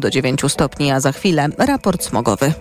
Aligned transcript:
do 0.00 0.10
9 0.10 0.40
stopni, 0.48 0.90
a 0.90 1.00
za 1.00 1.12
chwilę 1.12 1.48
raport 1.58 2.04
smogowy. 2.04 2.52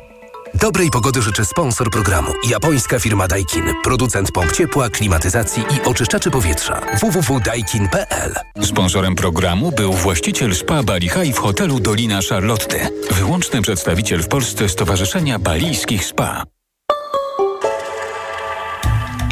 Dobrej 0.53 0.89
pogody 0.89 1.21
życzy 1.21 1.45
sponsor 1.45 1.89
programu. 1.89 2.31
Japońska 2.49 2.99
firma 2.99 3.27
Daikin. 3.27 3.63
Producent 3.83 4.31
pomp 4.31 4.51
ciepła, 4.51 4.89
klimatyzacji 4.89 5.63
i 5.63 5.87
oczyszczaczy 5.87 6.31
powietrza. 6.31 6.81
www.daikin.pl 7.01 8.33
Sponsorem 8.61 9.15
programu 9.15 9.71
był 9.71 9.93
właściciel 9.93 10.55
spa 10.55 10.83
Bali 10.83 11.09
High 11.09 11.35
w 11.35 11.39
hotelu 11.39 11.79
Dolina 11.79 12.19
Charlotte. 12.29 12.89
Wyłączny 13.11 13.61
przedstawiciel 13.61 14.23
w 14.23 14.27
Polsce 14.27 14.69
Stowarzyszenia 14.69 15.39
Balijskich 15.39 16.05
Spa. 16.05 16.43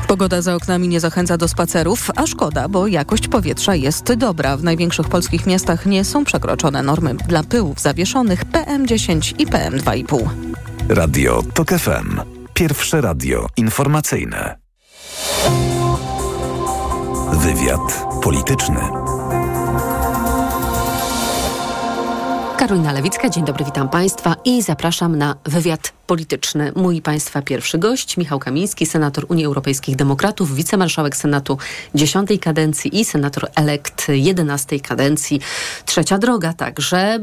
Pogoda 0.10 0.42
za 0.42 0.56
oknami 0.56 0.88
nie 0.88 1.00
zachęca 1.00 1.38
do 1.38 1.48
spacerów, 1.48 2.12
a 2.16 2.28
szkoda, 2.28 2.70
bo 2.70 2.88
jakość 2.88 3.28
powietrza 3.28 3.76
jest 3.76 4.14
dobra. 4.14 4.58
W 4.58 4.64
największych 4.64 5.10
polskich 5.10 5.46
miastach 5.46 5.86
nie 5.86 6.06
są 6.06 6.26
przekroczone 6.26 6.84
normy 6.84 7.16
dla 7.16 7.44
pyłów 7.44 7.80
zawieszonych 7.80 8.46
PM10 8.46 9.36
i 9.38 9.48
PM2,5. 9.48 10.30
Radio 10.90 11.44
TOK 11.54 11.70
FM. 11.70 12.22
Pierwsze 12.54 13.02
radio 13.02 13.48
informacyjne. 13.58 14.60
Wywiad 17.34 18.06
polityczny. 18.24 19.09
Karolina 22.60 22.92
Lewicka, 22.92 23.30
dzień 23.30 23.46
dobry, 23.46 23.66
witam 23.66 23.90
Państwa 23.90 24.36
i 24.46 24.62
zapraszam 24.62 25.16
na 25.16 25.36
wywiad 25.46 25.94
polityczny. 26.08 26.72
Mój 26.76 27.02
Państwa 27.02 27.42
pierwszy 27.42 27.78
gość, 27.78 28.18
Michał 28.18 28.40
Kamiński, 28.40 28.86
senator 28.86 29.26
Unii 29.28 29.46
Europejskich 29.46 29.96
Demokratów, 29.96 30.56
wicemarszałek 30.56 31.16
Senatu 31.16 31.58
dziesiątej 31.96 32.40
kadencji 32.40 33.00
i 33.00 33.06
senator 33.06 33.48
elekt 33.56 34.08
jedenastej 34.10 34.82
kadencji. 34.82 35.42
Trzecia 35.86 36.18
droga 36.18 36.54
także 36.54 37.20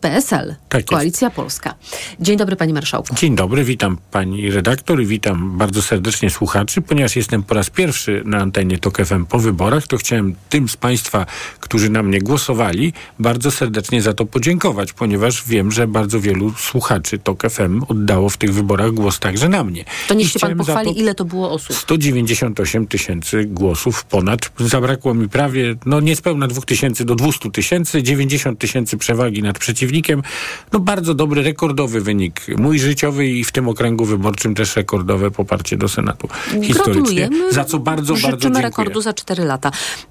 PSL, 0.00 0.54
tak 0.68 0.84
Koalicja 0.84 1.30
Polska. 1.30 1.74
Dzień 2.20 2.36
dobry 2.36 2.56
Panie 2.56 2.74
Marszałku. 2.74 3.14
Dzień 3.14 3.36
dobry, 3.36 3.64
witam 3.64 3.98
Pani 4.10 4.50
redaktor 4.50 5.02
i 5.02 5.06
witam 5.06 5.58
bardzo 5.58 5.82
serdecznie 5.82 6.30
słuchaczy. 6.30 6.82
Ponieważ 6.82 7.16
jestem 7.16 7.42
po 7.42 7.54
raz 7.54 7.70
pierwszy 7.70 8.22
na 8.24 8.38
antenie 8.38 8.78
TOK 8.78 8.96
FM 9.04 9.26
po 9.26 9.38
wyborach, 9.38 9.86
to 9.86 9.96
chciałem 9.96 10.34
tym 10.48 10.68
z 10.68 10.76
Państwa, 10.76 11.26
którzy 11.60 11.90
na 11.90 12.02
mnie 12.02 12.18
głosowali, 12.18 12.92
bardzo 13.18 13.50
serdecznie 13.50 14.02
za 14.02 14.12
to 14.12 14.26
podziękować, 14.26 14.73
ponieważ 14.92 15.44
wiem, 15.46 15.72
że 15.72 15.86
bardzo 15.86 16.20
wielu 16.20 16.52
słuchaczy 16.58 17.18
TOK 17.18 17.50
FM 17.50 17.82
oddało 17.88 18.28
w 18.30 18.36
tych 18.36 18.54
wyborach 18.54 18.92
głos 18.92 19.18
także 19.18 19.48
na 19.48 19.64
mnie. 19.64 19.84
To 20.08 20.14
niech 20.14 20.28
się 20.28 20.38
pan 20.38 20.56
pochwali, 20.56 20.98
ile 20.98 21.14
to 21.14 21.24
było 21.24 21.50
osób? 21.50 21.76
198 21.76 22.86
tysięcy 22.86 23.44
głosów 23.44 24.04
ponad. 24.04 24.50
Zabrakło 24.58 25.14
mi 25.14 25.28
prawie, 25.28 25.74
no 25.86 26.00
niespełna 26.00 26.46
2 26.46 26.62
tysięcy 26.62 27.04
do 27.04 27.14
200 27.14 27.50
tysięcy, 27.50 28.02
90 28.02 28.58
tysięcy 28.58 28.96
przewagi 28.96 29.42
nad 29.42 29.58
przeciwnikiem. 29.58 30.22
No 30.72 30.80
bardzo 30.80 31.14
dobry, 31.14 31.42
rekordowy 31.42 32.00
wynik. 32.00 32.46
Mój 32.58 32.78
życiowy 32.78 33.26
i 33.26 33.44
w 33.44 33.52
tym 33.52 33.68
okręgu 33.68 34.04
wyborczym 34.04 34.54
też 34.54 34.76
rekordowe 34.76 35.30
poparcie 35.30 35.76
do 35.76 35.88
Senatu. 35.88 36.28
Historycznie. 36.62 37.30
Za 37.50 37.64
co 37.64 37.78
bardzo, 37.78 38.16
Życzymy 38.16 38.30
bardzo 38.30 38.42
dziękuję. 38.48 38.62
rekordu 38.62 39.00
za 39.00 39.12
4 39.12 39.44
lata. 39.44 39.70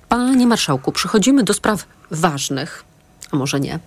Panie 0.09 0.47
Marszałku, 0.47 0.91
przechodzimy 0.91 1.43
do 1.43 1.53
spraw 1.53 1.85
ważnych 2.11 2.83
a 3.33 3.37
może 3.37 3.59
nie. 3.59 3.79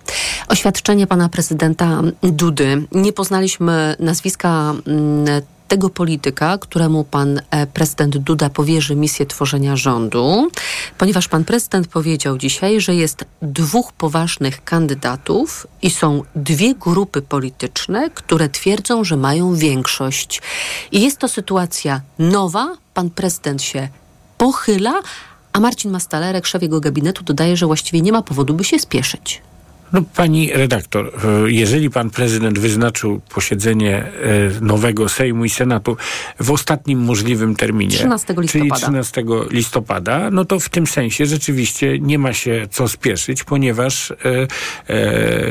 Oświadczenie 0.47 1.07
pana 1.07 1.29
prezydenta 1.29 2.01
Dudy. 2.21 2.87
Nie 2.91 3.13
poznaliśmy 3.13 3.95
nazwiska 3.99 4.73
mm, 4.87 5.41
tego 5.67 5.89
polityka, 5.89 6.57
któremu 6.57 7.03
pan 7.03 7.41
e, 7.51 7.67
prezydent 7.67 8.17
Duda 8.17 8.49
powierzy 8.49 8.95
misję 8.95 9.25
tworzenia 9.25 9.75
rządu, 9.75 10.47
ponieważ 10.97 11.27
pan 11.27 11.43
prezydent 11.43 11.87
powiedział 11.87 12.37
dzisiaj, 12.37 12.81
że 12.81 12.95
jest 12.95 13.25
dwóch 13.41 13.93
poważnych 13.93 14.63
kandydatów 14.63 15.67
i 15.81 15.89
są 15.89 16.23
dwie 16.35 16.75
grupy 16.75 17.21
polityczne, 17.21 18.09
które 18.09 18.49
twierdzą, 18.49 19.03
że 19.03 19.17
mają 19.17 19.55
większość. 19.55 20.41
I 20.91 21.01
jest 21.01 21.17
to 21.17 21.27
sytuacja 21.27 22.01
nowa. 22.19 22.77
Pan 22.93 23.09
prezydent 23.09 23.61
się 23.61 23.89
pochyla, 24.37 24.93
a 25.53 25.59
Marcin 25.59 25.91
Mastalerek, 25.91 26.47
szef 26.47 26.61
jego 26.61 26.79
gabinetu, 26.79 27.23
dodaje, 27.23 27.57
że 27.57 27.65
właściwie 27.65 28.01
nie 28.01 28.11
ma 28.11 28.21
powodu, 28.21 28.53
by 28.53 28.63
się 28.63 28.79
spieszyć. 28.79 29.41
No, 29.93 30.01
pani 30.15 30.53
redaktor, 30.53 31.11
e, 31.45 31.51
jeżeli 31.51 31.89
pan 31.89 32.09
prezydent 32.09 32.59
wyznaczył 32.59 33.21
posiedzenie 33.33 33.95
e, 33.97 34.09
nowego 34.61 35.09
Sejmu 35.09 35.45
i 35.45 35.49
Senatu 35.49 35.97
w 36.39 36.51
ostatnim 36.51 36.99
możliwym 36.99 37.55
terminie, 37.55 37.97
13 37.97 38.33
listopada. 38.37 38.75
czyli 38.75 38.81
13 38.81 39.23
listopada, 39.49 40.31
no 40.31 40.45
to 40.45 40.59
w 40.59 40.69
tym 40.69 40.87
sensie 40.87 41.25
rzeczywiście 41.25 41.99
nie 41.99 42.19
ma 42.19 42.33
się 42.33 42.67
co 42.71 42.87
spieszyć, 42.87 43.43
ponieważ 43.43 44.11
e, 44.11 44.15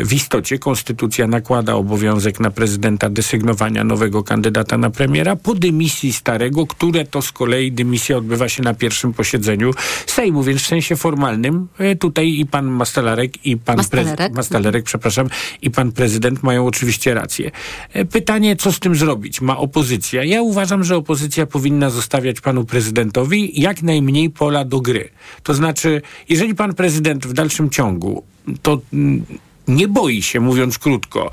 w 0.04 0.12
istocie 0.12 0.58
konstytucja 0.58 1.26
nakłada 1.26 1.74
obowiązek 1.74 2.40
na 2.40 2.50
prezydenta 2.50 3.10
desygnowania 3.10 3.84
nowego 3.84 4.22
kandydata 4.22 4.78
na 4.78 4.90
premiera 4.90 5.36
po 5.36 5.54
dymisji 5.54 6.12
starego, 6.12 6.66
które 6.66 7.04
to 7.04 7.22
z 7.22 7.32
kolei 7.32 7.72
dymisja 7.72 8.16
odbywa 8.16 8.48
się 8.48 8.62
na 8.62 8.74
pierwszym 8.74 9.12
posiedzeniu 9.12 9.70
Sejmu, 10.06 10.42
więc 10.42 10.62
w 10.62 10.66
sensie 10.66 10.96
formalnym 10.96 11.68
tutaj 12.00 12.28
i 12.28 12.46
pan 12.46 12.66
Mastalarek 12.66 13.46
i 13.46 13.56
pan 13.56 13.76
prezydent 13.90 14.25
Mastalerek, 14.34 14.84
przepraszam, 14.84 15.28
i 15.62 15.70
pan 15.70 15.92
prezydent 15.92 16.42
mają 16.42 16.66
oczywiście 16.66 17.14
rację. 17.14 17.50
E, 17.92 18.04
pytanie, 18.04 18.56
co 18.56 18.72
z 18.72 18.80
tym 18.80 18.94
zrobić? 18.94 19.40
Ma 19.40 19.58
opozycja. 19.58 20.24
Ja 20.24 20.42
uważam, 20.42 20.84
że 20.84 20.96
opozycja 20.96 21.46
powinna 21.46 21.90
zostawiać 21.90 22.40
panu 22.40 22.64
prezydentowi 22.64 23.60
jak 23.60 23.82
najmniej 23.82 24.30
pola 24.30 24.64
do 24.64 24.80
gry. 24.80 25.08
To 25.42 25.54
znaczy, 25.54 26.02
jeżeli 26.28 26.54
pan 26.54 26.74
prezydent 26.74 27.26
w 27.26 27.32
dalszym 27.32 27.70
ciągu 27.70 28.22
to 28.62 28.80
mm, 28.92 29.24
nie 29.68 29.88
boi 29.88 30.22
się, 30.22 30.40
mówiąc 30.40 30.78
krótko, 30.78 31.30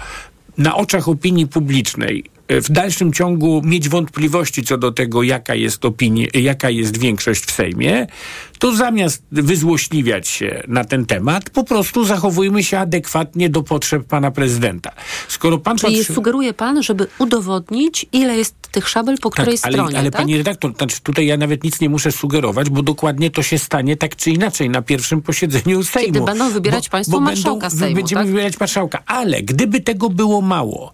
na 0.58 0.76
oczach 0.76 1.08
opinii 1.10 1.48
publicznej 1.48 2.24
w 2.50 2.72
dalszym 2.72 3.14
ciągu 3.14 3.62
mieć 3.66 3.90
wątpliwości 3.90 4.64
co 4.64 4.78
do 4.78 4.92
tego, 4.92 5.24
jaka 5.24 5.56
jest 5.56 5.86
opinia, 5.86 6.28
jaka 6.34 6.70
jest 6.70 6.98
większość 6.98 7.46
w 7.46 7.52
Sejmie, 7.52 8.08
to 8.60 8.76
zamiast 8.76 9.24
wyzłośliwiać 9.32 10.28
się 10.28 10.64
na 10.68 10.86
ten 10.86 11.06
temat, 11.06 11.50
po 11.50 11.64
prostu 11.64 12.06
zachowujmy 12.06 12.64
się 12.64 12.80
adekwatnie 12.80 13.50
do 13.50 13.64
potrzeb 13.64 14.04
pana 14.04 14.32
prezydenta. 14.32 14.92
Skoro 15.28 15.58
pan 15.58 15.78
Czyli 15.78 15.98
patrzy... 15.98 16.14
sugeruje 16.14 16.54
pan, 16.54 16.84
żeby 16.84 17.08
udowodnić, 17.20 18.06
ile 18.12 18.38
jest 18.38 18.56
tych 18.72 18.90
szabel 18.90 19.18
po 19.22 19.30
której 19.30 19.60
tak, 19.60 19.72
stronie, 19.72 19.98
ale 19.98 20.12
tak? 20.12 20.22
pani 20.22 20.38
redaktor, 20.38 20.74
znaczy 20.78 21.02
tutaj 21.04 21.26
ja 21.26 21.38
nawet 21.38 21.64
nic 21.64 21.82
nie 21.82 21.90
muszę 21.90 22.12
sugerować, 22.12 22.70
bo 22.70 22.82
dokładnie 22.82 23.32
to 23.32 23.44
się 23.44 23.60
stanie 23.60 23.98
tak 23.98 24.16
czy 24.16 24.32
inaczej 24.32 24.70
na 24.70 24.82
pierwszym 24.82 25.22
posiedzeniu 25.22 25.84
Sejmu. 25.84 26.14
Kiedy 26.14 26.26
będą 26.26 26.50
wybierać 26.50 26.88
bo, 26.88 26.92
państwo 26.92 27.12
bo 27.18 27.20
marszałka 27.20 27.70
będą, 27.70 27.80
Sejmu, 27.80 27.96
Będziemy 27.96 28.22
tak? 28.22 28.28
wybierać 28.28 28.60
marszałka, 28.60 29.04
ale 29.06 29.42
gdyby 29.42 29.82
tego 29.82 30.10
było 30.10 30.42
mało, 30.42 30.94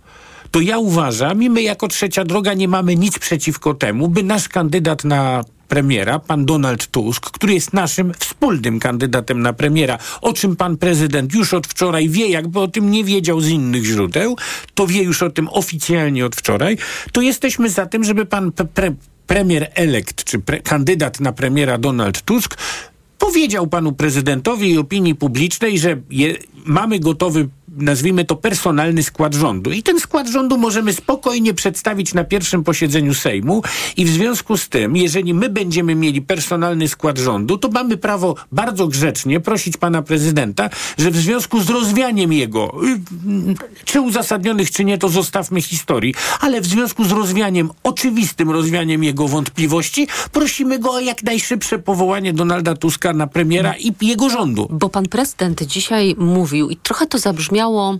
to 0.51 0.61
ja 0.61 0.77
uważam, 0.77 1.43
i 1.43 1.49
my 1.49 1.61
jako 1.61 1.87
trzecia 1.87 2.25
droga 2.25 2.53
nie 2.53 2.67
mamy 2.67 2.95
nic 2.95 3.19
przeciwko 3.19 3.73
temu, 3.73 4.07
by 4.07 4.23
nasz 4.23 4.49
kandydat 4.49 5.03
na 5.03 5.43
premiera, 5.67 6.19
pan 6.19 6.45
Donald 6.45 6.87
Tusk, 6.87 7.31
który 7.31 7.53
jest 7.53 7.73
naszym 7.73 8.13
wspólnym 8.19 8.79
kandydatem 8.79 9.41
na 9.41 9.53
premiera, 9.53 9.97
o 10.21 10.33
czym 10.33 10.55
pan 10.55 10.77
prezydent 10.77 11.33
już 11.33 11.53
od 11.53 11.67
wczoraj 11.67 12.09
wie, 12.09 12.27
jakby 12.27 12.59
o 12.59 12.67
tym 12.67 12.91
nie 12.91 13.03
wiedział 13.03 13.41
z 13.41 13.49
innych 13.49 13.85
źródeł, 13.85 14.37
to 14.73 14.87
wie 14.87 15.03
już 15.03 15.23
o 15.23 15.29
tym 15.29 15.47
oficjalnie 15.47 16.25
od 16.25 16.35
wczoraj, 16.35 16.77
to 17.11 17.21
jesteśmy 17.21 17.69
za 17.69 17.85
tym, 17.85 18.03
żeby 18.03 18.25
pan 18.25 18.51
pre 18.51 18.95
premier 19.27 19.71
elekt, 19.75 20.23
czy 20.23 20.41
kandydat 20.63 21.19
na 21.19 21.31
premiera 21.31 21.77
Donald 21.77 22.21
Tusk 22.21 22.57
powiedział 23.19 23.67
panu 23.67 23.91
prezydentowi 23.91 24.71
i 24.71 24.77
opinii 24.77 25.15
publicznej, 25.15 25.79
że 25.79 25.97
je, 26.09 26.35
mamy 26.65 26.99
gotowy 26.99 27.49
nazwijmy 27.79 28.25
to, 28.25 28.35
personalny 28.35 29.03
skład 29.03 29.33
rządu. 29.33 29.71
I 29.71 29.83
ten 29.83 29.99
skład 29.99 30.27
rządu 30.27 30.57
możemy 30.57 30.93
spokojnie 30.93 31.53
przedstawić 31.53 32.13
na 32.13 32.23
pierwszym 32.23 32.63
posiedzeniu 32.63 33.13
Sejmu 33.13 33.61
i 33.97 34.05
w 34.05 34.09
związku 34.09 34.57
z 34.57 34.69
tym, 34.69 34.97
jeżeli 34.97 35.33
my 35.33 35.49
będziemy 35.49 35.95
mieli 35.95 36.21
personalny 36.21 36.87
skład 36.87 37.17
rządu, 37.17 37.57
to 37.57 37.69
mamy 37.69 37.97
prawo 37.97 38.35
bardzo 38.51 38.87
grzecznie 38.87 39.39
prosić 39.39 39.77
pana 39.77 40.01
prezydenta, 40.01 40.69
że 40.97 41.11
w 41.11 41.17
związku 41.17 41.61
z 41.61 41.69
rozwianiem 41.69 42.33
jego, 42.33 42.71
y, 42.83 43.85
czy 43.85 44.01
uzasadnionych, 44.01 44.71
czy 44.71 44.85
nie, 44.85 44.97
to 44.97 45.09
zostawmy 45.09 45.61
historii, 45.61 46.13
ale 46.39 46.61
w 46.61 46.65
związku 46.65 47.03
z 47.03 47.11
rozwianiem, 47.11 47.69
oczywistym 47.83 48.51
rozwianiem 48.51 49.03
jego 49.03 49.27
wątpliwości, 49.27 50.07
prosimy 50.31 50.79
go 50.79 50.91
o 50.91 50.99
jak 50.99 51.23
najszybsze 51.23 51.79
powołanie 51.79 52.33
Donalda 52.33 52.75
Tuska 52.75 53.13
na 53.13 53.27
premiera 53.27 53.73
i 53.79 53.93
jego 54.01 54.29
rządu. 54.29 54.67
Bo 54.71 54.89
pan 54.89 55.05
prezydent 55.05 55.63
dzisiaj 55.63 56.15
mówił 56.17 56.69
i 56.69 56.75
trochę 56.75 57.07
to 57.07 57.17
zabrzmiało 57.17 57.68
stało 57.69 57.97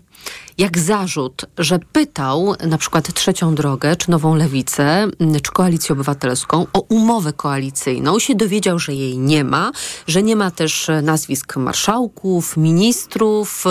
jak 0.60 0.80
zarzut, 0.80 1.46
że 1.58 1.80
pytał 1.92 2.56
na 2.68 2.78
przykład 2.78 3.14
Trzecią 3.14 3.56
Drogę, 3.56 3.96
czy 3.96 4.12
Nową 4.12 4.36
Lewicę, 4.36 5.08
czy 5.44 5.52
Koalicję 5.52 5.94
Obywatelską 5.94 6.66
o 6.74 6.80
umowę 6.80 7.34
koalicyjną, 7.34 8.20
się 8.20 8.36
dowiedział, 8.36 8.80
że 8.80 8.94
jej 8.94 9.18
nie 9.18 9.44
ma, 9.44 9.72
że 10.08 10.24
nie 10.24 10.36
ma 10.36 10.52
też 10.52 10.88
nazwisk 11.04 11.58
marszałków, 11.58 12.58
ministrów. 12.58 13.64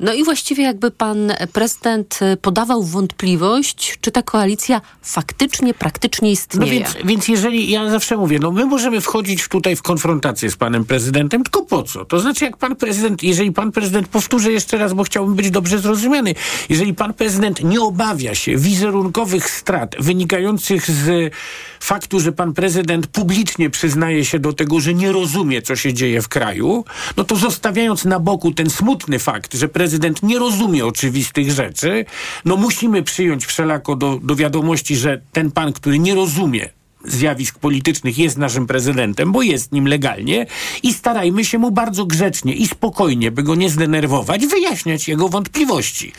No 0.00 0.12
i 0.12 0.24
właściwie 0.24 0.64
jakby 0.64 0.90
pan 0.90 1.32
prezydent 1.52 2.20
podawał 2.42 2.82
wątpliwość, 2.82 3.98
czy 4.00 4.10
ta 4.10 4.22
koalicja 4.22 4.80
faktycznie, 5.02 5.74
praktycznie 5.74 6.30
istnieje. 6.30 6.72
No 6.72 6.72
więc, 6.72 7.06
więc 7.06 7.28
jeżeli, 7.28 7.70
ja 7.70 7.90
zawsze 7.90 8.16
mówię, 8.16 8.38
no 8.38 8.50
my 8.50 8.66
możemy 8.66 9.00
wchodzić 9.00 9.48
tutaj 9.48 9.76
w 9.76 9.82
konfrontację 9.82 10.50
z 10.50 10.56
panem 10.56 10.84
prezydentem, 10.84 11.42
tylko 11.42 11.62
po 11.62 11.82
co? 11.82 12.04
To 12.04 12.20
znaczy 12.20 12.44
jak 12.44 12.56
pan 12.56 12.76
prezydent, 12.76 13.22
jeżeli 13.22 13.52
pan 13.52 13.72
prezydent, 13.72 14.08
powtórzę 14.08 14.52
jeszcze 14.52 14.78
raz, 14.78 14.92
bo 14.92 15.04
chciałbym 15.04 15.34
być 15.34 15.50
dobrze 15.50 15.78
zrozumiany, 15.78 16.29
jeżeli 16.68 16.94
pan 16.94 17.14
prezydent 17.14 17.64
nie 17.64 17.80
obawia 17.80 18.34
się 18.34 18.56
wizerunkowych 18.56 19.50
strat 19.50 19.96
wynikających 19.98 20.90
z 20.90 21.32
faktu, 21.80 22.20
że 22.20 22.32
pan 22.32 22.52
prezydent 22.52 23.06
publicznie 23.06 23.70
przyznaje 23.70 24.24
się 24.24 24.38
do 24.38 24.52
tego, 24.52 24.80
że 24.80 24.94
nie 24.94 25.12
rozumie, 25.12 25.62
co 25.62 25.76
się 25.76 25.94
dzieje 25.94 26.22
w 26.22 26.28
kraju, 26.28 26.84
no 27.16 27.24
to 27.24 27.36
zostawiając 27.36 28.04
na 28.04 28.20
boku 28.20 28.52
ten 28.52 28.70
smutny 28.70 29.18
fakt, 29.18 29.54
że 29.54 29.68
prezydent 29.68 30.22
nie 30.22 30.38
rozumie 30.38 30.86
oczywistych 30.86 31.50
rzeczy, 31.50 32.04
no 32.44 32.56
musimy 32.56 33.02
przyjąć 33.02 33.46
wszelako 33.46 33.96
do, 33.96 34.20
do 34.22 34.36
wiadomości, 34.36 34.96
że 34.96 35.20
ten 35.32 35.50
pan, 35.50 35.72
który 35.72 35.98
nie 35.98 36.14
rozumie 36.14 36.79
zjawisk 37.04 37.58
politycznych 37.58 38.18
jest 38.18 38.38
naszym 38.38 38.66
prezydentem, 38.66 39.32
bo 39.32 39.42
jest 39.42 39.72
nim 39.72 39.88
legalnie 39.88 40.46
i 40.82 40.94
starajmy 40.94 41.44
się 41.44 41.58
mu 41.58 41.70
bardzo 41.70 42.06
grzecznie 42.06 42.54
i 42.54 42.66
spokojnie, 42.66 43.30
by 43.30 43.42
go 43.42 43.54
nie 43.54 43.70
zdenerwować, 43.70 44.46
wyjaśniać 44.46 45.08
jego 45.08 45.28
wątpliwości. 45.28 46.12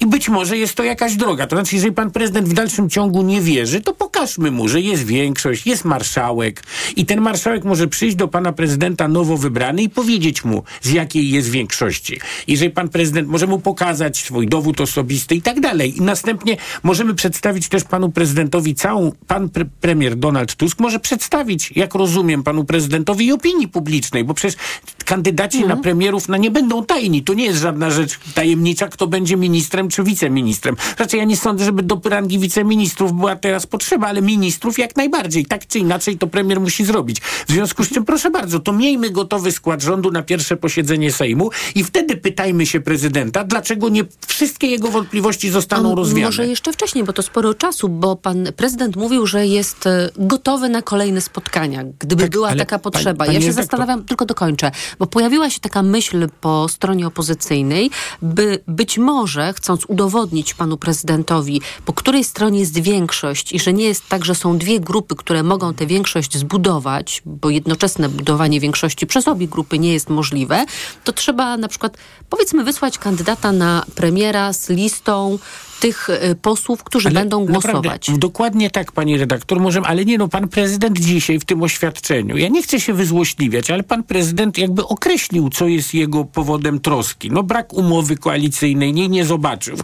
I 0.00 0.06
być 0.06 0.28
może 0.28 0.58
jest 0.58 0.74
to 0.74 0.84
jakaś 0.84 1.14
droga. 1.14 1.46
To 1.46 1.56
znaczy, 1.56 1.76
jeżeli 1.76 1.94
pan 1.94 2.10
prezydent 2.10 2.48
w 2.48 2.52
dalszym 2.52 2.90
ciągu 2.90 3.22
nie 3.22 3.40
wierzy, 3.40 3.80
to 3.80 3.94
pokażmy 3.94 4.50
mu, 4.50 4.68
że 4.68 4.80
jest 4.80 5.06
większość, 5.06 5.66
jest 5.66 5.84
marszałek 5.84 6.62
i 6.96 7.06
ten 7.06 7.20
marszałek 7.20 7.64
może 7.64 7.88
przyjść 7.88 8.16
do 8.16 8.28
pana 8.28 8.52
prezydenta 8.52 9.08
nowo 9.08 9.36
wybrany 9.36 9.82
i 9.82 9.88
powiedzieć 9.88 10.44
mu, 10.44 10.62
z 10.82 10.90
jakiej 10.90 11.30
jest 11.30 11.50
większości. 11.50 12.20
Jeżeli 12.46 12.70
pan 12.70 12.88
prezydent 12.88 13.28
może 13.28 13.46
mu 13.46 13.58
pokazać 13.58 14.18
swój 14.18 14.48
dowód 14.48 14.80
osobisty 14.80 15.34
i 15.34 15.42
tak 15.42 15.60
dalej. 15.60 15.98
I 15.98 16.00
następnie 16.00 16.56
możemy 16.82 17.14
przedstawić 17.14 17.68
też 17.68 17.84
panu 17.84 18.10
prezydentowi 18.10 18.74
całą, 18.74 19.12
pan 19.26 19.48
pre 19.48 19.64
premier 19.64 20.16
Donald 20.22 20.56
Tusk 20.56 20.80
może 20.80 21.00
przedstawić, 21.00 21.72
jak 21.76 21.94
rozumiem, 21.94 22.42
panu 22.42 22.64
prezydentowi 22.64 23.26
i 23.26 23.32
opinii 23.32 23.68
publicznej, 23.68 24.24
bo 24.24 24.34
przecież 24.34 24.56
kandydaci 25.04 25.58
mhm. 25.58 25.78
na 25.78 25.82
premierów 25.82 26.28
no, 26.28 26.36
nie 26.36 26.50
będą 26.50 26.84
tajni. 26.84 27.22
To 27.22 27.34
nie 27.34 27.44
jest 27.44 27.60
żadna 27.60 27.90
rzecz 27.90 28.18
tajemnicza, 28.34 28.88
kto 28.88 29.06
będzie 29.06 29.36
ministrem 29.36 29.88
czy 29.88 30.02
wiceministrem. 30.02 30.76
Raczej 30.98 31.18
ja 31.18 31.24
nie 31.24 31.36
sądzę, 31.36 31.64
żeby 31.64 31.82
do 31.82 32.00
rangi 32.04 32.38
wiceministrów 32.38 33.12
była 33.12 33.36
teraz 33.36 33.66
potrzeba, 33.66 34.06
ale 34.06 34.22
ministrów 34.22 34.78
jak 34.78 34.96
najbardziej. 34.96 35.46
Tak 35.46 35.66
czy 35.66 35.78
inaczej 35.78 36.18
to 36.18 36.26
premier 36.26 36.60
musi 36.60 36.84
zrobić. 36.84 37.20
W 37.20 37.52
związku 37.52 37.84
z 37.84 37.88
czym, 37.88 38.04
proszę 38.04 38.30
bardzo, 38.30 38.60
to 38.60 38.72
miejmy 38.72 39.10
gotowy 39.10 39.52
skład 39.52 39.82
rządu 39.82 40.10
na 40.10 40.22
pierwsze 40.22 40.56
posiedzenie 40.56 41.12
Sejmu 41.12 41.50
i 41.74 41.84
wtedy 41.84 42.16
pytajmy 42.16 42.66
się 42.66 42.80
prezydenta, 42.80 43.44
dlaczego 43.44 43.88
nie 43.88 44.04
wszystkie 44.26 44.66
jego 44.66 44.88
wątpliwości 44.90 45.50
zostaną 45.50 45.94
rozwiane. 45.94 46.26
Może 46.26 46.46
jeszcze 46.46 46.72
wcześniej, 46.72 47.04
bo 47.04 47.12
to 47.12 47.22
sporo 47.22 47.54
czasu, 47.54 47.88
bo 47.88 48.16
pan 48.16 48.48
prezydent 48.56 48.96
mówił, 48.96 49.26
że 49.26 49.46
jest 49.46 49.88
gotowy 50.16 50.68
na 50.68 50.82
kolejne 50.82 51.20
spotkania, 51.20 51.84
gdyby 51.98 52.22
tak, 52.22 52.30
była 52.30 52.54
taka 52.54 52.78
potrzeba. 52.78 53.24
Pani, 53.24 53.28
pani 53.28 53.34
ja 53.34 53.40
się 53.40 53.52
zastanawiam, 53.52 54.02
to... 54.02 54.08
tylko 54.08 54.26
dokończę, 54.26 54.70
bo 54.98 55.06
pojawiła 55.06 55.50
się 55.50 55.60
taka 55.60 55.82
myśl 55.82 56.28
po 56.40 56.68
stronie 56.68 57.06
opozycyjnej, 57.06 57.90
by 58.22 58.58
być 58.66 58.98
może, 58.98 59.52
chcąc 59.52 59.84
udowodnić 59.88 60.54
panu 60.54 60.76
prezydentowi, 60.76 61.60
po 61.84 61.92
której 61.92 62.24
stronie 62.24 62.60
jest 62.60 62.78
większość 62.78 63.52
i 63.52 63.60
że 63.60 63.72
nie 63.72 63.84
jest 63.84 64.08
tak, 64.08 64.24
że 64.24 64.34
są 64.34 64.58
dwie 64.58 64.80
grupy, 64.80 65.16
które 65.16 65.42
mogą 65.42 65.74
tę 65.74 65.86
większość 65.86 66.38
zbudować, 66.38 67.22
bo 67.26 67.50
jednoczesne 67.50 68.08
budowanie 68.08 68.60
większości 68.60 69.06
przez 69.06 69.28
obie 69.28 69.48
grupy 69.48 69.78
nie 69.78 69.92
jest 69.92 70.08
możliwe, 70.08 70.64
to 71.04 71.12
trzeba 71.12 71.56
na 71.56 71.68
przykład, 71.68 71.96
powiedzmy, 72.30 72.64
wysłać 72.64 72.98
kandydata 72.98 73.52
na 73.52 73.84
premiera 73.94 74.52
z 74.52 74.68
listą 74.68 75.38
tych 75.82 76.08
y, 76.08 76.34
posłów, 76.34 76.84
którzy 76.84 77.08
ale 77.08 77.20
będą 77.20 77.46
głosować. 77.46 77.84
Naprawdę, 77.84 78.18
dokładnie 78.18 78.70
tak, 78.70 78.92
pani 78.92 79.18
redaktor, 79.18 79.60
możemy, 79.60 79.86
ale 79.86 80.04
nie 80.04 80.18
no, 80.18 80.28
pan 80.28 80.48
prezydent 80.48 81.00
dzisiaj 81.00 81.38
w 81.38 81.44
tym 81.44 81.62
oświadczeniu, 81.62 82.36
ja 82.36 82.48
nie 82.48 82.62
chcę 82.62 82.80
się 82.80 82.92
wyzłośliwiać, 82.92 83.70
ale 83.70 83.82
pan 83.82 84.02
prezydent 84.02 84.58
jakby 84.58 84.86
określił, 84.86 85.50
co 85.50 85.68
jest 85.68 85.94
jego 85.94 86.24
powodem 86.24 86.80
troski. 86.80 87.30
No 87.30 87.42
brak 87.42 87.72
umowy 87.72 88.16
koalicyjnej, 88.16 88.92
nie, 88.92 89.08
nie 89.08 89.24
zobaczył. 89.24 89.76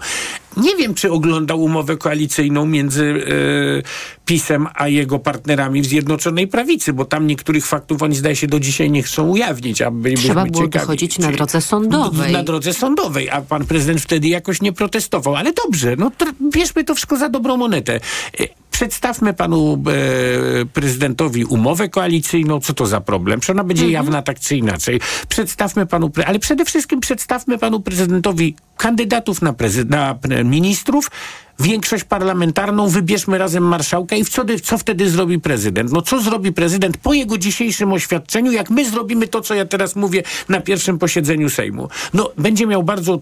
Nie 0.56 0.76
wiem, 0.76 0.94
czy 0.94 1.12
oglądał 1.12 1.62
umowę 1.62 1.96
koalicyjną 1.96 2.66
między 2.66 3.04
e, 3.04 4.24
PiSem 4.24 4.66
a 4.74 4.88
jego 4.88 5.18
partnerami 5.18 5.82
w 5.82 5.86
Zjednoczonej 5.86 6.48
Prawicy, 6.48 6.92
bo 6.92 7.04
tam 7.04 7.26
niektórych 7.26 7.66
faktów 7.66 8.02
oni 8.02 8.16
zdaje 8.16 8.36
się 8.36 8.46
do 8.46 8.60
dzisiaj 8.60 8.90
nie 8.90 9.02
chcą 9.02 9.28
ujawnić. 9.28 9.78
Trzeba 10.16 10.46
było 10.46 10.64
ciekawi, 10.64 10.70
dochodzić 10.70 11.14
czy, 11.14 11.20
na 11.20 11.32
drodze 11.32 11.60
sądowej. 11.60 12.32
Na 12.32 12.42
drodze 12.42 12.74
sądowej, 12.74 13.30
a 13.30 13.40
pan 13.40 13.66
prezydent 13.66 14.00
wtedy 14.00 14.28
jakoś 14.28 14.62
nie 14.62 14.72
protestował. 14.72 15.36
Ale 15.36 15.52
dobrze, 15.52 15.96
no 15.98 16.10
bierzmy 16.52 16.84
to 16.84 16.94
wszystko 16.94 17.16
za 17.16 17.28
dobrą 17.28 17.56
monetę. 17.56 18.00
Przedstawmy 18.78 19.34
panu 19.34 19.82
e, 20.62 20.64
prezydentowi 20.64 21.44
umowę 21.44 21.88
koalicyjną, 21.88 22.60
co 22.60 22.74
to 22.74 22.86
za 22.86 23.00
problem? 23.00 23.40
Czy 23.40 23.52
ona 23.52 23.64
będzie 23.64 23.84
mhm. 23.84 23.92
jawna 23.92 24.22
tak 24.22 24.40
czy 24.40 24.56
inaczej? 24.56 25.00
Przedstawmy 25.28 25.86
panu, 25.86 26.10
ale 26.26 26.38
przede 26.38 26.64
wszystkim 26.64 27.00
przedstawmy 27.00 27.58
panu 27.58 27.80
prezydentowi 27.80 28.56
kandydatów 28.76 29.42
na, 29.42 29.54
na 29.88 30.18
ministrów, 30.44 31.10
większość 31.60 32.04
parlamentarną, 32.04 32.88
wybierzmy 32.88 33.38
razem 33.38 33.64
marszałka 33.64 34.16
i 34.16 34.24
co, 34.24 34.44
co 34.62 34.78
wtedy 34.78 35.10
zrobi 35.10 35.40
prezydent? 35.40 35.92
No 35.92 36.02
co 36.02 36.20
zrobi 36.20 36.52
prezydent 36.52 36.96
po 36.96 37.12
jego 37.12 37.38
dzisiejszym 37.38 37.92
oświadczeniu, 37.92 38.52
jak 38.52 38.70
my 38.70 38.90
zrobimy 38.90 39.28
to, 39.28 39.40
co 39.40 39.54
ja 39.54 39.64
teraz 39.64 39.96
mówię 39.96 40.22
na 40.48 40.60
pierwszym 40.60 40.98
posiedzeniu 40.98 41.50
Sejmu? 41.50 41.88
No 42.14 42.30
będzie 42.36 42.66
miał 42.66 42.82
bardzo 42.82 43.20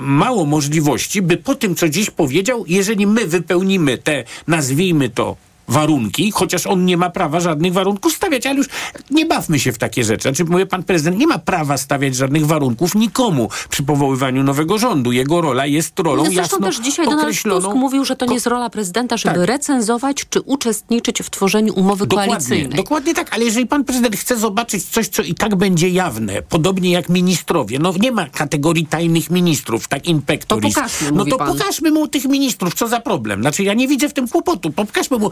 mało 0.00 0.44
możliwości, 0.44 1.22
by 1.22 1.36
po 1.36 1.54
tym, 1.54 1.74
co 1.74 1.88
dziś 1.88 2.10
powiedział, 2.10 2.64
jeżeli 2.68 3.06
my 3.06 3.26
wypełnimy 3.26 3.98
te, 3.98 4.24
nazwijmy 4.46 5.08
to, 5.08 5.36
warunki, 5.70 6.30
chociaż 6.30 6.66
on 6.66 6.84
nie 6.84 6.96
ma 6.96 7.10
prawa 7.10 7.40
żadnych 7.40 7.72
warunków 7.72 8.12
stawiać, 8.12 8.46
ale 8.46 8.56
już 8.56 8.66
nie 9.10 9.26
bawmy 9.26 9.58
się 9.58 9.72
w 9.72 9.78
takie 9.78 10.04
rzeczy. 10.04 10.22
Znaczy, 10.22 10.44
mówię, 10.44 10.66
pan 10.66 10.82
prezydent 10.82 11.18
nie 11.18 11.26
ma 11.26 11.38
prawa 11.38 11.76
stawiać 11.76 12.16
żadnych 12.16 12.46
warunków 12.46 12.94
nikomu 12.94 13.48
przy 13.70 13.82
powoływaniu 13.82 14.42
nowego 14.42 14.78
rządu. 14.78 15.12
Jego 15.12 15.40
rola 15.40 15.66
jest 15.66 15.98
rolą 15.98 16.24
no, 16.24 16.30
jasno 16.30 16.58
też 16.58 16.80
dzisiaj 16.80 17.06
określoną. 17.06 17.60
Donald 17.60 17.74
Tusk 17.74 17.80
mówił, 17.80 18.04
że 18.04 18.16
to 18.16 18.26
nie 18.26 18.34
jest 18.34 18.46
rola 18.46 18.70
prezydenta, 18.70 19.16
żeby 19.16 19.34
tak. 19.34 19.48
recenzować 19.48 20.24
czy 20.30 20.40
uczestniczyć 20.40 21.22
w 21.22 21.30
tworzeniu 21.30 21.74
umowy 21.74 22.06
dokładnie, 22.06 22.32
koalicyjnej. 22.32 22.76
Dokładnie 22.76 23.14
tak, 23.14 23.34
ale 23.34 23.44
jeżeli 23.44 23.66
pan 23.66 23.84
prezydent 23.84 24.16
chce 24.16 24.36
zobaczyć 24.36 24.84
coś, 24.84 25.08
co 25.08 25.22
i 25.22 25.34
tak 25.34 25.56
będzie 25.56 25.88
jawne, 25.88 26.42
podobnie 26.42 26.90
jak 26.90 27.08
ministrowie, 27.08 27.78
no 27.78 27.94
nie 28.00 28.12
ma 28.12 28.26
kategorii 28.26 28.86
tajnych 28.86 29.30
ministrów, 29.30 29.88
tak 29.88 30.06
inpektoris. 30.06 30.74
To 30.74 30.80
pokażmy, 30.80 31.12
no 31.12 31.24
to 31.24 31.38
pan. 31.38 31.58
pokażmy 31.58 31.90
mu 31.90 32.08
tych 32.08 32.24
ministrów, 32.24 32.74
co 32.74 32.88
za 32.88 33.00
problem. 33.00 33.40
Znaczy 33.40 33.62
ja 33.62 33.74
nie 33.74 33.88
widzę 33.88 34.08
w 34.08 34.12
tym 34.12 34.28
kłopotu. 34.28 34.70
Pokażmy 34.70 35.18
mu 35.18 35.30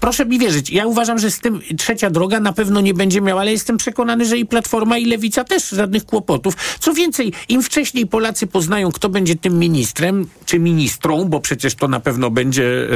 proszę 0.00 0.26
mi 0.26 0.38
wierzyć, 0.38 0.70
ja 0.70 0.86
uważam, 0.86 1.18
że 1.18 1.30
z 1.30 1.38
tym 1.40 1.60
trzecia 1.78 2.10
droga 2.10 2.40
na 2.40 2.52
pewno 2.52 2.80
nie 2.80 2.94
będzie 2.94 3.20
miała, 3.20 3.40
ale 3.40 3.52
jestem 3.52 3.76
przekonany, 3.76 4.26
że 4.26 4.38
i 4.38 4.46
Platforma 4.46 4.98
i 4.98 5.04
Lewica 5.04 5.44
też 5.44 5.68
żadnych 5.68 6.06
kłopotów. 6.06 6.54
Co 6.78 6.94
więcej, 6.94 7.32
im 7.48 7.62
wcześniej 7.62 8.06
Polacy 8.06 8.46
poznają, 8.46 8.92
kto 8.92 9.08
będzie 9.08 9.36
tym 9.36 9.58
ministrem, 9.58 10.26
czy 10.46 10.58
ministrą, 10.58 11.24
bo 11.24 11.40
przecież 11.40 11.74
to 11.74 11.88
na 11.88 12.00
pewno 12.00 12.30
będzie 12.30 12.88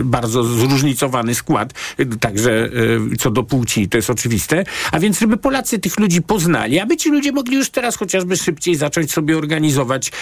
e, 0.00 0.04
bardzo 0.04 0.44
zróżnicowany 0.44 1.34
skład, 1.34 1.74
także 2.20 2.68
e, 3.12 3.16
co 3.16 3.30
do 3.30 3.42
płci, 3.42 3.88
to 3.88 3.98
jest 3.98 4.10
oczywiste. 4.10 4.64
A 4.92 5.00
więc, 5.00 5.20
żeby 5.20 5.36
Polacy 5.36 5.78
tych 5.78 5.98
ludzi 5.98 6.22
poznali, 6.22 6.78
aby 6.78 6.96
ci 6.96 7.10
ludzie 7.10 7.32
mogli 7.32 7.56
już 7.56 7.70
teraz 7.70 7.96
chociażby 7.96 8.36
szybciej 8.36 8.76
zacząć 8.76 9.12
sobie 9.12 9.38
organizować 9.38 10.12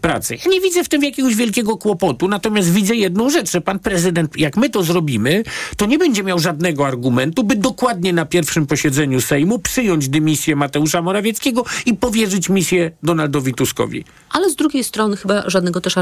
pracę. 0.00 0.34
Ja 0.34 0.50
nie 0.50 0.60
widzę 0.60 0.84
w 0.84 0.88
tym 0.88 1.04
jakiegoś 1.04 1.34
wielkiego 1.34 1.76
kłopotu, 1.76 2.28
natomiast 2.28 2.72
widzę 2.72 2.94
jedną 2.94 3.30
rzecz, 3.30 3.50
że 3.50 3.60
pan 3.60 3.78
prezydent, 3.78 4.36
jak 4.36 4.56
my 4.56 4.70
to 4.70 4.82
zrobimy, 4.82 5.43
to 5.76 5.86
nie 5.86 5.98
będzie 5.98 6.22
miał 6.22 6.38
żadnego 6.38 6.86
argumentu, 6.86 7.44
by 7.44 7.56
dokładnie 7.56 8.12
na 8.12 8.26
pierwszym 8.26 8.66
posiedzeniu 8.66 9.20
Sejmu 9.20 9.58
przyjąć 9.58 10.08
dymisję 10.08 10.56
Mateusza 10.56 11.02
Morawieckiego 11.02 11.64
i 11.86 11.94
powierzyć 11.94 12.48
misję 12.48 12.90
Donaldowi 13.02 13.54
Tuskowi. 13.54 14.04
Ale 14.30 14.50
z 14.50 14.56
drugiej 14.56 14.84
strony 14.84 15.16
chyba 15.16 15.50
żadnego 15.50 15.80
też 15.80 15.94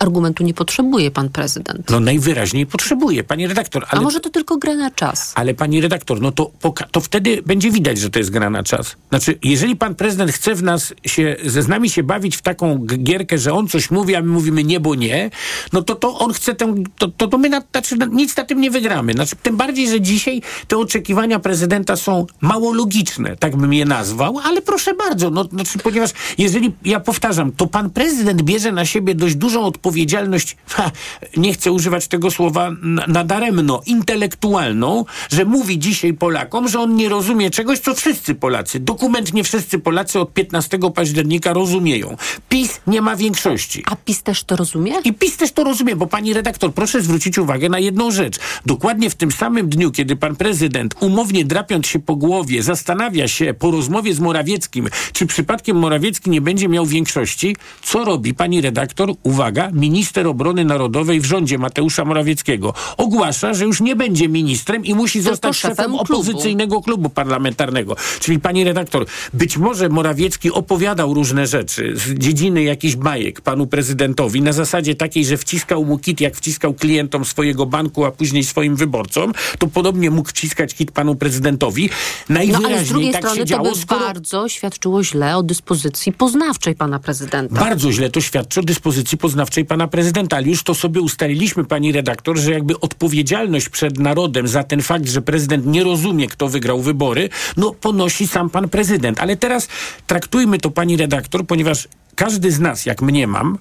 argumentu 0.00 0.44
nie 0.44 0.54
potrzebuje 0.54 1.10
pan 1.10 1.28
prezydent. 1.28 1.90
No 1.90 2.00
najwyraźniej 2.00 2.66
potrzebuje, 2.66 3.24
pani 3.24 3.46
redaktor. 3.46 3.86
Ale... 3.90 4.00
A 4.00 4.04
może 4.04 4.20
to 4.20 4.30
tylko 4.30 4.56
gra 4.56 4.74
na 4.74 4.90
czas? 4.90 5.32
Ale 5.34 5.54
pani 5.54 5.80
redaktor, 5.80 6.20
no 6.20 6.32
to, 6.32 6.50
to 6.90 7.00
wtedy 7.00 7.42
będzie 7.46 7.70
widać, 7.70 7.98
że 7.98 8.10
to 8.10 8.18
jest 8.18 8.30
gra 8.30 8.50
na 8.50 8.62
czas. 8.62 8.96
Znaczy, 9.08 9.38
jeżeli 9.42 9.76
pan 9.76 9.94
prezydent 9.94 10.32
chce 10.32 10.54
w 10.54 10.62
nas 10.62 10.94
się, 11.04 11.36
ze 11.44 11.62
z 11.62 11.68
nami 11.68 11.90
się 11.90 12.02
bawić 12.02 12.36
w 12.36 12.42
taką 12.42 12.86
gierkę, 12.86 13.38
że 13.38 13.52
on 13.52 13.68
coś 13.68 13.90
mówi, 13.90 14.14
a 14.14 14.22
my 14.22 14.28
mówimy 14.28 14.64
nie, 14.64 14.80
bo 14.80 14.94
nie, 14.94 15.30
no 15.72 15.82
to, 15.82 15.94
to 15.94 16.18
on 16.18 16.32
chce 16.32 16.54
tę, 16.54 16.74
to, 16.98 17.08
to, 17.08 17.28
to 17.28 17.38
my 17.38 17.48
na, 17.48 17.62
znaczy, 17.72 17.96
nic 18.10 18.36
na 18.36 18.44
tym 18.44 18.60
nie 18.60 18.70
wygramy. 18.70 18.89
Znaczy, 19.14 19.36
tym 19.42 19.56
bardziej, 19.56 19.88
że 19.88 20.00
dzisiaj 20.00 20.42
te 20.68 20.78
oczekiwania 20.78 21.38
prezydenta 21.38 21.96
są 21.96 22.26
mało 22.40 22.74
logiczne, 22.74 23.36
tak 23.36 23.56
bym 23.56 23.72
je 23.72 23.84
nazwał, 23.84 24.38
ale 24.44 24.62
proszę 24.62 24.94
bardzo, 24.94 25.30
no, 25.30 25.44
znaczy, 25.44 25.78
ponieważ 25.78 26.10
jeżeli, 26.38 26.72
ja 26.84 27.00
powtarzam, 27.00 27.52
to 27.52 27.66
pan 27.66 27.90
prezydent 27.90 28.42
bierze 28.42 28.72
na 28.72 28.84
siebie 28.84 29.14
dość 29.14 29.34
dużą 29.34 29.64
odpowiedzialność, 29.64 30.56
ha, 30.66 30.90
nie 31.36 31.52
chcę 31.52 31.72
używać 31.72 32.08
tego 32.08 32.30
słowa 32.30 32.70
nadaremno, 33.08 33.82
intelektualną, 33.86 35.04
że 35.30 35.44
mówi 35.44 35.78
dzisiaj 35.78 36.14
Polakom, 36.14 36.68
że 36.68 36.80
on 36.80 36.96
nie 36.96 37.08
rozumie 37.08 37.50
czegoś, 37.50 37.78
co 37.78 37.94
wszyscy 37.94 38.34
Polacy, 38.34 38.80
dokumentnie 38.80 39.44
wszyscy 39.44 39.78
Polacy 39.78 40.20
od 40.20 40.34
15 40.34 40.78
października 40.94 41.52
rozumieją. 41.52 42.16
PiS 42.48 42.80
nie 42.86 43.00
ma 43.00 43.16
większości. 43.16 43.84
A 43.90 43.96
PiS 43.96 44.22
też 44.22 44.44
to 44.44 44.56
rozumie? 44.56 44.92
I 45.04 45.12
PiS 45.12 45.36
też 45.36 45.52
to 45.52 45.64
rozumie, 45.64 45.96
bo 45.96 46.06
pani 46.06 46.32
redaktor, 46.32 46.74
proszę 46.74 47.02
zwrócić 47.02 47.38
uwagę 47.38 47.68
na 47.68 47.78
jedną 47.78 48.10
rzecz. 48.10 48.38
Dokładnie 48.80 49.10
w 49.10 49.14
tym 49.14 49.32
samym 49.32 49.68
dniu, 49.68 49.90
kiedy 49.90 50.16
pan 50.16 50.36
prezydent, 50.36 50.94
umownie 51.00 51.44
drapiąc 51.44 51.86
się 51.86 51.98
po 51.98 52.16
głowie, 52.16 52.62
zastanawia 52.62 53.28
się 53.28 53.54
po 53.54 53.70
rozmowie 53.70 54.14
z 54.14 54.20
Morawieckim, 54.20 54.88
czy 55.12 55.26
przypadkiem 55.26 55.76
Morawiecki 55.76 56.30
nie 56.30 56.40
będzie 56.40 56.68
miał 56.68 56.86
większości, 56.86 57.56
co 57.82 58.04
robi 58.04 58.34
pani 58.34 58.60
redaktor? 58.60 59.14
Uwaga, 59.22 59.70
minister 59.72 60.26
obrony 60.26 60.64
narodowej 60.64 61.20
w 61.20 61.24
rządzie 61.24 61.58
Mateusza 61.58 62.04
Morawieckiego. 62.04 62.74
Ogłasza, 62.96 63.54
że 63.54 63.64
już 63.64 63.80
nie 63.80 63.96
będzie 63.96 64.28
ministrem 64.28 64.84
i 64.84 64.94
musi 64.94 65.18
Tylko 65.18 65.30
zostać 65.30 65.56
szefem 65.56 65.94
opozycyjnego 65.94 66.80
klubu 66.80 67.08
parlamentarnego. 67.10 67.96
Czyli 68.20 68.38
pani 68.38 68.64
redaktor, 68.64 69.06
być 69.32 69.56
może 69.56 69.88
Morawiecki 69.88 70.50
opowiadał 70.50 71.14
różne 71.14 71.46
rzeczy 71.46 71.92
z 71.96 72.18
dziedziny 72.18 72.62
jakichś 72.62 72.96
bajek 72.96 73.40
panu 73.40 73.66
prezydentowi 73.66 74.42
na 74.42 74.52
zasadzie 74.52 74.94
takiej, 74.94 75.24
że 75.24 75.36
wciskał 75.36 75.84
mu 75.84 75.98
kit, 75.98 76.20
jak 76.20 76.36
wciskał 76.36 76.74
klientom 76.74 77.24
swojego 77.24 77.66
banku, 77.66 78.04
a 78.04 78.10
później 78.10 78.44
swoim 78.60 78.76
wyborcom, 78.76 79.32
to 79.58 79.66
podobnie 79.66 80.10
mógł 80.10 80.28
wciskać 80.28 80.74
kit 80.74 80.92
panu 80.92 81.14
prezydentowi. 81.16 81.90
No 82.28 82.40
ale 82.66 82.84
z 82.84 82.88
drugiej 82.88 83.12
tak 83.12 83.22
strony 83.22 83.44
działo, 83.44 83.64
to 83.64 83.70
by 83.70 83.80
skoro... 83.80 84.00
bardzo 84.00 84.48
świadczyło 84.48 85.04
źle 85.04 85.36
o 85.36 85.42
dyspozycji 85.42 86.12
poznawczej 86.12 86.74
pana 86.74 86.98
prezydenta. 86.98 87.54
Bardzo 87.54 87.92
źle 87.92 88.10
to 88.10 88.20
świadczy 88.20 88.60
o 88.60 88.62
dyspozycji 88.62 89.18
poznawczej 89.18 89.64
pana 89.64 89.88
prezydenta, 89.88 90.36
ale 90.36 90.46
już 90.46 90.62
to 90.62 90.74
sobie 90.74 91.00
ustaliliśmy, 91.00 91.64
pani 91.64 91.92
redaktor, 91.92 92.38
że 92.38 92.52
jakby 92.52 92.80
odpowiedzialność 92.80 93.68
przed 93.68 93.98
narodem 93.98 94.48
za 94.48 94.64
ten 94.64 94.82
fakt, 94.82 95.08
że 95.08 95.22
prezydent 95.22 95.66
nie 95.66 95.84
rozumie, 95.84 96.28
kto 96.28 96.48
wygrał 96.48 96.80
wybory, 96.80 97.28
no 97.56 97.74
ponosi 97.80 98.28
sam 98.28 98.50
pan 98.50 98.68
prezydent. 98.68 99.20
Ale 99.20 99.36
teraz 99.36 99.68
traktujmy 100.06 100.58
to, 100.58 100.70
pani 100.70 100.96
redaktor, 100.96 101.46
ponieważ 101.46 101.88
każdy 102.14 102.52
z 102.52 102.60
nas, 102.60 102.86
jak 102.86 103.02
mnie 103.02 103.26
mam, 103.26 103.58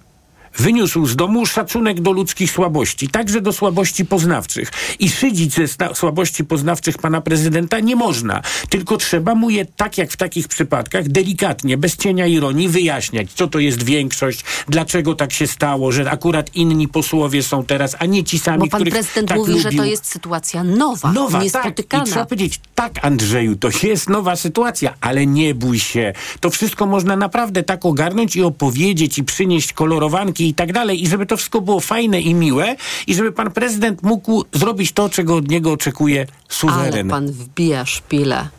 wyniósł 0.58 1.06
z 1.06 1.16
domu 1.16 1.46
szacunek 1.46 2.02
do 2.02 2.12
ludzkich 2.12 2.52
słabości, 2.52 3.08
także 3.08 3.42
do 3.42 3.54
słabości 3.54 4.06
poznawczych. 4.06 4.72
I 5.00 5.10
szydzić 5.10 5.54
ze 5.54 5.94
słabości 5.96 6.46
poznawczych 6.46 6.98
pana 6.98 7.22
prezydenta 7.22 7.80
nie 7.80 7.96
można, 7.96 8.42
tylko 8.70 8.98
trzeba 8.98 9.36
mu 9.36 9.50
je, 9.50 9.66
tak 9.66 9.98
jak 9.98 10.12
w 10.12 10.18
takich 10.18 10.48
przypadkach, 10.48 11.08
delikatnie, 11.10 11.78
bez 11.78 11.98
cienia 11.98 12.28
ironii 12.28 12.68
wyjaśniać, 12.70 13.32
co 13.34 13.48
to 13.48 13.60
jest 13.60 13.84
większość, 13.84 14.44
dlaczego 14.68 15.16
tak 15.16 15.34
się 15.34 15.48
stało, 15.48 15.92
że 15.92 16.12
akurat 16.12 16.56
inni 16.56 16.88
posłowie 16.88 17.44
są 17.44 17.66
teraz, 17.66 17.96
a 18.00 18.06
nie 18.06 18.24
ci 18.24 18.40
sami, 18.40 18.60
Bo 18.60 18.68
pan 18.68 18.84
prezydent 18.84 19.28
tak 19.30 19.38
mówi, 19.38 19.52
lubił. 19.52 19.72
że 19.72 19.78
to 19.78 19.86
jest 19.86 20.06
sytuacja 20.06 20.64
nowa, 20.64 21.12
Nowa, 21.12 21.44
niespotykana. 21.44 22.04
Tak. 22.04 22.08
I 22.08 22.12
trzeba 22.12 22.26
powiedzieć, 22.26 22.60
tak 22.76 23.06
Andrzeju, 23.06 23.56
to 23.56 23.70
jest 23.84 24.10
nowa 24.10 24.36
sytuacja, 24.36 24.94
ale 25.02 25.26
nie 25.26 25.56
bój 25.56 25.80
się. 25.80 26.14
To 26.40 26.50
wszystko 26.50 26.86
można 26.86 27.16
naprawdę 27.16 27.64
tak 27.64 27.86
ogarnąć 27.86 28.36
i 28.36 28.44
opowiedzieć 28.44 29.18
i 29.18 29.24
przynieść 29.24 29.74
kolorowanki 29.74 30.39
i 30.48 30.54
tak 30.54 30.74
dalej. 30.74 31.04
I 31.04 31.08
żeby 31.08 31.26
to 31.26 31.38
wszystko 31.38 31.62
było 31.62 31.80
fajne 31.80 32.22
i 32.22 32.34
miłe 32.34 32.76
i 33.08 33.16
żeby 33.16 33.32
pan 33.32 33.52
prezydent 33.52 34.04
mógł 34.04 34.44
zrobić 34.54 34.92
to, 34.92 35.10
czego 35.10 35.36
od 35.36 35.50
niego 35.50 35.72
oczekuje 35.72 36.28
suweren. 36.50 36.94
Ale 36.94 37.06
pan 37.06 37.32
wbija 37.32 37.86
szpilę. 37.86 38.50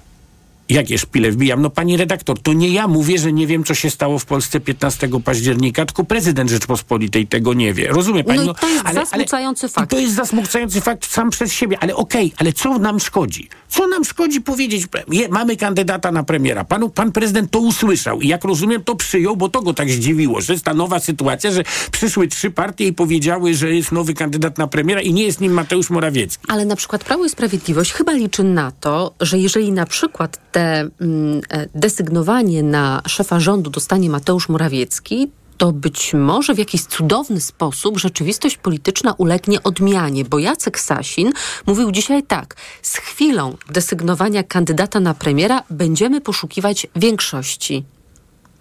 Jakie 0.71 0.99
szpile 0.99 1.31
wbijam? 1.31 1.63
No 1.63 1.71
pani 1.71 1.97
redaktor, 1.97 2.43
to 2.43 2.53
nie 2.53 2.69
ja 2.69 2.89
mówię, 2.89 3.19
że 3.19 3.33
nie 3.33 3.47
wiem, 3.47 3.65
co 3.65 3.75
się 3.75 3.91
stało 3.91 4.19
w 4.19 4.25
Polsce 4.25 4.61
15 4.61 5.09
października, 5.25 5.87
tylko 5.87 6.05
prezydent 6.05 6.51
Rzeczpospolitej 6.51 7.27
tego 7.27 7.55
nie 7.55 7.75
wie. 7.75 7.89
Rozumie 7.89 8.25
pani? 8.25 8.47
No 8.47 8.53
i 8.53 8.55
to 8.55 8.69
jest 8.69 8.95
zasmucający 8.95 9.67
ale, 9.67 9.73
fakt. 9.73 9.91
To 9.91 9.99
jest 9.99 10.15
zasmucający 10.15 10.81
fakt 10.81 11.07
sam 11.07 11.31
przez 11.31 11.53
siebie, 11.53 11.79
ale 11.81 11.97
okej, 11.97 12.27
okay, 12.27 12.37
ale 12.39 12.53
co 12.53 12.79
nam 12.79 13.01
szkodzi? 13.01 13.49
Co 13.69 13.87
nam 13.87 14.05
szkodzi 14.05 14.41
powiedzieć? 14.41 14.87
Je, 15.13 15.29
mamy 15.29 15.57
kandydata 15.57 16.13
na 16.13 16.23
premiera. 16.23 16.65
Panu, 16.65 16.89
pan 16.89 17.13
prezydent 17.13 17.51
to 17.51 17.59
usłyszał 17.59 18.21
i 18.21 18.29
jak 18.29 18.45
rozumiem, 18.45 18.85
to 18.85 18.97
przyjął, 18.97 19.37
bo 19.37 19.49
to 19.49 19.63
go 19.63 19.75
tak 19.75 19.91
zdziwiło, 19.91 20.41
że 20.41 20.53
jest 20.53 20.65
ta 20.65 20.75
nowa 20.75 21.01
sytuacja, 21.01 21.51
że 21.51 21.63
przyszły 21.93 22.29
trzy 22.29 22.51
partie 22.51 22.87
i 22.87 22.93
powiedziały, 22.93 23.55
że 23.55 23.75
jest 23.75 23.93
nowy 23.93 24.15
kandydat 24.15 24.59
na 24.59 24.67
premiera 24.67 25.01
i 25.01 25.13
nie 25.13 25.25
jest 25.25 25.41
nim 25.41 25.53
Mateusz 25.53 25.91
Morawiecki. 25.91 26.47
Ale 26.49 26.65
na 26.65 26.77
przykład 26.77 27.05
Prawo 27.05 27.25
i 27.25 27.29
Sprawiedliwość 27.29 27.93
chyba 27.93 28.13
liczy 28.13 28.45
na 28.45 28.71
to, 28.71 29.15
że 29.21 29.39
jeżeli 29.39 29.73
na 29.73 29.87
przykład 29.87 30.39
te 30.53 30.60
mm, 30.61 31.41
desygnowanie 31.75 32.63
na 32.63 33.03
szefa 33.07 33.41
rządu 33.41 33.71
dostanie 33.71 34.11
Mateusz 34.11 34.49
Morawiecki, 34.49 35.31
to 35.61 35.73
być 35.73 36.15
może 36.15 36.55
w 36.55 36.59
jakiś 36.59 36.85
cudowny 36.85 37.41
sposób 37.41 37.99
rzeczywistość 37.99 38.57
polityczna 38.57 39.15
ulegnie 39.19 39.63
odmianie, 39.63 40.25
bo 40.25 40.39
Jacek 40.39 40.79
Sasin 40.81 41.33
mówił 41.67 41.93
dzisiaj 41.93 42.23
tak: 42.23 42.57
z 42.83 42.97
chwilą 42.97 43.57
desygnowania 43.71 44.43
kandydata 44.43 45.01
na 45.01 45.15
premiera 45.15 45.63
będziemy 45.71 46.21
poszukiwać 46.21 46.87
większości. 46.97 47.85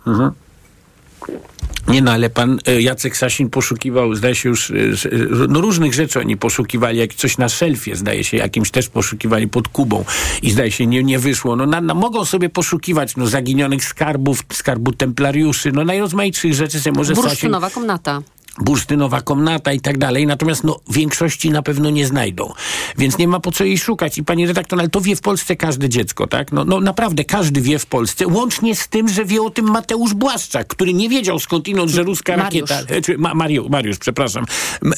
Mhm. 0.08 0.32
Nie 1.88 2.02
no, 2.02 2.12
ale 2.12 2.30
pan 2.30 2.60
Jacek 2.80 3.18
Sasin 3.18 3.50
poszukiwał, 3.50 4.16
zdaje 4.16 4.36
się 4.36 4.50
już, 4.50 4.72
no 5.50 5.62
różnych 5.62 5.94
rzeczy 5.94 6.20
oni 6.20 6.38
poszukiwali, 6.38 7.00
jak 7.00 7.14
coś 7.14 7.38
na 7.38 7.50
szelfie, 7.50 7.96
zdaje 7.96 8.24
się, 8.24 8.38
jakimś 8.38 8.72
też 8.72 8.90
poszukiwali 8.90 9.48
pod 9.48 9.68
Kubą 9.68 10.06
i 10.42 10.52
zdaje 10.52 10.72
się 10.72 10.88
nie, 10.88 11.04
nie 11.04 11.20
wyszło. 11.20 11.56
No 11.56 11.66
na, 11.66 11.82
na, 11.82 11.94
mogą 11.94 12.26
sobie 12.26 12.50
poszukiwać 12.50 13.16
no, 13.16 13.28
zaginionych 13.28 13.86
skarbów, 13.86 14.44
skarbu 14.54 14.92
templariuszy, 14.92 15.72
no 15.72 15.86
najrozmaitszych 15.86 16.54
rzeczy 16.54 16.80
sobie 16.80 16.98
może 16.98 17.14
Bursztynowa 17.14 17.68
Sasin... 17.68 17.82
komnata 17.82 18.22
bursztynowa 18.58 19.22
komnata 19.22 19.74
i 19.74 19.82
tak 19.82 19.98
dalej, 19.98 20.28
natomiast 20.28 20.64
no, 20.64 20.80
większości 20.90 21.50
na 21.50 21.62
pewno 21.62 21.90
nie 21.90 22.06
znajdą. 22.06 22.54
Więc 22.98 23.18
nie 23.18 23.28
ma 23.28 23.40
po 23.40 23.52
co 23.52 23.64
jej 23.64 23.78
szukać. 23.78 24.18
I 24.18 24.24
pani 24.24 24.48
redaktor, 24.48 24.80
ale 24.80 24.90
to 24.90 25.02
wie 25.02 25.16
w 25.16 25.22
Polsce 25.22 25.56
każde 25.56 25.90
dziecko, 25.90 26.28
tak? 26.28 26.52
No, 26.52 26.66
no 26.66 26.80
naprawdę 26.80 27.24
każdy 27.24 27.62
wie 27.62 27.80
w 27.80 27.86
Polsce, 27.86 28.28
łącznie 28.28 28.76
z 28.76 28.88
tym, 28.88 29.10
że 29.10 29.26
wie 29.26 29.42
o 29.42 29.50
tym 29.50 29.66
Mateusz 29.66 30.14
Błaszczak, 30.14 30.68
który 30.68 30.94
nie 30.94 31.10
wiedział 31.10 31.40
skądinąd, 31.40 31.92
że 31.92 32.04
ruska 32.04 32.38
Mariusz. 32.38 32.70
rakieta... 32.70 33.02
Czy, 33.02 33.18
ma, 33.18 33.34
Mariusz, 33.34 33.70
Mariusz, 33.70 33.98
przepraszam. 33.98 34.46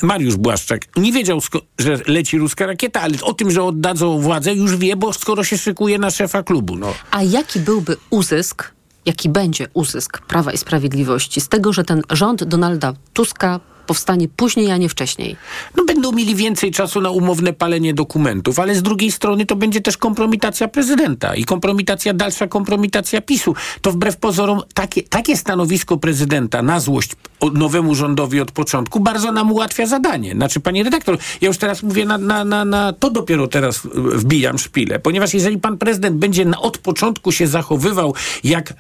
Mariusz 0.02 0.36
Błaszczak. 0.36 0.82
Nie 0.98 1.12
wiedział, 1.12 1.40
że 1.80 2.00
leci 2.08 2.38
ruska 2.38 2.66
rakieta, 2.68 3.02
ale 3.02 3.18
o 3.22 3.34
tym, 3.34 3.52
że 3.52 3.64
oddadzą 3.64 4.20
władzę 4.20 4.54
już 4.54 4.78
wie, 4.78 4.96
bo 4.96 5.14
skoro 5.14 5.44
się 5.44 5.58
szykuje 5.58 6.00
na 6.00 6.12
szefa 6.12 6.44
klubu. 6.44 6.76
No. 6.76 6.94
A 7.12 7.24
jaki 7.24 7.60
byłby 7.60 7.98
uzysk 8.10 8.72
jaki 9.06 9.30
będzie 9.30 9.68
uzysk 9.74 10.22
Prawa 10.22 10.52
i 10.52 10.58
Sprawiedliwości 10.58 11.42
z 11.42 11.48
tego, 11.50 11.74
że 11.74 11.84
ten 11.84 12.02
rząd 12.10 12.44
Donalda 12.44 12.94
Tuska 13.14 13.60
powstanie 13.92 14.28
później, 14.28 14.72
a 14.72 14.78
nie 14.78 14.90
wcześniej. 14.90 15.36
No 15.78 15.86
będą 15.86 16.12
mieli 16.12 16.36
więcej 16.36 16.72
czasu 16.72 17.02
na 17.02 17.10
umowne 17.10 17.54
palenie 17.54 17.94
dokumentów, 17.94 18.60
ale 18.60 18.76
z 18.76 18.84
drugiej 18.84 19.12
strony 19.12 19.46
to 19.46 19.56
będzie 19.56 19.82
też 19.82 19.98
kompromitacja 19.98 20.68
prezydenta 20.68 21.36
i 21.36 21.44
kompromitacja, 21.44 22.14
dalsza 22.14 22.48
kompromitacja 22.48 23.22
PiSu. 23.22 23.56
To 23.82 23.92
wbrew 23.92 24.18
pozorom 24.18 24.62
takie, 24.74 25.04
takie 25.04 25.38
stanowisko 25.38 25.98
prezydenta 25.98 26.62
na 26.62 26.80
złość 26.80 27.12
nowemu 27.54 27.96
rządowi 27.96 28.42
od 28.42 28.52
początku 28.52 29.00
bardzo 29.00 29.32
nam 29.32 29.52
ułatwia 29.52 29.86
zadanie. 29.86 30.34
Znaczy, 30.34 30.60
pani 30.60 30.84
redaktor, 30.84 31.18
ja 31.42 31.48
już 31.48 31.58
teraz 31.58 31.84
mówię 31.84 32.06
na, 32.06 32.18
na, 32.18 32.46
na, 32.46 32.66
na 32.66 32.94
to 32.94 33.10
dopiero 33.10 33.48
teraz 33.48 33.82
wbijam 33.94 34.58
szpilę, 34.60 35.00
ponieważ 35.00 35.34
jeżeli 35.34 35.58
pan 35.58 35.78
prezydent 35.78 36.18
będzie 36.18 36.46
na, 36.46 36.60
od 36.60 36.78
początku 36.78 37.32
się 37.32 37.48
zachowywał 37.48 38.16
jak, 38.44 38.72
e, 38.72 38.76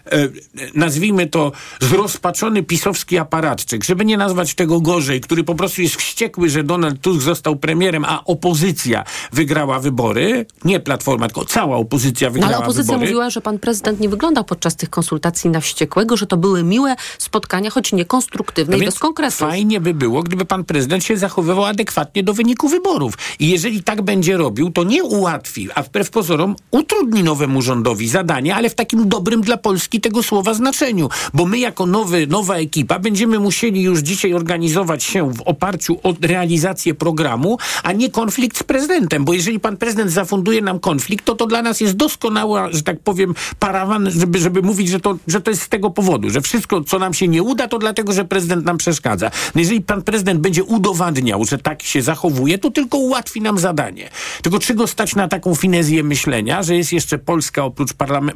nazwijmy 0.75 1.27
to, 1.27 1.51
zrozpaczony 1.81 2.63
pisowski 2.63 3.17
aparatczyk, 3.17 3.83
żeby 3.83 4.05
nie 4.05 4.17
nazwać 4.17 4.55
tego 4.55 4.81
gorzej, 4.81 5.00
który 5.21 5.43
po 5.43 5.55
prostu 5.55 5.81
jest 5.81 5.95
wściekły, 5.95 6.49
że 6.49 6.63
Donald 6.63 7.01
Tusk 7.01 7.21
został 7.21 7.55
premierem, 7.55 8.05
a 8.05 8.23
opozycja 8.25 9.03
wygrała 9.31 9.79
wybory, 9.79 10.45
nie 10.65 10.79
Platforma, 10.79 11.27
tylko 11.27 11.45
cała 11.45 11.77
opozycja 11.77 12.29
wygrała 12.29 12.51
no, 12.51 12.57
Ale 12.57 12.65
opozycja 12.65 12.93
wybory. 12.93 13.05
mówiła, 13.05 13.29
że 13.29 13.41
pan 13.41 13.59
prezydent 13.59 13.99
nie 13.99 14.09
wyglądał 14.09 14.43
podczas 14.43 14.75
tych 14.75 14.89
konsultacji 14.89 15.49
na 15.49 15.59
wściekłego, 15.59 16.17
że 16.17 16.25
to 16.25 16.37
były 16.37 16.63
miłe 16.63 16.95
spotkania, 17.17 17.69
choć 17.69 17.93
nie 17.93 18.05
konstruktywne 18.05 18.77
No 18.77 18.83
i 18.83 18.85
bez 18.85 18.99
konkretów. 18.99 19.37
Fajnie 19.37 19.81
by 19.81 19.93
było, 19.93 20.23
gdyby 20.23 20.45
pan 20.45 20.63
prezydent 20.63 21.03
się 21.03 21.17
zachowywał 21.17 21.65
adekwatnie 21.65 22.23
do 22.23 22.33
wyniku 22.33 22.67
wyborów. 22.67 23.17
I 23.39 23.49
jeżeli 23.49 23.83
tak 23.83 24.01
będzie 24.01 24.37
robił, 24.37 24.71
to 24.71 24.83
nie 24.83 25.03
ułatwi, 25.03 25.69
a 25.75 25.83
wbrew 25.83 26.09
pozorom 26.09 26.55
utrudni 26.71 27.23
nowemu 27.23 27.61
rządowi 27.61 28.07
zadanie, 28.07 28.55
ale 28.55 28.69
w 28.69 28.75
takim 28.75 29.09
dobrym 29.09 29.41
dla 29.41 29.57
Polski 29.57 30.01
tego 30.01 30.23
słowa 30.23 30.53
znaczeniu. 30.53 31.09
Bo 31.33 31.45
my 31.45 31.59
jako 31.59 31.85
nowy, 31.85 32.27
nowa 32.27 32.55
ekipa 32.55 32.99
będziemy 32.99 33.39
musieli 33.39 33.81
już 33.81 33.99
dzisiaj 33.99 34.33
organizować 34.33 34.80
organizować 34.81 35.03
się 35.03 35.33
w 35.33 35.41
oparciu 35.41 35.99
o 36.03 36.13
realizację 36.21 36.93
programu, 36.93 37.57
a 37.83 37.91
nie 37.91 38.09
konflikt 38.09 38.57
z 38.57 38.63
prezydentem, 38.63 39.25
bo 39.25 39.33
jeżeli 39.33 39.59
pan 39.59 39.77
prezydent 39.77 40.11
zafunduje 40.11 40.61
nam 40.61 40.79
konflikt, 40.79 41.25
to 41.25 41.35
to 41.35 41.47
dla 41.47 41.61
nas 41.61 41.81
jest 41.81 41.93
doskonała, 41.95 42.71
że 42.71 42.83
tak 42.83 42.99
powiem, 42.99 43.35
parawan, 43.59 44.11
żeby, 44.11 44.39
żeby 44.39 44.61
mówić, 44.61 44.89
że 44.89 44.99
to, 44.99 45.17
że 45.27 45.41
to 45.41 45.51
jest 45.51 45.61
z 45.61 45.69
tego 45.69 45.89
powodu, 45.89 46.29
że 46.29 46.41
wszystko, 46.41 46.83
co 46.83 46.99
nam 46.99 47.13
się 47.13 47.27
nie 47.27 47.43
uda, 47.43 47.67
to 47.67 47.79
dlatego, 47.79 48.13
że 48.13 48.25
prezydent 48.25 48.65
nam 48.65 48.77
przeszkadza. 48.77 49.31
No 49.55 49.61
jeżeli 49.61 49.81
pan 49.81 50.01
prezydent 50.01 50.39
będzie 50.39 50.63
udowadniał, 50.63 51.45
że 51.45 51.57
tak 51.57 51.83
się 51.83 52.01
zachowuje, 52.01 52.57
to 52.57 52.71
tylko 52.71 52.97
ułatwi 52.97 53.41
nam 53.41 53.59
zadanie. 53.59 54.09
Tylko 54.41 54.59
czy 54.59 54.73
go 54.73 54.87
stać 54.87 55.15
na 55.15 55.27
taką 55.27 55.55
finezję 55.55 56.03
myślenia, 56.03 56.63
że 56.63 56.75
jest 56.75 56.93
jeszcze 56.93 57.17
Polska 57.17 57.63
oprócz 57.63 57.89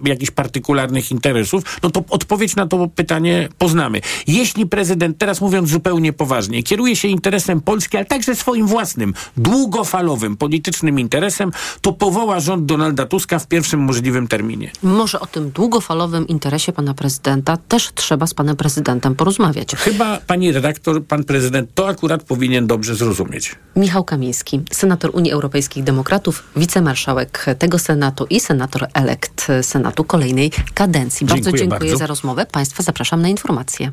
jakichś 0.05 0.31
partykularnych 0.31 1.11
interesów, 1.11 1.63
no 1.83 1.89
to 1.89 2.03
odpowiedź 2.09 2.55
na 2.55 2.67
to 2.67 2.87
pytanie 2.87 3.49
poznamy. 3.57 4.01
Jeśli 4.27 4.65
prezydent, 4.65 5.17
teraz 5.17 5.41
mówiąc 5.41 5.69
zupełnie 5.69 6.13
poważnie, 6.13 6.34
kieruje 6.63 6.95
się 6.95 7.07
interesem 7.07 7.61
Polski, 7.61 7.97
ale 7.97 8.05
także 8.05 8.35
swoim 8.35 8.67
własnym, 8.67 9.13
długofalowym 9.37 10.37
politycznym 10.37 10.99
interesem, 10.99 11.51
to 11.81 11.93
powoła 11.93 12.39
rząd 12.39 12.65
Donalda 12.65 13.05
Tuska 13.05 13.39
w 13.39 13.47
pierwszym 13.47 13.79
możliwym 13.79 14.27
terminie. 14.27 14.71
Może 14.83 15.19
o 15.19 15.25
tym 15.25 15.51
długofalowym 15.51 16.27
interesie 16.27 16.73
pana 16.73 16.93
prezydenta 16.93 17.57
też 17.57 17.91
trzeba 17.95 18.27
z 18.27 18.33
panem 18.33 18.55
prezydentem 18.55 19.15
porozmawiać. 19.15 19.75
Chyba 19.75 20.17
pani 20.27 20.51
redaktor, 20.51 21.03
pan 21.05 21.23
prezydent 21.23 21.69
to 21.73 21.87
akurat 21.87 22.23
powinien 22.23 22.67
dobrze 22.67 22.95
zrozumieć. 22.95 23.55
Michał 23.75 24.03
Kamiński, 24.03 24.61
senator 24.71 25.11
Unii 25.13 25.31
Europejskich 25.31 25.83
Demokratów, 25.83 26.43
wicemarszałek 26.55 27.45
tego 27.59 27.79
Senatu 27.79 28.25
i 28.29 28.39
senator 28.39 28.87
elekt 28.93 29.47
Senatu 29.61 30.03
kolejnej 30.03 30.51
kadencji. 30.73 31.27
Bardzo 31.27 31.43
dziękuję, 31.43 31.59
dziękuję 31.59 31.89
bardzo. 31.91 31.97
za 31.97 32.07
rozmowę. 32.07 32.45
Państwa 32.45 32.83
zapraszam 32.83 33.21
na 33.21 33.29
informacje. 33.29 33.91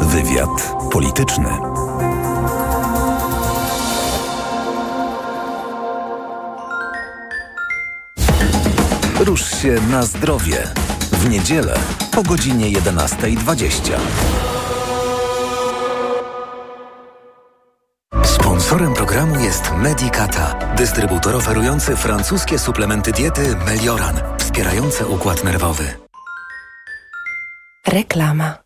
Wywiad 0.00 0.74
polityczny. 0.92 1.48
Rusz 9.20 9.62
się 9.62 9.76
na 9.90 10.02
zdrowie. 10.02 10.68
W 11.12 11.28
niedzielę 11.30 11.78
po 12.12 12.22
godzinie 12.22 12.72
11.20. 12.72 13.92
Sponsorem 18.24 18.94
programu 18.94 19.40
jest 19.40 19.72
Medicata, 19.76 20.74
dystrybutor 20.76 21.36
oferujący 21.36 21.96
francuskie 21.96 22.58
suplementy 22.58 23.12
diety 23.12 23.56
Melioran, 23.66 24.16
wspierające 24.38 25.06
układ 25.06 25.44
nerwowy. 25.44 25.84
Reklama. 27.86 28.65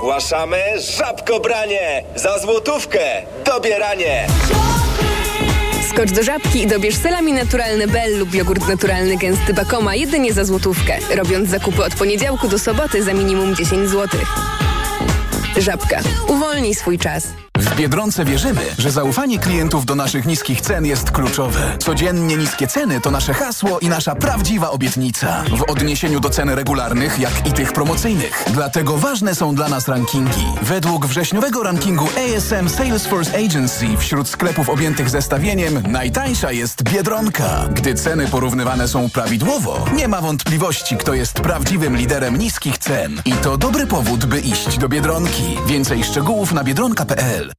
Ogłaszamy 0.00 0.62
żabkobranie! 0.98 2.04
Za 2.16 2.38
złotówkę 2.38 3.00
dobieranie! 3.44 4.26
Skocz 5.90 6.10
do 6.10 6.22
żabki 6.22 6.62
i 6.62 6.66
dobierz 6.66 6.94
salami 6.94 7.32
naturalny 7.32 7.86
Bell 7.86 8.18
lub 8.18 8.34
jogurt 8.34 8.68
naturalny 8.68 9.16
gęsty 9.16 9.54
Bakoma 9.54 9.94
jedynie 9.94 10.32
za 10.32 10.44
złotówkę, 10.44 10.98
robiąc 11.16 11.48
zakupy 11.48 11.84
od 11.84 11.94
poniedziałku 11.94 12.48
do 12.48 12.58
soboty 12.58 13.02
za 13.02 13.14
minimum 13.14 13.56
10 13.56 13.88
zł. 13.90 14.20
Żabka. 15.56 16.00
Uwolnij 16.28 16.74
swój 16.74 16.98
czas. 16.98 17.24
W 17.60 17.76
Biedronce 17.76 18.24
wierzymy, 18.24 18.60
że 18.78 18.90
zaufanie 18.90 19.38
klientów 19.38 19.86
do 19.86 19.94
naszych 19.94 20.26
niskich 20.26 20.60
cen 20.60 20.86
jest 20.86 21.10
kluczowe. 21.10 21.76
Codziennie 21.78 22.36
niskie 22.36 22.66
ceny 22.66 23.00
to 23.00 23.10
nasze 23.10 23.34
hasło 23.34 23.78
i 23.78 23.88
nasza 23.88 24.14
prawdziwa 24.14 24.70
obietnica. 24.70 25.44
W 25.56 25.70
odniesieniu 25.70 26.20
do 26.20 26.30
cen 26.30 26.50
regularnych, 26.50 27.18
jak 27.18 27.46
i 27.46 27.52
tych 27.52 27.72
promocyjnych. 27.72 28.44
Dlatego 28.50 28.96
ważne 28.96 29.34
są 29.34 29.54
dla 29.54 29.68
nas 29.68 29.88
rankingi. 29.88 30.46
Według 30.62 31.06
wrześniowego 31.06 31.62
rankingu 31.62 32.08
ASM 32.08 32.68
Salesforce 32.68 33.38
Agency 33.38 33.86
wśród 33.98 34.28
sklepów 34.28 34.68
objętych 34.68 35.10
zestawieniem 35.10 35.82
najtańsza 35.88 36.52
jest 36.52 36.82
Biedronka. 36.82 37.68
Gdy 37.74 37.94
ceny 37.94 38.26
porównywane 38.26 38.88
są 38.88 39.10
prawidłowo, 39.10 39.86
nie 39.96 40.08
ma 40.08 40.20
wątpliwości, 40.20 40.96
kto 40.96 41.14
jest 41.14 41.40
prawdziwym 41.40 41.96
liderem 41.96 42.38
niskich 42.38 42.78
cen. 42.78 43.22
I 43.24 43.32
to 43.32 43.56
dobry 43.56 43.86
powód, 43.86 44.24
by 44.24 44.40
iść 44.40 44.78
do 44.78 44.88
Biedronki. 44.88 45.58
Więcej 45.66 46.04
szczegółów 46.04 46.52
na 46.52 46.64
biedronka.pl 46.64 47.49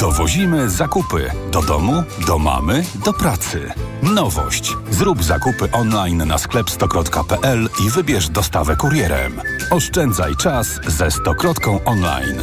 Dowozimy 0.00 0.70
zakupy 0.70 1.30
do 1.52 1.62
domu, 1.62 2.02
do 2.26 2.38
mamy, 2.38 2.84
do 3.04 3.12
pracy. 3.12 3.72
Nowość. 4.02 4.76
Zrób 4.90 5.22
zakupy 5.22 5.72
online 5.72 6.26
na 6.26 6.38
sklep 6.38 6.70
stokrotka.pl 6.70 7.68
i 7.86 7.90
wybierz 7.90 8.28
dostawę 8.28 8.76
kurierem. 8.76 9.40
Oszczędzaj 9.70 10.36
czas 10.36 10.80
ze 10.86 11.10
Stokrotką 11.10 11.84
online. 11.84 12.42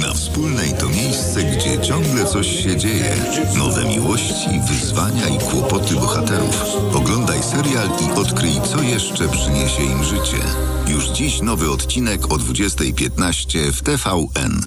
Na 0.00 0.14
wspólnej 0.14 0.74
to 0.80 0.88
miejsce, 0.88 1.42
gdzie 1.42 1.80
ciągle 1.80 2.24
coś 2.24 2.46
się 2.62 2.76
dzieje. 2.76 3.16
Nowe 3.58 3.84
miłości, 3.84 4.60
wyzwania 4.68 5.28
i 5.28 5.38
kłopoty 5.38 5.94
bohaterów. 5.94 6.62
Oglądaj 6.94 7.42
serial 7.42 7.88
i 7.88 8.18
odkryj, 8.18 8.52
co 8.72 8.82
jeszcze 8.82 9.28
przyniesie 9.28 9.82
im 9.82 10.04
życie. 10.04 10.38
Już 10.86 11.08
dziś 11.08 11.42
nowy 11.42 11.70
odcinek 11.70 12.32
o 12.32 12.36
20.15 12.36 13.72
w 13.72 13.82
TVN. 13.82 14.62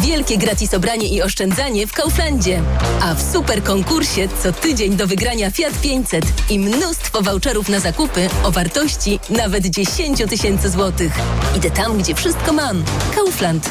Wielkie 0.00 0.38
gratis 0.38 0.74
obranie 0.74 1.08
i 1.08 1.22
oszczędzanie 1.22 1.86
w 1.86 1.92
Kauflandzie. 1.92 2.62
A 3.02 3.14
w 3.14 3.32
super 3.32 3.62
konkursie 3.62 4.28
co 4.42 4.52
tydzień 4.52 4.96
do 4.96 5.06
wygrania 5.06 5.50
Fiat 5.50 5.80
500 5.80 6.24
i 6.50 6.58
mnóstwo 6.58 7.22
voucherów 7.22 7.68
na 7.68 7.80
zakupy 7.80 8.28
o 8.44 8.50
wartości 8.50 9.20
nawet 9.30 9.66
10 9.66 10.22
tysięcy 10.28 10.70
złotych. 10.70 11.12
Idę 11.56 11.70
tam, 11.70 11.98
gdzie 11.98 12.14
wszystko 12.14 12.52
mam. 12.52 12.84
Kaufland. 13.14 13.70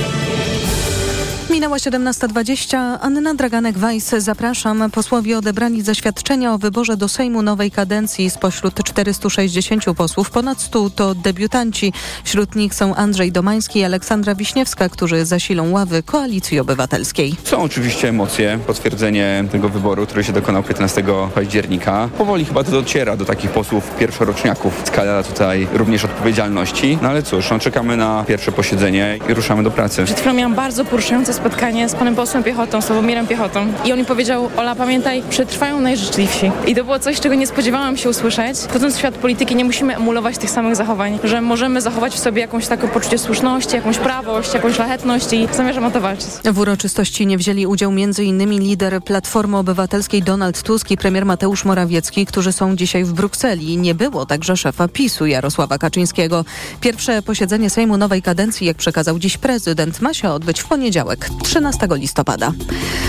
Minęła 1.61 1.77
17.20. 1.77 2.77
Anna 3.01 3.33
Draganek-Weiss, 3.33 4.19
zapraszam. 4.19 4.91
Posłowie 4.91 5.37
odebrali 5.37 5.81
zaświadczenia 5.81 6.53
o 6.53 6.57
wyborze 6.57 6.97
do 6.97 7.07
Sejmu 7.07 7.41
nowej 7.41 7.71
kadencji. 7.71 8.29
Spośród 8.29 8.83
460 8.83 9.85
posłów 9.97 10.29
ponad 10.29 10.61
100 10.61 10.89
to 10.89 11.15
debiutanci. 11.15 11.93
Wśród 12.23 12.55
nich 12.55 12.73
są 12.75 12.95
Andrzej 12.95 13.31
Domański 13.31 13.79
i 13.79 13.83
Aleksandra 13.83 14.35
Wiśniewska, 14.35 14.89
którzy 14.89 15.25
zasilą 15.25 15.71
ławy 15.71 16.03
Koalicji 16.03 16.59
Obywatelskiej. 16.59 17.35
Są 17.43 17.61
oczywiście 17.61 18.09
emocje, 18.09 18.59
potwierdzenie 18.67 19.43
tego 19.51 19.69
wyboru, 19.69 20.05
który 20.05 20.23
się 20.23 20.33
dokonał 20.33 20.63
15 20.63 21.03
października. 21.35 22.09
Powoli 22.17 22.45
chyba 22.45 22.63
to 22.63 22.71
dociera 22.71 23.17
do 23.17 23.25
takich 23.25 23.51
posłów 23.51 23.95
pierwszoroczniaków. 23.99 24.81
Skala 24.85 25.23
tutaj 25.23 25.67
również 25.73 26.05
odpowiedzialności. 26.05 26.97
No 27.01 27.09
ale 27.09 27.23
cóż, 27.23 27.49
no, 27.51 27.59
czekamy 27.59 27.97
na 27.97 28.23
pierwsze 28.27 28.51
posiedzenie 28.51 29.19
i 29.29 29.33
ruszamy 29.33 29.63
do 29.63 29.71
pracy. 29.71 30.03
Przed 30.03 30.19
chwilą 30.19 30.33
miałam 30.33 30.55
bardzo 30.55 30.85
poruszające 30.85 31.33
spotkanie 31.33 31.50
z 31.87 31.95
panem 31.95 32.15
posłem 32.15 32.43
Piechotą, 32.43 32.81
Sławomirem 32.81 33.27
Piechotą 33.27 33.67
i 33.85 33.91
on 33.91 33.99
mi 33.99 34.05
powiedział, 34.05 34.49
Ola 34.57 34.75
pamiętaj, 34.75 35.23
przetrwają 35.29 35.81
najżyczliwsi. 35.81 36.51
I 36.67 36.75
to 36.75 36.83
było 36.83 36.99
coś, 36.99 37.19
czego 37.19 37.35
nie 37.35 37.47
spodziewałam 37.47 37.97
się 37.97 38.09
usłyszeć. 38.09 38.57
Wchodząc 38.57 38.95
w 38.95 38.97
świat 38.97 39.15
polityki 39.15 39.55
nie 39.55 39.65
musimy 39.65 39.95
emulować 39.95 40.37
tych 40.37 40.49
samych 40.49 40.75
zachowań, 40.75 41.19
że 41.23 41.41
możemy 41.41 41.81
zachować 41.81 42.13
w 42.13 42.19
sobie 42.19 42.41
jakąś 42.41 42.67
taką 42.67 42.87
poczucie 42.87 43.17
słuszności, 43.17 43.75
jakąś 43.75 43.97
prawość, 43.97 44.53
jakąś 44.53 44.75
szlachetność 44.75 45.33
i 45.33 45.47
zamierzam 45.53 45.85
o 45.85 45.91
to 45.91 46.01
walczyć. 46.01 46.27
W 46.43 46.59
uroczystości 46.59 47.27
nie 47.27 47.37
wzięli 47.37 47.67
udział 47.67 47.91
m.in. 47.91 48.49
lider 48.49 49.03
Platformy 49.03 49.57
Obywatelskiej 49.57 50.23
Donald 50.23 50.63
Tusk 50.63 50.91
i 50.91 50.97
premier 50.97 51.25
Mateusz 51.25 51.65
Morawiecki, 51.65 52.25
którzy 52.25 52.51
są 52.51 52.75
dzisiaj 52.75 53.03
w 53.03 53.13
Brukseli. 53.13 53.77
Nie 53.77 53.95
było 53.95 54.25
także 54.25 54.57
szefa 54.57 54.87
PiSu 54.87 55.25
Jarosława 55.25 55.77
Kaczyńskiego. 55.77 56.45
Pierwsze 56.81 57.21
posiedzenie 57.21 57.69
Sejmu 57.69 57.97
nowej 57.97 58.21
kadencji, 58.21 58.67
jak 58.67 58.77
przekazał 58.77 59.19
dziś 59.19 59.37
prezydent, 59.37 60.01
ma 60.01 60.13
się 60.13 60.29
odbyć 60.29 60.61
w 60.61 60.67
poniedziałek, 60.67 61.29
13 61.43 61.87
listopada. 61.91 62.51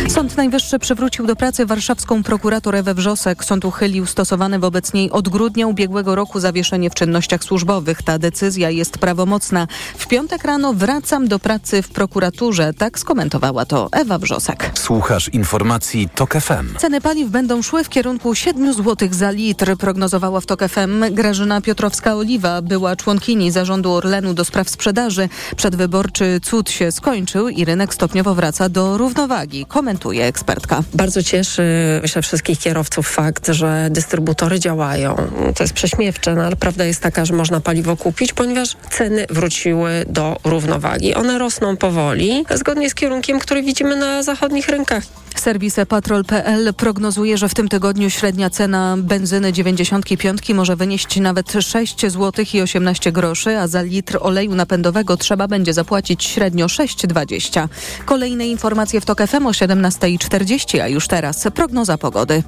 Sąd 0.08 0.36
Najwyższy 0.36 0.78
przywrócił 0.78 1.26
do 1.26 1.36
pracy 1.36 1.66
warszawską 1.66 2.22
prokurator 2.22 2.76
Ewę 2.76 2.94
Wrzosek. 2.94 3.44
Sąd 3.44 3.64
uchylił 3.64 4.06
stosowane 4.06 4.58
wobec 4.58 4.92
niej 4.92 5.10
od 5.10 5.28
grudnia 5.28 5.66
ubiegłego 5.66 6.14
roku 6.14 6.40
zawieszenie 6.40 6.90
w 6.90 6.94
czynnościach 6.94 7.44
służbowych. 7.44 8.02
Ta 8.02 8.18
decyzja 8.18 8.70
jest 8.70 8.98
prawomocna. 8.98 9.66
W 9.98 10.06
piątek 10.06 10.44
rano 10.44 10.74
wracam 10.74 11.28
do 11.28 11.38
pracy 11.38 11.82
w 11.82 11.88
prokuraturze. 11.88 12.74
Tak 12.74 12.98
skomentowała 12.98 13.66
to 13.66 13.88
Ewa 13.92 14.18
Wrzosek. 14.18 14.70
Słuchasz 14.74 15.28
informacji 15.28 16.08
TOK 16.14 16.34
FM. 16.34 16.78
Ceny 16.78 17.00
paliw 17.00 17.30
będą 17.30 17.62
szły 17.62 17.84
w 17.84 17.88
kierunku 17.88 18.34
7 18.34 18.74
zł 18.74 19.08
za 19.10 19.30
litr, 19.30 19.76
prognozowała 19.76 20.40
w 20.40 20.46
TOK 20.46 20.60
FM 20.68 21.04
Grażyna 21.10 21.60
Piotrowska-Oliwa. 21.60 22.62
Była 22.62 22.96
członkini 22.96 23.50
zarządu 23.50 23.92
Orlenu 23.92 24.34
do 24.34 24.44
spraw 24.44 24.70
sprzedaży. 24.70 25.28
Przedwyborczy 25.56 26.40
cud 26.42 26.70
się 26.70 26.92
skończył 26.92 27.48
i 27.48 27.64
rynek 27.64 27.94
stopniowo 27.94 28.21
wraca 28.22 28.68
do 28.68 28.98
równowagi, 28.98 29.66
komentuje 29.66 30.24
ekspertka. 30.24 30.82
Bardzo 30.94 31.22
cieszy 31.22 31.62
myślę 32.02 32.22
wszystkich 32.22 32.58
kierowców 32.58 33.08
fakt, 33.08 33.48
że 33.48 33.88
dystrybutory 33.90 34.60
działają. 34.60 35.16
To 35.56 35.64
jest 35.64 35.74
prześmiewcze, 35.74 36.34
no 36.34 36.42
ale 36.42 36.56
prawda 36.56 36.84
jest 36.84 37.00
taka, 37.00 37.24
że 37.24 37.34
można 37.34 37.60
paliwo 37.60 37.96
kupić, 37.96 38.32
ponieważ 38.32 38.76
ceny 38.90 39.26
wróciły 39.30 40.04
do 40.08 40.38
równowagi. 40.44 41.14
One 41.14 41.38
rosną 41.38 41.76
powoli, 41.76 42.44
zgodnie 42.54 42.90
z 42.90 42.94
kierunkiem, 42.94 43.38
który 43.38 43.62
widzimy 43.62 43.96
na 43.96 44.22
zachodnich 44.22 44.68
rynkach. 44.68 45.02
Serwis 45.40 45.76
patrol.pl 45.88 46.74
prognozuje, 46.74 47.38
że 47.38 47.48
w 47.48 47.54
tym 47.54 47.68
tygodniu 47.68 48.10
średnia 48.10 48.50
cena 48.50 48.96
benzyny 48.98 49.52
95 49.52 50.48
może 50.48 50.76
wynieść 50.76 51.20
nawet 51.20 51.52
6 51.60 52.00
zł 52.00 52.44
i 52.54 52.60
18 52.60 53.12
groszy, 53.12 53.58
a 53.58 53.68
za 53.68 53.82
litr 53.82 54.18
oleju 54.20 54.54
napędowego 54.54 55.16
trzeba 55.16 55.48
będzie 55.48 55.72
zapłacić 55.72 56.24
średnio 56.24 56.66
6,20. 56.66 57.68
Kolejne 58.04 58.48
informacje 58.48 59.00
w 59.00 59.04
TOK 59.04 59.22
FM 59.26 59.46
o 59.46 59.50
17.40, 59.50 60.80
a 60.80 60.88
już 60.88 61.08
teraz 61.08 61.46
prognoza 61.54 61.98
pogody. 61.98 62.42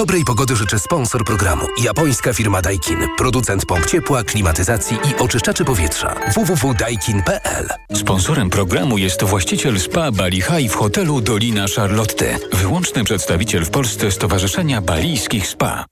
Dobrej 0.00 0.24
pogody 0.24 0.56
życzy 0.56 0.78
sponsor 0.78 1.24
programu. 1.24 1.66
Japońska 1.82 2.32
firma 2.32 2.62
Daikin. 2.62 2.98
Producent 3.18 3.66
pomp 3.66 3.86
ciepła, 3.86 4.24
klimatyzacji 4.24 4.96
i 4.96 5.22
oczyszczaczy 5.22 5.64
powietrza. 5.64 6.14
www.daikin.pl 6.34 7.68
Sponsorem 7.94 8.50
programu 8.50 8.98
jest 8.98 9.24
właściciel 9.24 9.80
spa 9.80 10.12
Bali 10.12 10.42
High 10.42 10.72
w 10.72 10.74
hotelu 10.74 11.20
Dolina 11.20 11.66
Charlotte. 11.76 12.38
Wyłączny 12.52 13.04
przedstawiciel 13.04 13.64
w 13.64 13.70
Polsce 13.70 14.10
Stowarzyszenia 14.10 14.80
Balijskich 14.80 15.46
Spa. 15.46 15.84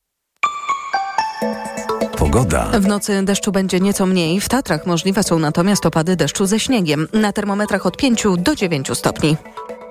Pogoda. 2.19 2.71
W 2.81 2.87
nocy 2.87 3.23
deszczu 3.23 3.53
będzie 3.53 3.81
nieco 3.81 4.07
mniej. 4.07 4.41
W 4.41 4.49
Tatrach 4.49 4.87
możliwe 4.87 5.23
są 5.23 5.39
natomiast 5.39 5.87
opady 5.87 6.17
deszczu 6.17 6.47
ze 6.47 6.61
śniegiem. 6.61 7.09
Na 7.13 7.33
termometrach 7.33 7.87
od 7.87 7.97
5 7.97 8.25
do 8.39 8.55
9 8.55 8.89
stopni. 8.95 9.37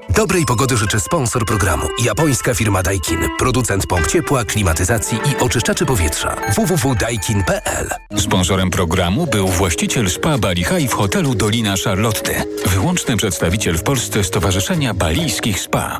Dobrej 0.09 0.45
pogody 0.45 0.77
życzy 0.77 0.99
sponsor 0.99 1.45
programu. 1.45 1.87
Japońska 2.03 2.53
firma 2.53 2.83
Daikin. 2.83 3.19
Producent 3.39 3.87
pomp 3.87 4.07
ciepła, 4.07 4.45
klimatyzacji 4.45 5.17
i 5.17 5.37
oczyszczaczy 5.43 5.85
powietrza. 5.85 6.35
www.daikin.pl 6.55 7.89
Sponsorem 8.17 8.69
programu 8.69 9.27
był 9.27 9.47
właściciel 9.47 10.09
spa 10.09 10.37
Bali 10.37 10.63
High 10.63 10.91
w 10.91 10.93
hotelu 10.93 11.35
Dolina 11.35 11.73
Charlotte. 11.85 12.43
Wyłączny 12.65 13.17
przedstawiciel 13.17 13.77
w 13.77 13.83
Polsce 13.83 14.23
Stowarzyszenia 14.23 14.93
Balijskich 14.93 15.59
Spa. 15.59 15.97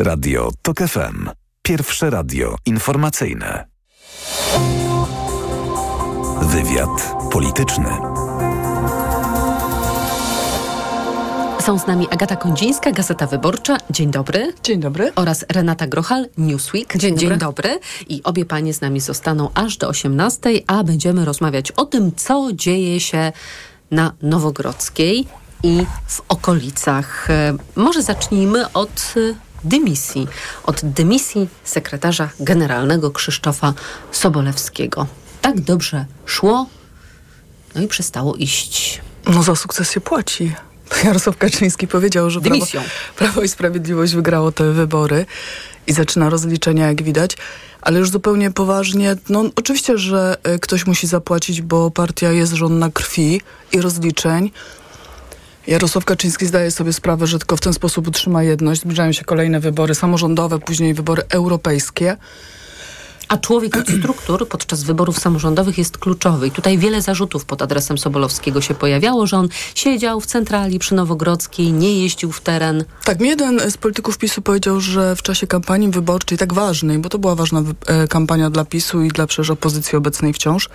Radio 0.00 0.50
TOK 0.62 0.78
FM. 0.78 1.30
Pierwsze 1.62 2.10
radio 2.10 2.56
informacyjne. 2.66 3.64
Wywiad 6.42 7.14
polityczny. 7.32 8.23
Są 11.66 11.78
z 11.78 11.86
nami 11.86 12.08
Agata 12.10 12.36
Kondzińska, 12.36 12.92
Gazeta 12.92 13.26
Wyborcza. 13.26 13.76
Dzień 13.90 14.10
dobry. 14.10 14.52
Dzień 14.62 14.80
dobry. 14.80 15.12
Oraz 15.16 15.44
Renata 15.48 15.86
Grochal, 15.86 16.26
Newsweek. 16.38 16.96
Dzień 16.96 17.14
dobry. 17.14 17.28
Dzień 17.28 17.38
dobry. 17.38 17.78
I 18.08 18.22
obie 18.22 18.44
panie 18.44 18.74
z 18.74 18.80
nami 18.80 19.00
zostaną 19.00 19.50
aż 19.54 19.76
do 19.76 19.88
18, 19.88 20.50
a 20.66 20.84
będziemy 20.84 21.24
rozmawiać 21.24 21.70
o 21.70 21.84
tym, 21.84 22.12
co 22.16 22.48
dzieje 22.52 23.00
się 23.00 23.32
na 23.90 24.12
Nowogrodzkiej 24.22 25.26
i 25.62 25.86
w 26.06 26.22
okolicach. 26.28 27.30
E, 27.30 27.56
Może 27.76 28.02
zacznijmy 28.02 28.72
od 28.72 29.14
e, 29.16 29.34
dymisji. 29.64 30.26
Od 30.64 30.80
dymisji 30.84 31.48
sekretarza 31.64 32.28
generalnego 32.40 33.10
Krzysztofa 33.10 33.74
Sobolewskiego. 34.12 35.06
Tak 35.40 35.60
dobrze 35.60 36.04
szło, 36.26 36.66
no 37.74 37.82
i 37.82 37.88
przestało 37.88 38.34
iść. 38.34 39.00
No 39.26 39.42
za 39.42 39.56
sukces 39.56 39.90
się 39.90 40.00
płaci. 40.00 40.54
Jarosław 41.04 41.36
Kaczyński 41.36 41.88
powiedział, 41.88 42.30
że 42.30 42.40
Prawo. 42.40 42.66
Prawo 43.16 43.42
i 43.42 43.48
Sprawiedliwość 43.48 44.14
wygrało 44.14 44.52
te 44.52 44.72
wybory 44.72 45.26
i 45.86 45.92
zaczyna 45.92 46.30
rozliczenia, 46.30 46.86
jak 46.86 47.02
widać. 47.02 47.36
Ale 47.80 47.98
już 47.98 48.10
zupełnie 48.10 48.50
poważnie, 48.50 49.16
no 49.28 49.44
oczywiście, 49.56 49.98
że 49.98 50.36
y, 50.54 50.58
ktoś 50.58 50.86
musi 50.86 51.06
zapłacić, 51.06 51.62
bo 51.62 51.90
partia 51.90 52.32
jest 52.32 52.52
żonna 52.52 52.90
krwi 52.90 53.40
i 53.72 53.80
rozliczeń. 53.80 54.50
Jarosław 55.66 56.04
Kaczyński 56.04 56.46
zdaje 56.46 56.70
sobie 56.70 56.92
sprawę, 56.92 57.26
że 57.26 57.38
tylko 57.38 57.56
w 57.56 57.60
ten 57.60 57.72
sposób 57.72 58.08
utrzyma 58.08 58.42
jedność. 58.42 58.80
Zbliżają 58.80 59.12
się 59.12 59.24
kolejne 59.24 59.60
wybory 59.60 59.94
samorządowe, 59.94 60.58
później 60.58 60.94
wybory 60.94 61.22
europejskie. 61.28 62.16
A 63.34 63.38
człowiek 63.38 63.76
struktur 63.98 64.48
podczas 64.48 64.82
wyborów 64.82 65.18
samorządowych 65.18 65.78
jest 65.78 65.98
kluczowy. 65.98 66.46
I 66.46 66.50
tutaj 66.50 66.78
wiele 66.78 67.02
zarzutów 67.02 67.44
pod 67.44 67.62
adresem 67.62 67.98
Sobolowskiego 67.98 68.60
się 68.60 68.74
pojawiało, 68.74 69.26
że 69.26 69.36
on 69.36 69.48
siedział 69.74 70.20
w 70.20 70.26
centrali 70.26 70.78
przy 70.78 70.94
Nowogrodzkiej, 70.94 71.72
nie 71.72 72.02
jeździł 72.02 72.32
w 72.32 72.40
teren. 72.40 72.84
Tak, 73.04 73.20
mi 73.20 73.28
jeden 73.28 73.70
z 73.70 73.76
polityków 73.76 74.18
PiSu 74.18 74.42
powiedział, 74.42 74.80
że 74.80 75.16
w 75.16 75.22
czasie 75.22 75.46
kampanii 75.46 75.88
wyborczej, 75.88 76.38
tak 76.38 76.52
ważnej, 76.52 76.98
bo 76.98 77.08
to 77.08 77.18
była 77.18 77.34
ważna 77.34 77.62
e, 77.86 78.08
kampania 78.08 78.50
dla 78.50 78.64
PiSu 78.64 79.02
i 79.02 79.08
dla 79.08 79.26
przecież 79.26 79.50
opozycji 79.50 79.96
obecnej 79.96 80.32
wciąż, 80.32 80.68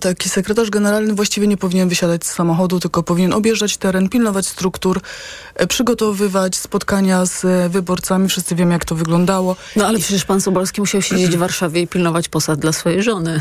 taki 0.00 0.28
sekretarz 0.28 0.70
generalny 0.70 1.14
właściwie 1.14 1.46
nie 1.46 1.56
powinien 1.56 1.88
wysiadać 1.88 2.26
z 2.26 2.32
samochodu, 2.32 2.80
tylko 2.80 3.02
powinien 3.02 3.32
objeżdżać 3.32 3.76
teren, 3.76 4.08
pilnować 4.08 4.46
struktur, 4.46 5.00
e, 5.54 5.66
przygotowywać 5.66 6.56
spotkania 6.56 7.26
z 7.26 7.44
e, 7.44 7.68
wyborcami. 7.68 8.28
Wszyscy 8.28 8.54
wiemy, 8.54 8.72
jak 8.72 8.84
to 8.84 8.94
wyglądało. 8.94 9.56
No 9.76 9.86
ale 9.86 9.98
przecież 9.98 10.24
pan 10.24 10.40
Sobolski 10.40 10.80
musiał 10.80 11.02
siedzieć 11.02 11.36
w 11.36 11.38
Warszawie 11.38 11.80
i 11.80 11.88
pilnować 11.88 12.28
posad 12.28 12.58
dla 12.60 12.72
swojej 12.72 13.02
żony. 13.02 13.40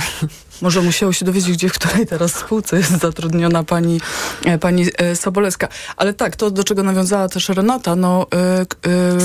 Może 0.62 0.82
musiało 0.82 1.14
się 1.14 1.26
dowiedzieć, 1.26 1.52
gdzie, 1.58 1.70
w 1.70 1.74
której 1.74 2.08
teraz 2.08 2.36
spółce 2.36 2.78
jest 2.78 2.92
zatrudniona 3.02 3.64
pani, 3.64 4.02
e, 4.46 4.58
pani 4.58 4.86
e, 4.98 5.16
Sobolewska. 5.16 5.68
Ale 5.98 6.14
tak, 6.14 6.36
to 6.36 6.52
do 6.52 6.64
czego 6.64 6.84
nawiązała 6.84 7.30
też 7.30 7.50
Renata, 7.50 7.96
no... 7.96 8.28
E, 8.36 8.66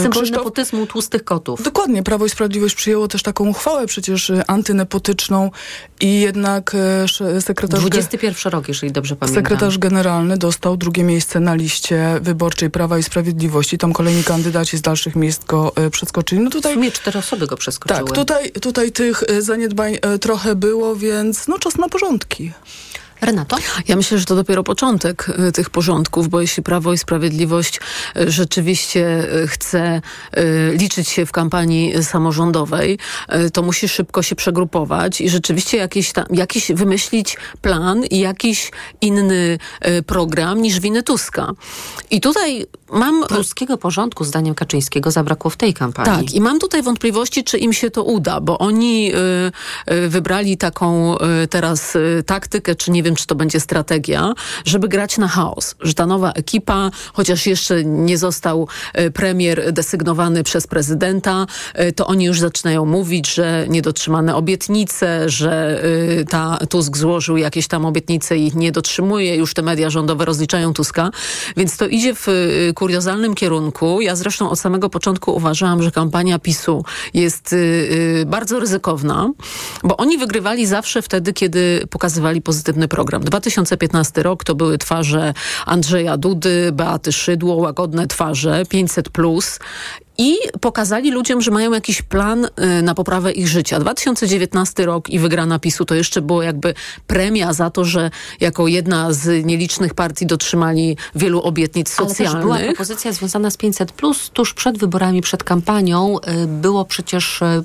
Symbol 0.02 0.22
Krzysztof- 0.24 0.30
nepotyzmu 0.30 0.86
tłustych 0.86 1.24
kotów. 1.24 1.62
Dokładnie, 1.62 2.02
Prawo 2.02 2.26
i 2.26 2.30
Sprawiedliwość 2.30 2.74
przyjęło 2.74 3.08
też 3.08 3.22
taką 3.22 3.48
uchwałę 3.48 3.86
przecież 3.86 4.32
antynepotyczną 4.46 5.50
i 6.00 6.20
jednak 6.20 6.76
sekretarz... 7.40 7.80
ge- 7.80 7.88
21 7.90 8.52
rok, 8.52 8.68
jeżeli 8.68 8.92
dobrze 8.92 9.16
pamiętam. 9.16 9.42
Sekretarz 9.44 9.78
generalny 9.78 10.38
dostał 10.38 10.76
drugie 10.76 11.04
miejsce 11.04 11.40
na 11.40 11.54
liście 11.54 12.18
wyborczej 12.22 12.70
Prawa 12.70 12.98
i 12.98 13.02
Sprawiedliwości. 13.02 13.78
Tam 13.78 13.92
kolejni 13.92 14.24
kandydaci 14.24 14.76
z 14.78 14.82
dalszych 14.82 15.16
miejsc 15.16 15.44
go 15.44 15.72
przeskoczyli. 15.90 16.40
No 16.40 16.50
tutaj, 16.50 16.72
W 16.72 16.74
sumie 16.74 16.90
cztery 16.92 17.18
osoby 17.18 17.46
go 17.46 17.56
przeskoczyły. 17.56 18.00
tak, 18.08 18.14
tutaj, 18.16 18.50
tutaj 18.52 18.92
tych 18.92 19.22
zaniedbań 19.40 19.98
trochę 20.20 20.54
było, 20.54 20.96
więc 20.96 21.19
no 21.48 21.58
czas 21.58 21.76
na 21.76 21.88
porządki. 21.88 22.52
Renato? 23.20 23.56
Ja 23.88 23.96
myślę, 23.96 24.18
że 24.18 24.24
to 24.24 24.36
dopiero 24.36 24.64
początek 24.64 25.28
y, 25.48 25.52
tych 25.52 25.70
porządków, 25.70 26.28
bo 26.28 26.40
jeśli 26.40 26.62
Prawo 26.62 26.92
i 26.92 26.98
Sprawiedliwość 26.98 27.80
y, 28.16 28.30
rzeczywiście 28.30 29.34
y, 29.42 29.48
chce 29.48 30.00
liczyć 30.72 31.08
się 31.08 31.26
w 31.26 31.32
kampanii 31.32 32.04
samorządowej, 32.04 32.98
to 33.52 33.62
musi 33.62 33.88
szybko 33.88 34.22
się 34.22 34.36
przegrupować 34.36 35.20
i 35.20 35.28
rzeczywiście 35.28 35.76
jakiś, 35.76 36.12
tam, 36.12 36.24
jakiś 36.30 36.72
wymyślić 36.72 37.36
plan 37.62 38.04
i 38.04 38.18
jakiś 38.18 38.70
inny 39.00 39.58
program 40.06 40.62
niż 40.62 40.80
winy 40.80 41.02
Tuska. 41.02 41.52
I 42.10 42.20
tutaj 42.20 42.66
mam... 42.92 43.24
Pruskiego 43.28 43.78
porządku, 43.78 44.24
zdaniem 44.24 44.54
Kaczyńskiego, 44.54 45.10
zabrakło 45.10 45.50
w 45.50 45.56
tej 45.56 45.74
kampanii. 45.74 46.26
Tak, 46.26 46.34
i 46.34 46.40
mam 46.40 46.58
tutaj 46.58 46.82
wątpliwości, 46.82 47.44
czy 47.44 47.58
im 47.58 47.72
się 47.72 47.90
to 47.90 48.04
uda, 48.04 48.40
bo 48.40 48.58
oni 48.58 49.12
wybrali 50.08 50.56
taką 50.56 51.16
teraz 51.50 51.96
taktykę, 52.26 52.74
czy 52.74 52.90
nie 52.90 53.02
wiem, 53.02 53.09
czy 53.14 53.26
to 53.26 53.34
będzie 53.34 53.60
strategia, 53.60 54.34
żeby 54.64 54.88
grać 54.88 55.18
na 55.18 55.28
chaos. 55.28 55.74
Że 55.80 55.94
ta 55.94 56.06
nowa 56.06 56.32
ekipa, 56.32 56.90
chociaż 57.12 57.46
jeszcze 57.46 57.84
nie 57.84 58.18
został 58.18 58.68
y, 58.98 59.10
premier 59.10 59.72
desygnowany 59.72 60.42
przez 60.42 60.66
prezydenta, 60.66 61.46
y, 61.80 61.92
to 61.92 62.06
oni 62.06 62.24
już 62.24 62.40
zaczynają 62.40 62.84
mówić, 62.84 63.34
że 63.34 63.66
niedotrzymane 63.68 64.36
obietnice, 64.36 65.28
że 65.28 65.84
y, 66.20 66.24
ta 66.24 66.58
Tusk 66.68 66.96
złożył 66.96 67.36
jakieś 67.36 67.68
tam 67.68 67.86
obietnice 67.86 68.38
i 68.38 68.46
ich 68.46 68.54
nie 68.54 68.72
dotrzymuje. 68.72 69.36
Już 69.36 69.54
te 69.54 69.62
media 69.62 69.90
rządowe 69.90 70.24
rozliczają 70.24 70.74
Tuska. 70.74 71.10
Więc 71.56 71.76
to 71.76 71.86
idzie 71.86 72.14
w 72.14 72.26
kuriozalnym 72.74 73.34
kierunku. 73.34 74.00
Ja 74.00 74.16
zresztą 74.16 74.50
od 74.50 74.60
samego 74.60 74.90
początku 74.90 75.34
uważałam, 75.34 75.82
że 75.82 75.90
kampania 75.90 76.38
PiSu 76.38 76.84
jest 77.14 77.54
bardzo 78.26 78.60
ryzykowna, 78.60 79.30
bo 79.84 79.96
oni 79.96 80.18
wygrywali 80.18 80.66
zawsze 80.66 81.02
wtedy, 81.02 81.32
kiedy 81.32 81.86
pokazywali 81.90 82.42
pozytywny 82.42 82.88
program. 82.88 82.99
2015 83.04 84.22
rok 84.22 84.44
to 84.44 84.54
były 84.54 84.78
twarze 84.78 85.34
Andrzeja 85.66 86.16
Dudy, 86.16 86.72
Beaty 86.72 87.12
Szydło, 87.12 87.54
łagodne 87.54 88.06
twarze, 88.06 88.62
500 88.68 89.08
plus 89.08 89.58
i 90.18 90.36
pokazali 90.60 91.10
ludziom, 91.10 91.40
że 91.40 91.50
mają 91.50 91.72
jakiś 91.72 92.02
plan 92.02 92.44
y, 92.44 92.82
na 92.82 92.94
poprawę 92.94 93.32
ich 93.32 93.48
życia. 93.48 93.78
2019 93.80 94.86
rok 94.86 95.10
i 95.10 95.18
wygrana 95.18 95.58
PiSu 95.58 95.84
to 95.84 95.94
jeszcze 95.94 96.22
było 96.22 96.42
jakby 96.42 96.74
premia 97.06 97.52
za 97.52 97.70
to, 97.70 97.84
że 97.84 98.10
jako 98.40 98.66
jedna 98.68 99.12
z 99.12 99.44
nielicznych 99.46 99.94
partii 99.94 100.26
dotrzymali 100.26 100.96
wielu 101.14 101.40
obietnic 101.42 101.94
Ale 101.98 102.08
też 102.08 102.16
socjalnych. 102.16 102.42
była 102.42 102.58
propozycja 102.58 103.12
związana 103.12 103.50
z 103.50 103.56
500 103.56 103.92
plus 103.92 104.30
tuż 104.32 104.54
przed 104.54 104.78
wyborami, 104.78 105.20
przed 105.22 105.44
kampanią. 105.44 106.16
y, 106.18 106.46
Było 106.46 106.84
przecież 106.84 107.42
y, 107.42 107.64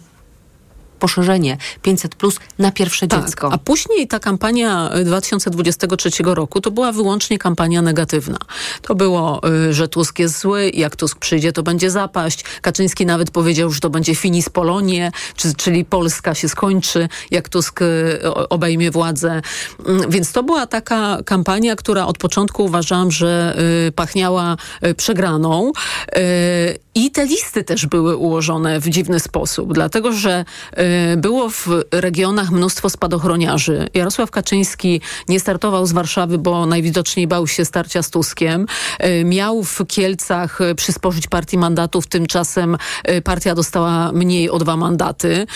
poszerzenie 1.00 1.58
500 1.82 2.16
plus 2.16 2.40
na 2.60 2.72
pierwsze 2.72 3.08
Tak, 3.08 3.26
dziecko. 3.26 3.50
a 3.54 3.58
później 3.58 4.08
ta 4.08 4.20
kampania 4.20 4.92
y, 4.98 5.04
2023 5.04 6.10
roku 6.24 6.62
to 6.62 6.72
była 6.72 6.92
wyłącznie 6.92 7.38
kampania 7.38 7.82
negatywna. 7.82 8.38
To 8.82 8.96
było, 8.96 9.42
y, 9.70 9.74
że 9.74 9.88
Tusk 9.88 10.20
jest 10.20 10.40
zły, 10.40 10.72
jak 10.74 10.96
Tusk 10.96 11.20
przyjdzie, 11.20 11.52
to 11.52 11.64
będzie 11.64 11.90
zapaść. 11.92 12.44
Kaczyński 12.62 13.06
nawet 13.06 13.32
powiedział, 13.32 13.72
że 13.72 13.80
to 13.80 13.90
będzie 13.90 14.16
finis 14.16 14.50
Polonie, 14.50 15.12
czy, 15.36 15.54
czyli 15.56 15.86
Polska 15.86 16.36
się 16.36 16.50
skończy, 16.50 17.10
jak 17.32 17.50
Tusk 17.50 17.82
y, 17.82 18.20
obejmie 18.50 18.92
władzę. 18.92 19.42
Mm, 19.88 20.10
Więc 20.10 20.32
to 20.32 20.44
była 20.44 20.68
taka 20.68 21.18
kampania, 21.26 21.76
która 21.76 22.06
od 22.06 22.18
początku 22.18 22.64
uważałam, 22.66 23.12
że 23.12 23.56
y, 23.88 23.92
pachniała 23.92 24.58
y, 24.86 24.96
przegraną. 24.96 25.72
I 26.98 27.12
te 27.12 27.26
listy 27.26 27.64
też 27.64 27.86
były 27.86 28.18
ułożone 28.18 28.80
w 28.80 28.90
dziwny 28.90 29.20
sposób, 29.20 29.74
dlatego 29.74 30.12
że 30.12 30.46
y, 31.14 31.18
było 31.18 31.50
w 31.50 31.68
regionach 31.92 32.52
mnóstwo 32.52 32.90
spadochroniarzy. 32.90 33.88
Jarosław 33.94 34.32
Kaczyński 34.32 35.02
nie 35.28 35.40
startował 35.40 35.86
z 35.86 35.92
Warszawy, 35.92 36.38
bo 36.38 36.66
najwidoczniej 36.66 37.28
bał 37.28 37.48
się 37.48 37.66
starcia 37.66 38.04
z 38.04 38.10
Tuskiem. 38.10 38.66
Y, 39.04 39.26
miał 39.26 39.64
w 39.64 39.82
Kielcach 39.88 40.62
y, 40.62 40.76
przysporzyć 40.76 41.28
partii 41.28 41.58
mandatów, 41.58 42.08
tymczasem 42.08 42.78
partia 43.24 43.56
dostała 43.56 44.12
mniej 44.12 44.50
o 44.50 44.60
dwa 44.60 44.78
mandaty. 44.78 45.48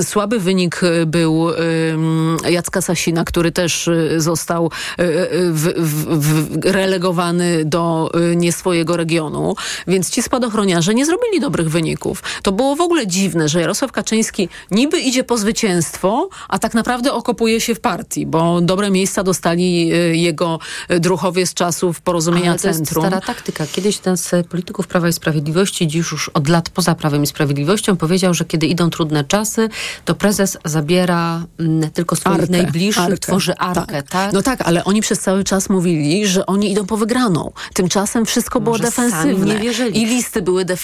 Y, 0.00 0.04
Słaby 0.04 0.40
wynik 0.40 0.80
był 1.06 1.50
mm, 1.50 2.36
Jacka 2.48 2.80
Sasina, 2.80 3.24
który 3.24 3.52
też 3.52 3.90
został 4.16 4.70
w, 4.98 5.72
w, 5.76 6.18
w, 6.18 6.64
relegowany 6.64 7.64
do 7.64 8.10
nie 8.36 8.52
swojego 8.52 8.96
regionu. 8.96 9.54
Więc 9.86 10.10
ci 10.10 10.22
spadochroniarze 10.22 10.87
nie 10.94 11.06
zrobili 11.06 11.40
dobrych 11.40 11.70
wyników. 11.70 12.22
To 12.42 12.52
było 12.52 12.76
w 12.76 12.80
ogóle 12.80 13.06
dziwne, 13.06 13.48
że 13.48 13.60
Jarosław 13.60 13.92
Kaczyński 13.92 14.48
niby 14.70 15.00
idzie 15.00 15.24
po 15.24 15.38
zwycięstwo, 15.38 16.28
a 16.48 16.58
tak 16.58 16.74
naprawdę 16.74 17.12
okopuje 17.12 17.60
się 17.60 17.74
w 17.74 17.80
partii, 17.80 18.26
bo 18.26 18.60
dobre 18.60 18.90
miejsca 18.90 19.22
dostali 19.24 19.92
y, 19.94 20.16
jego 20.16 20.58
druhowie 21.00 21.46
z 21.46 21.54
czasów 21.54 22.00
porozumienia 22.00 22.50
Ale 22.50 22.58
to 22.58 22.68
jest 22.68 22.78
centrum. 22.78 23.04
stara 23.04 23.20
taktyka. 23.20 23.66
Kiedyś 23.72 23.98
ten 23.98 24.16
z 24.16 24.46
polityków 24.46 24.86
Prawa 24.86 25.08
i 25.08 25.12
Sprawiedliwości, 25.12 25.86
dziś 25.86 26.10
już 26.10 26.28
od 26.28 26.48
lat 26.48 26.70
poza 26.70 26.94
Prawem 26.94 27.22
i 27.22 27.26
Sprawiedliwością, 27.26 27.96
powiedział, 27.96 28.34
że 28.34 28.44
kiedy 28.44 28.66
idą 28.66 28.90
trudne 28.90 29.24
czasy, 29.24 29.68
to 30.04 30.14
prezes 30.14 30.58
zabiera 30.64 31.44
mm, 31.60 31.90
tylko 31.90 32.16
swoich 32.16 32.40
Arkę, 32.40 32.52
najbliższych, 32.52 33.04
arkę, 33.04 33.18
tworzy 33.18 33.56
arkę, 33.56 34.02
tak? 34.02 34.32
No 34.32 34.42
tak, 34.42 34.60
ale 34.62 34.84
oni 34.84 35.00
przez 35.00 35.18
cały 35.20 35.44
czas 35.44 35.68
mówili, 35.68 36.26
że 36.26 36.46
oni 36.46 36.72
idą 36.72 36.86
po 36.86 36.96
wygraną. 36.96 37.52
Tymczasem 37.74 38.26
wszystko 38.26 38.60
było 38.60 38.72
Może 38.74 38.84
defensywne. 38.84 39.54
nie 39.54 39.60
wierzyli. 39.60 40.02
I 40.02 40.06
listy 40.06 40.42
były 40.42 40.64
defensywne, 40.64 40.77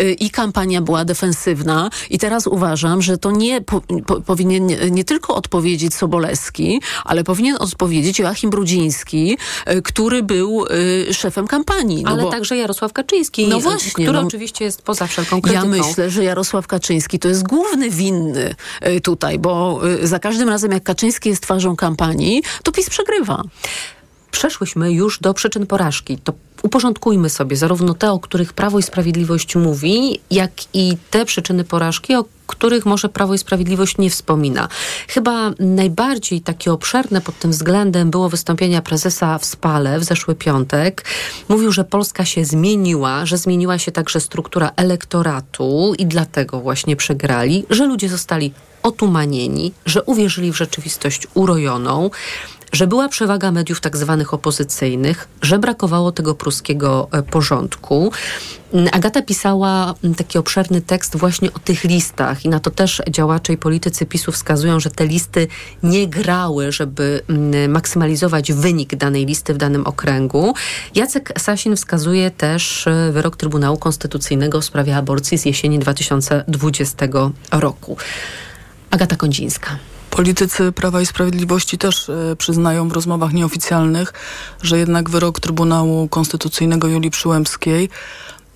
y, 0.00 0.12
i 0.12 0.30
kampania 0.30 0.80
była 0.82 1.04
defensywna. 1.04 1.90
I 2.10 2.18
teraz 2.18 2.46
uważam, 2.46 3.02
że 3.02 3.18
to 3.18 3.30
nie 3.30 3.60
po, 3.60 3.80
po, 4.06 4.20
powinien 4.20 4.66
nie, 4.90 5.04
tylko 5.04 5.34
odpowiedzieć 5.34 5.94
Sobolewski, 5.94 6.80
ale 7.04 7.24
powinien 7.24 7.56
odpowiedzieć 7.60 8.18
Joachim 8.18 8.50
Brudziński, 8.50 9.38
y, 9.70 9.82
który 9.82 10.22
był 10.22 10.66
y, 11.10 11.14
szefem 11.14 11.46
kampanii. 11.46 12.02
No 12.02 12.10
Ale 12.10 12.22
bo, 12.22 12.30
także 12.30 12.56
Jarosław 12.56 12.92
Kaczyński, 12.92 13.48
No 13.48 13.60
właśnie, 13.60 13.90
który 14.04 14.12
no. 14.12 14.26
oczywiście 14.26 14.64
jest 14.64 14.82
poza 14.82 15.06
wszelką 15.06 15.36
Ja 15.36 15.42
krytyką. 15.42 15.68
myślę, 15.68 16.10
że 16.10 16.24
Jarosław 16.24 16.66
Kaczyński 16.66 17.18
to 17.18 17.28
jest 17.28 17.42
główny 17.48 17.90
winny 17.90 18.54
tutaj, 19.02 19.38
bo 19.38 19.80
za 20.02 20.18
każdym 20.18 20.48
razem 20.48 20.72
jak 20.72 20.82
Kaczyński 20.82 21.28
jest 21.28 21.42
twarzą 21.42 21.76
kampanii, 21.76 22.42
to 22.62 22.72
PiS 22.72 22.90
przegrywa. 22.90 23.42
Przeszłyśmy 24.36 24.92
już 24.92 25.18
do 25.20 25.34
przyczyn 25.34 25.66
porażki. 25.66 26.18
To 26.18 26.32
uporządkujmy 26.62 27.30
sobie 27.30 27.56
zarówno 27.56 27.94
te, 27.94 28.10
o 28.12 28.18
których 28.18 28.52
Prawo 28.52 28.78
i 28.78 28.82
Sprawiedliwość 28.82 29.56
mówi, 29.56 30.20
jak 30.30 30.50
i 30.74 30.96
te 31.10 31.24
przyczyny 31.24 31.64
porażki, 31.64 32.14
o 32.14 32.24
których 32.46 32.86
może 32.86 33.08
Prawo 33.08 33.34
i 33.34 33.38
Sprawiedliwość 33.38 33.98
nie 33.98 34.10
wspomina. 34.10 34.68
Chyba 35.08 35.50
najbardziej 35.58 36.40
takie 36.40 36.72
obszerne 36.72 37.20
pod 37.20 37.38
tym 37.38 37.50
względem 37.50 38.10
było 38.10 38.28
wystąpienia 38.28 38.82
prezesa 38.82 39.38
w 39.38 39.44
Spale 39.44 39.98
w 39.98 40.04
zeszły 40.04 40.34
piątek. 40.34 41.04
Mówił, 41.48 41.72
że 41.72 41.84
Polska 41.84 42.24
się 42.24 42.44
zmieniła, 42.44 43.26
że 43.26 43.38
zmieniła 43.38 43.78
się 43.78 43.92
także 43.92 44.20
struktura 44.20 44.70
elektoratu 44.76 45.94
i 45.98 46.06
dlatego 46.06 46.60
właśnie 46.60 46.96
przegrali, 46.96 47.64
że 47.70 47.86
ludzie 47.86 48.08
zostali 48.08 48.52
otumanieni, 48.82 49.72
że 49.86 50.02
uwierzyli 50.02 50.52
w 50.52 50.56
rzeczywistość 50.56 51.26
urojoną 51.34 52.10
że 52.76 52.86
była 52.86 53.08
przewaga 53.08 53.52
mediów 53.52 53.80
tak 53.80 53.96
zwanych 53.96 54.34
opozycyjnych, 54.34 55.28
że 55.42 55.58
brakowało 55.58 56.12
tego 56.12 56.34
pruskiego 56.34 57.08
e, 57.12 57.22
porządku. 57.22 58.12
Mm, 58.72 58.88
Agata 58.92 59.22
pisała 59.22 59.94
mm, 60.04 60.14
taki 60.14 60.38
obszerny 60.38 60.80
tekst 60.80 61.16
właśnie 61.16 61.52
o 61.52 61.58
tych 61.58 61.84
listach 61.84 62.44
i 62.44 62.48
na 62.48 62.60
to 62.60 62.70
też 62.70 63.02
działacze 63.10 63.52
i 63.52 63.56
politycy 63.56 64.06
PiSu 64.06 64.32
wskazują, 64.32 64.80
że 64.80 64.90
te 64.90 65.06
listy 65.06 65.46
nie 65.82 66.06
grały, 66.06 66.72
żeby 66.72 67.22
mm, 67.28 67.70
maksymalizować 67.70 68.52
wynik 68.52 68.96
danej 68.96 69.26
listy 69.26 69.54
w 69.54 69.56
danym 69.56 69.86
okręgu. 69.86 70.54
Jacek 70.94 71.32
Sasin 71.38 71.76
wskazuje 71.76 72.30
też 72.30 72.86
e, 72.86 73.12
wyrok 73.12 73.36
Trybunału 73.36 73.76
Konstytucyjnego 73.76 74.60
w 74.60 74.64
sprawie 74.64 74.96
aborcji 74.96 75.38
z 75.38 75.44
jesieni 75.44 75.78
2020 75.78 77.06
roku. 77.52 77.96
Agata 78.90 79.16
Kondzińska. 79.16 79.78
Politycy 80.10 80.72
Prawa 80.72 81.00
i 81.00 81.06
Sprawiedliwości 81.06 81.78
też 81.78 82.08
e, 82.08 82.36
przyznają 82.36 82.88
w 82.88 82.92
rozmowach 82.92 83.32
nieoficjalnych, 83.32 84.12
że 84.62 84.78
jednak 84.78 85.10
wyrok 85.10 85.40
Trybunału 85.40 86.08
Konstytucyjnego 86.08 86.88
Julii 86.88 87.10
Przyłębskiej 87.10 87.88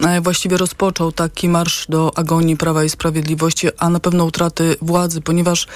e, 0.00 0.20
właściwie 0.20 0.56
rozpoczął 0.56 1.12
taki 1.12 1.48
marsz 1.48 1.86
do 1.88 2.18
agonii 2.18 2.56
Prawa 2.56 2.84
i 2.84 2.88
Sprawiedliwości, 2.88 3.68
a 3.78 3.90
na 3.90 4.00
pewno 4.00 4.24
utraty 4.24 4.76
władzy, 4.82 5.20
ponieważ 5.20 5.66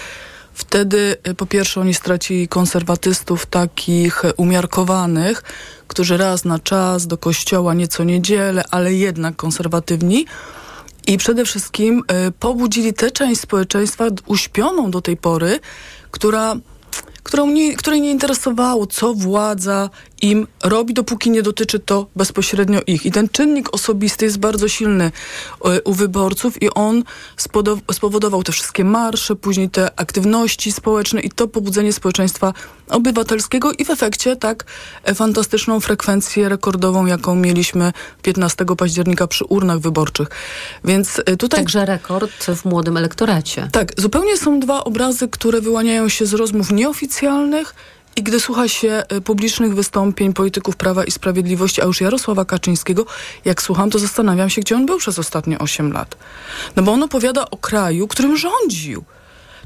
wtedy 0.54 1.16
e, 1.22 1.34
po 1.34 1.46
pierwsze 1.46 1.80
oni 1.80 1.94
stracili 1.94 2.48
konserwatystów 2.48 3.46
takich 3.46 4.22
umiarkowanych, 4.36 5.42
którzy 5.88 6.16
raz 6.16 6.44
na 6.44 6.58
czas 6.58 7.06
do 7.06 7.18
kościoła 7.18 7.74
nieco 7.74 8.04
niedzielę, 8.04 8.64
ale 8.70 8.94
jednak 8.94 9.36
konserwatywni. 9.36 10.26
I 11.06 11.18
przede 11.18 11.44
wszystkim 11.44 12.02
y, 12.28 12.32
pobudzili 12.32 12.94
tę 12.94 13.10
część 13.10 13.40
społeczeństwa 13.40 14.04
uśpioną 14.26 14.90
do 14.90 15.00
tej 15.00 15.16
pory, 15.16 15.60
która, 16.10 16.54
która 16.54 16.73
którą 17.24 17.46
nie, 17.46 17.76
której 17.76 18.00
nie 18.00 18.10
interesowało, 18.10 18.86
co 18.86 19.14
władza 19.14 19.90
im 20.22 20.46
robi, 20.64 20.94
dopóki 20.94 21.30
nie 21.30 21.42
dotyczy 21.42 21.78
to 21.78 22.06
bezpośrednio 22.16 22.80
ich. 22.86 23.06
I 23.06 23.10
ten 23.10 23.28
czynnik 23.28 23.74
osobisty 23.74 24.24
jest 24.24 24.38
bardzo 24.38 24.68
silny 24.68 25.12
e, 25.64 25.82
u 25.82 25.92
wyborców 25.92 26.62
i 26.62 26.70
on 26.70 27.02
spowodował 27.92 28.42
te 28.42 28.52
wszystkie 28.52 28.84
marsze, 28.84 29.36
później 29.36 29.70
te 29.70 30.00
aktywności 30.00 30.72
społeczne 30.72 31.20
i 31.20 31.30
to 31.30 31.48
pobudzenie 31.48 31.92
społeczeństwa 31.92 32.52
obywatelskiego 32.88 33.72
i 33.72 33.84
w 33.84 33.90
efekcie 33.90 34.36
tak 34.36 34.64
e, 35.04 35.14
fantastyczną 35.14 35.80
frekwencję 35.80 36.48
rekordową, 36.48 37.06
jaką 37.06 37.34
mieliśmy 37.34 37.92
15 38.22 38.64
października 38.78 39.26
przy 39.26 39.44
urnach 39.44 39.78
wyborczych. 39.78 40.28
Więc 40.84 41.20
e, 41.26 41.36
tutaj... 41.36 41.60
Także 41.60 41.84
rekord 41.84 42.44
w 42.44 42.64
młodym 42.64 42.96
elektoracie. 42.96 43.68
Tak, 43.72 43.92
zupełnie 43.96 44.36
są 44.36 44.60
dwa 44.60 44.84
obrazy, 44.84 45.28
które 45.28 45.60
wyłaniają 45.60 46.08
się 46.08 46.26
z 46.26 46.34
rozmów 46.34 46.70
nieoficjalnych 46.70 47.13
i 48.16 48.22
gdy 48.22 48.40
słucha 48.40 48.68
się 48.68 49.02
y, 49.12 49.20
publicznych 49.20 49.74
wystąpień 49.74 50.32
polityków 50.32 50.76
Prawa 50.76 51.04
i 51.04 51.10
Sprawiedliwości, 51.10 51.82
a 51.82 51.84
już 51.84 52.00
Jarosława 52.00 52.44
Kaczyńskiego, 52.44 53.06
jak 53.44 53.62
słucham, 53.62 53.90
to 53.90 53.98
zastanawiam 53.98 54.50
się, 54.50 54.60
gdzie 54.60 54.76
on 54.76 54.86
był 54.86 54.98
przez 54.98 55.18
ostatnie 55.18 55.58
8 55.58 55.92
lat. 55.92 56.16
No 56.76 56.82
bo 56.82 56.92
on 56.92 57.02
opowiada 57.02 57.50
o 57.50 57.56
kraju, 57.56 58.08
którym 58.08 58.36
rządził. 58.36 59.04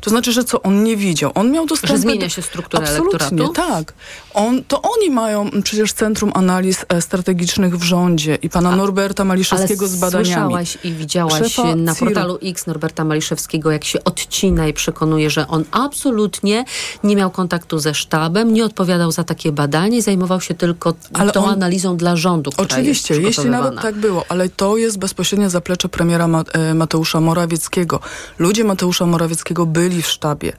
To 0.01 0.11
znaczy, 0.11 0.33
że 0.33 0.45
co 0.45 0.63
on 0.63 0.85
nie 0.85 0.97
widział? 0.97 1.33
On 1.35 1.51
miał 1.53 1.67
dostęp 1.67 1.93
Że 1.93 1.99
zmienia 1.99 2.29
się 2.29 2.43
struktura 2.43 2.87
elektoratu? 2.87 3.49
tak. 3.49 3.93
On, 4.35 4.65
to 4.65 4.83
oni 4.83 5.11
mają 5.11 5.51
przecież 5.65 5.93
Centrum 5.93 6.33
Analiz 6.35 6.85
e, 6.89 7.03
Strategicznych 7.03 7.79
w 7.79 7.83
rządzie 7.83 8.39
i 8.43 8.51
pana 8.51 8.71
A, 8.71 8.77
Norberta 8.77 9.25
Maliszewskiego 9.25 9.89
z 9.89 9.97
badaniami. 9.97 10.27
słyszałaś 10.27 10.79
i 10.85 10.93
widziałaś 10.93 11.39
Szefa 11.39 11.77
na 11.77 11.95
portalu 11.95 12.39
X 12.43 12.67
Norberta 12.67 13.05
Maliszewskiego, 13.05 13.71
jak 13.71 13.85
się 13.85 14.05
odcina 14.05 14.69
i 14.69 14.73
przekonuje, 14.73 15.31
że 15.31 15.49
on 15.49 15.65
absolutnie 15.71 16.65
nie 17.05 17.17
miał 17.17 17.31
kontaktu 17.31 17.79
ze 17.79 17.95
sztabem, 17.95 18.53
nie 18.55 18.65
odpowiadał 18.65 19.13
za 19.13 19.25
takie 19.25 19.53
badanie, 19.53 20.03
zajmował 20.03 20.41
się 20.41 20.55
tylko 20.55 20.95
ale 21.13 21.33
tą 21.33 21.45
on, 21.45 21.51
analizą 21.51 21.97
dla 21.97 22.17
rządu, 22.17 22.51
Oczywiście, 22.57 23.21
jeśli 23.21 23.51
nawet 23.51 23.81
tak 23.83 23.95
było, 23.95 24.25
ale 24.29 24.49
to 24.49 24.77
jest 24.77 24.99
bezpośrednie 24.99 25.51
zaplecze 25.51 25.89
premiera 25.89 26.29
e, 26.53 26.75
Mateusza 26.75 27.21
Morawieckiego. 27.21 28.01
Ludzie 28.39 28.65
Mateusza 28.65 29.07
Morawieckiego 29.07 29.67
byli 29.67 29.88
byli 29.89 30.03
w 30.03 30.07
sztabie. 30.07 30.53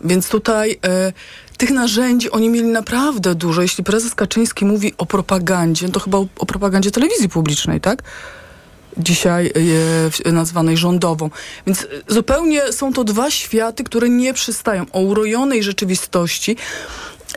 Więc 0.00 0.28
tutaj 0.28 0.78
e, 0.84 1.12
tych 1.56 1.70
narzędzi 1.70 2.30
oni 2.30 2.48
mieli 2.48 2.66
naprawdę 2.66 3.34
dużo. 3.34 3.62
Jeśli 3.62 3.84
prezes 3.84 4.14
Kaczyński 4.14 4.64
mówi 4.64 4.92
o 4.98 5.06
propagandzie, 5.06 5.88
to 5.88 6.00
chyba 6.00 6.18
o, 6.18 6.26
o 6.38 6.46
propagandzie 6.46 6.90
telewizji 6.90 7.28
publicznej, 7.28 7.80
tak? 7.80 8.02
dzisiaj 8.96 9.52
e, 10.24 10.32
nazwanej 10.32 10.76
rządową. 10.76 11.30
Więc 11.66 11.82
e, 11.82 11.86
zupełnie 12.08 12.72
są 12.72 12.92
to 12.92 13.04
dwa 13.04 13.30
światy, 13.30 13.84
które 13.84 14.08
nie 14.08 14.34
przystają 14.34 14.86
o 14.92 15.00
urojonej 15.00 15.62
rzeczywistości. 15.62 16.56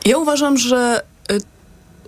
Ja 0.05 0.17
uważam, 0.17 0.57
że 0.57 1.01
e, 1.31 1.37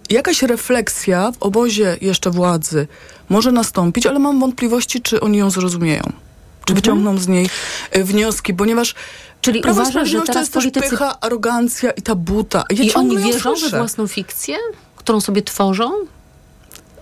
jakaś 0.10 0.42
refleksja 0.42 1.32
w 1.32 1.44
obozie 1.44 1.98
jeszcze 2.02 2.32
władzy 2.32 2.88
może 3.30 3.52
nastąpić, 3.52 4.06
ale 4.06 4.20
mam 4.20 4.40
wątpliwości, 4.40 5.02
czy 5.02 5.20
oni 5.20 5.38
ją 5.38 5.50
zrozumieją 5.50 6.29
czy 6.70 6.76
wyciągną 6.76 7.18
z 7.18 7.28
niej 7.28 7.50
e, 7.92 8.04
wnioski, 8.04 8.54
ponieważ 8.54 8.96
Czyli 9.42 9.62
Prawo 9.62 9.82
uważasz, 9.82 10.10
że 10.10 10.22
teraz 10.22 10.34
to 10.34 10.40
jest 10.40 10.54
politycy... 10.54 10.90
pycha, 10.90 11.20
arogancja 11.20 11.92
i 11.92 12.02
ta 12.02 12.16
buta. 12.16 12.64
Ja 12.70 12.84
I 12.84 12.94
oni 12.94 13.18
wierzą 13.18 13.54
we 13.56 13.70
własną 13.70 14.08
fikcję, 14.08 14.58
którą 14.96 15.22
sobie 15.22 15.42
tworzą? 15.42 15.92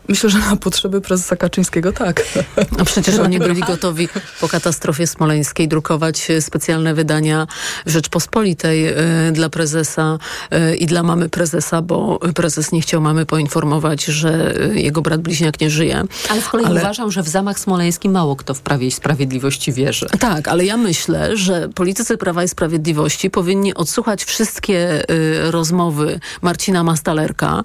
Myślę, 0.08 0.30
że 0.30 0.40
na 0.40 0.56
potrzeby 0.56 1.02
prezesa 1.02 1.36
Kaczyńskiego 1.36 1.92
tak. 1.92 2.24
A 2.80 2.86
przecież 2.86 3.20
oni 3.20 3.40
byli 3.40 3.62
gotowi 3.62 4.10
po 4.42 4.48
katastrofie 4.48 5.08
smoleńskiej 5.08 5.68
drukować 5.68 6.28
specjalne 6.40 6.94
wydania 6.94 7.48
Rzeczpospolitej 7.86 8.88
y, 8.88 9.32
dla 9.32 9.50
prezesa 9.50 10.18
y, 10.54 10.76
i 10.76 10.86
dla 10.86 11.04
mamy 11.04 11.30
prezesa, 11.30 11.82
bo 11.82 12.20
prezes 12.36 12.72
nie 12.72 12.82
chciał 12.82 13.02
mamy 13.02 13.26
poinformować, 13.26 14.06
że 14.06 14.54
jego 14.74 15.02
brat 15.02 15.22
bliźniak 15.22 15.60
nie 15.60 15.70
żyje. 15.70 16.04
Ale 16.30 16.42
z 16.42 16.48
kolei 16.48 16.66
ale... 16.66 16.82
uważam, 16.82 17.12
że 17.12 17.24
w 17.24 17.28
zamach 17.28 17.60
smoleński 17.60 18.10
mało 18.10 18.36
kto 18.36 18.54
w 18.54 18.62
Prawie 18.62 18.88
i 18.88 18.92
Sprawiedliwości 18.92 19.74
wierzy. 19.74 20.06
Tak, 20.20 20.48
ale 20.48 20.66
ja 20.66 20.78
myślę, 20.78 21.38
że 21.38 21.70
politycy 21.70 22.18
Prawa 22.18 22.44
i 22.44 22.48
Sprawiedliwości 22.48 23.30
powinni 23.30 23.74
odsłuchać 23.74 24.26
wszystkie 24.26 25.04
y, 25.12 25.52
rozmowy 25.52 26.20
Marcina 26.42 26.84
Mastalerka, 26.84 27.64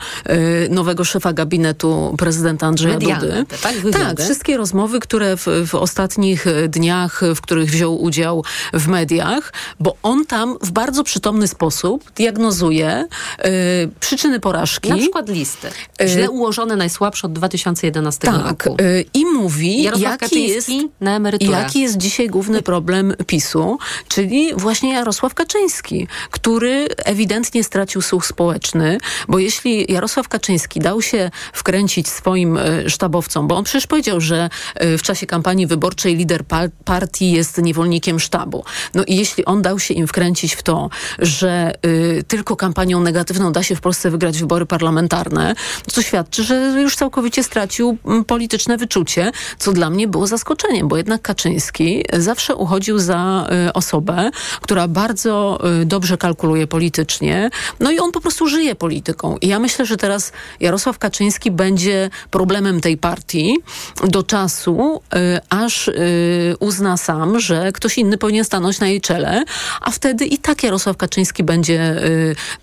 nowego 0.70 1.05
szefa 1.05 1.33
gabinetu 1.33 2.14
prezesa 2.18 2.32
prezydenta 2.33 2.66
Andrzeja 2.66 2.95
Medialne, 2.95 3.27
Dudy. 3.27 3.47
tak, 3.62 3.75
tak, 3.92 4.21
wszystkie 4.21 4.57
rozmowy, 4.57 5.01
które 5.01 5.37
w, 5.37 5.47
w, 5.66 5.75
ostatnich 5.75 6.47
dniach, 6.68 7.21
w 7.37 7.40
których 7.40 7.71
wziął 7.71 8.03
udział 8.03 8.45
w 8.73 8.88
mediach, 8.88 9.53
bo 9.81 9.97
on 10.03 10.27
tam 10.27 10.57
w 10.62 10.71
bardzo 10.71 11.05
przytomny 11.05 11.49
sposób 11.49 12.11
diagnozuje 12.11 13.09
y, 13.45 13.90
przyczyny 14.01 14.40
porażki. 14.40 14.88
Na 14.88 14.97
przykład 14.97 15.29
listy. 15.29 15.68
Y, 16.03 16.09
Źle 16.09 16.31
ułożone, 16.31 16.77
najsłabsze 16.77 17.27
od 17.27 17.33
2011 17.33 18.27
tak, 18.27 18.47
roku. 18.47 18.77
Y, 18.83 19.05
I 19.14 19.25
mówi, 19.25 19.83
jaki 19.83 20.49
jest, 20.49 20.68
na 21.01 21.21
jaki 21.40 21.81
jest 21.81 21.97
dzisiaj 21.97 22.29
główny 22.29 22.62
problem 22.62 23.14
PiSu, 23.27 23.79
czyli 24.09 24.55
właśnie 24.57 24.92
Jarosław 24.92 25.35
Kaczyński, 25.35 26.07
który 26.31 26.87
ewidentnie 26.97 27.64
stracił 27.64 28.03
słuch 28.03 28.27
społeczny, 28.27 28.99
bo 29.29 29.38
jeśli 29.38 29.92
Jarosław 29.92 30.29
Kaczyński 30.29 30.81
dał 30.81 31.03
się 31.03 31.31
wkręcić 31.53 32.09
swoim 32.22 32.56
e, 32.56 32.90
sztabowcom, 32.90 33.48
bo 33.48 33.56
on 33.56 33.64
przecież 33.64 33.87
powiedział, 33.87 34.20
że 34.20 34.50
e, 34.74 34.98
w 34.98 35.02
czasie 35.02 35.26
kampanii 35.26 35.66
wyborczej 35.66 36.16
lider 36.16 36.44
partii 36.85 37.32
jest 37.32 37.58
niewolnikiem 37.58 38.20
sztabu. 38.20 38.64
No 38.94 39.04
i 39.04 39.16
jeśli 39.16 39.44
on 39.44 39.62
dał 39.62 39.78
się 39.78 39.94
im 39.94 40.06
wkręcić 40.06 40.54
w 40.54 40.62
to, 40.62 40.90
że 41.18 41.72
y, 41.87 42.24
tylko 42.28 42.56
kampanią 42.56 43.00
negatywną 43.00 43.52
da 43.52 43.62
się 43.62 43.76
w 43.76 43.80
Polsce 43.80 44.11
wygrać 44.11 44.38
wybory 44.38 44.66
parlamentarne, 44.66 45.54
co 45.87 46.02
świadczy, 46.02 46.44
że 46.44 46.54
już 46.82 46.96
całkowicie 46.96 47.42
stracił 47.42 47.98
polityczne 48.26 48.76
wyczucie, 48.76 49.32
co 49.58 49.72
dla 49.72 49.90
mnie 49.90 50.08
było 50.08 50.26
zaskoczeniem, 50.26 50.88
bo 50.88 50.96
jednak 50.96 51.22
Kaczyński 51.22 52.04
zawsze 52.12 52.54
uchodził 52.54 52.98
za 52.98 53.46
osobę, 53.74 54.30
która 54.61 54.88
bardzo 54.88 55.61
dobrze 55.85 56.16
kalkuluje 56.16 56.66
politycznie, 56.66 57.50
no 57.80 57.90
i 57.90 57.98
on 57.98 58.12
po 58.12 58.20
prostu 58.20 58.46
żyje 58.46 58.74
polityką. 58.74 59.37
I 59.40 59.48
ja 59.48 59.58
myślę, 59.58 59.87
że 59.87 59.96
teraz 59.96 60.32
Jarosław 60.61 60.98
Kaczyński 60.98 61.50
będzie 61.50 62.11
problemem 62.31 62.81
tej 62.81 62.96
partii 62.96 63.59
do 64.09 64.22
czasu, 64.22 65.03
y, 65.14 65.40
aż 65.51 65.88
y, 65.88 66.55
uzna 66.61 66.96
sam, 66.96 67.40
że 67.40 67.72
ktoś 67.72 67.98
inny 67.98 68.18
powinien 68.18 68.44
stanąć 68.44 68.81
na 68.81 68.88
jej 68.88 69.01
czele, 69.01 69.44
a 69.81 69.90
wtedy 69.90 70.27
i 70.27 70.38
tak 70.38 70.62
Jarosław 70.62 70.96
Kaczyński 70.96 71.44
będzie 71.44 71.96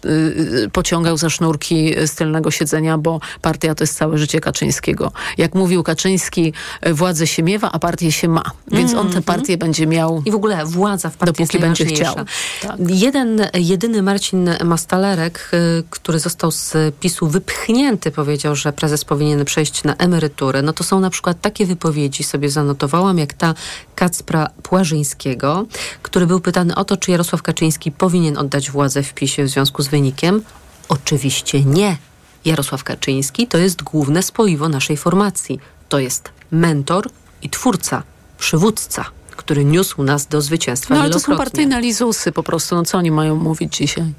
y, 0.05 0.69
pociągał 0.73 1.17
za 1.17 1.29
sznurki 1.29 1.93
z 2.05 2.15
tylnego 2.15 2.51
siedzenia, 2.51 2.97
bo 2.97 3.19
partia 3.41 3.75
to 3.75 3.83
jest 3.83 3.97
całe 3.97 4.17
życie 4.17 4.39
Kaczyńskiego. 4.39 5.12
Jak 5.38 5.55
mówił 5.55 5.83
Kaczyński, 5.83 6.53
władzę 6.91 7.27
się 7.27 7.43
miewa, 7.43 7.71
a 7.71 7.79
partię 7.79 8.12
się 8.12 8.27
ma. 8.27 8.43
Więc 8.71 8.93
on 8.93 9.09
tę 9.09 9.17
mhm. 9.17 9.23
partię 9.23 9.57
będzie 9.57 9.88
miał. 9.88 10.21
I 10.25 10.31
w 10.31 10.35
ogóle 10.35 10.65
władza 10.65 11.09
w 11.09 11.17
partii 11.17 11.43
dopóki 11.43 11.59
będzie 11.59 11.85
chciał. 11.85 12.15
Tak. 12.15 12.75
Jeden, 12.88 13.47
jedyny 13.53 14.01
Marcin 14.01 14.49
Mastalerek, 14.63 15.51
który 15.89 16.19
został 16.19 16.51
z 16.51 16.75
PiSu 16.99 17.27
wypchnięty, 17.27 18.12
powiedział, 18.12 18.55
że 18.55 18.73
prezes 18.73 19.05
powinien 19.05 19.38
powinien 19.39 19.45
przejść 19.45 19.84
na 19.84 19.95
emeryturę, 19.95 20.62
no 20.62 20.73
to 20.73 20.84
są 20.84 20.99
na 20.99 21.10
przykład 21.10 21.41
takie 21.41 21.65
wypowiedzi, 21.65 22.23
sobie 22.23 22.49
zanotowałam, 22.49 23.17
jak 23.17 23.34
ta 23.34 23.54
Kacpra 23.95 24.49
Płażyńskiego, 24.63 25.65
który 26.02 26.28
był 26.28 26.39
pytany 26.39 26.75
o 26.75 26.86
to, 26.86 26.97
czy 26.97 27.12
Jarosław 27.12 27.41
Kaczyński 27.41 27.91
powinien 27.91 28.38
oddać 28.38 28.71
władzę 28.71 29.04
w 29.04 29.13
PiSie 29.13 29.43
w 29.43 29.49
związku 29.49 29.82
z 29.84 29.88
wynikiem. 29.88 30.43
Oczywiście 30.89 31.63
nie. 31.63 31.97
Jarosław 32.45 32.84
Kaczyński 32.84 33.47
to 33.47 33.58
jest 33.58 33.84
główne 33.84 34.23
spoiwo 34.23 34.69
naszej 34.69 34.97
formacji. 34.97 35.60
To 35.89 35.99
jest 35.99 36.32
mentor 36.52 37.10
i 37.41 37.49
twórca, 37.49 38.04
przywódca 38.38 39.06
który 39.38 39.65
niósł 39.65 40.04
nas 40.04 40.28
do 40.28 40.41
zwycięstwa 40.41 40.95
No 40.95 41.02
ale 41.02 41.10
to 41.10 41.19
są 41.19 41.38
partyjne 41.38 41.82
lizusy 41.82 42.32
po 42.32 42.43
prostu, 42.43 42.75
no 42.75 42.84
co 42.84 42.97
oni 42.97 43.12
mają 43.12 43.36
mówić 43.36 43.78
dzisiaj? 43.78 44.13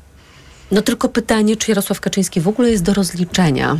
No 0.70 0.82
tylko 0.82 1.08
pytanie, 1.08 1.56
czy 1.56 1.70
Jarosław 1.70 2.00
Kaczyński 2.00 2.40
w 2.40 2.48
ogóle 2.48 2.70
jest 2.70 2.82
do 2.82 2.94
rozliczenia. 2.94 3.78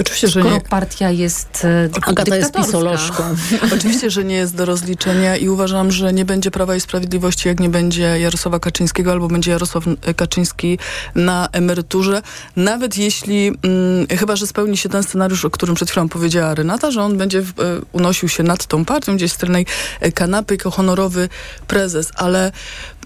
Oczywiście, 0.00 0.28
że 0.28 0.40
Skoro 0.40 0.54
nie. 0.54 0.60
partia 0.60 1.10
jest 1.10 1.64
e, 1.64 1.88
Agata 2.02 2.36
jest 2.36 2.52
pisolożką. 2.52 3.24
Oczywiście, 3.76 4.10
że 4.10 4.24
nie 4.24 4.36
jest 4.36 4.56
do 4.56 4.64
rozliczenia 4.64 5.36
i 5.36 5.48
uważam, 5.48 5.90
że 5.90 6.12
nie 6.12 6.24
będzie 6.24 6.50
Prawa 6.50 6.76
i 6.76 6.80
Sprawiedliwości, 6.80 7.48
jak 7.48 7.60
nie 7.60 7.68
będzie 7.68 8.20
Jarosława 8.20 8.60
Kaczyńskiego, 8.60 9.12
albo 9.12 9.28
będzie 9.28 9.50
Jarosław 9.50 9.84
Kaczyński 10.16 10.78
na 11.14 11.48
emeryturze. 11.52 12.22
Nawet 12.56 12.98
jeśli, 12.98 13.46
mm, 13.46 14.06
chyba, 14.18 14.36
że 14.36 14.46
spełni 14.46 14.76
się 14.76 14.88
ten 14.88 15.02
scenariusz, 15.02 15.44
o 15.44 15.50
którym 15.50 15.74
przed 15.74 15.90
chwilą 15.90 16.08
powiedziała 16.08 16.54
Renata, 16.54 16.90
że 16.90 17.02
on 17.02 17.18
będzie 17.18 17.42
w, 17.42 17.60
e, 17.60 17.80
unosił 17.92 18.28
się 18.28 18.42
nad 18.42 18.66
tą 18.66 18.84
partią, 18.84 19.16
gdzieś 19.16 19.32
z 19.32 19.36
tylnej 19.36 19.66
kanapy 20.14 20.54
jako 20.54 20.70
honorowy 20.70 21.28
prezes, 21.66 22.12
ale 22.16 22.52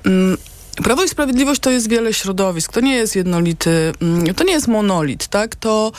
mm, 0.04 0.36
Prawo 0.84 1.04
i 1.04 1.08
Sprawiedliwość 1.08 1.60
to 1.60 1.70
jest 1.70 1.88
wiele 1.88 2.14
środowisk, 2.14 2.72
to 2.72 2.80
nie 2.80 2.94
jest 2.96 3.16
jednolity, 3.16 3.92
mm, 4.02 4.34
to 4.34 4.44
nie 4.44 4.52
jest 4.52 4.68
monolit, 4.68 5.26
tak? 5.26 5.56
To 5.56 5.92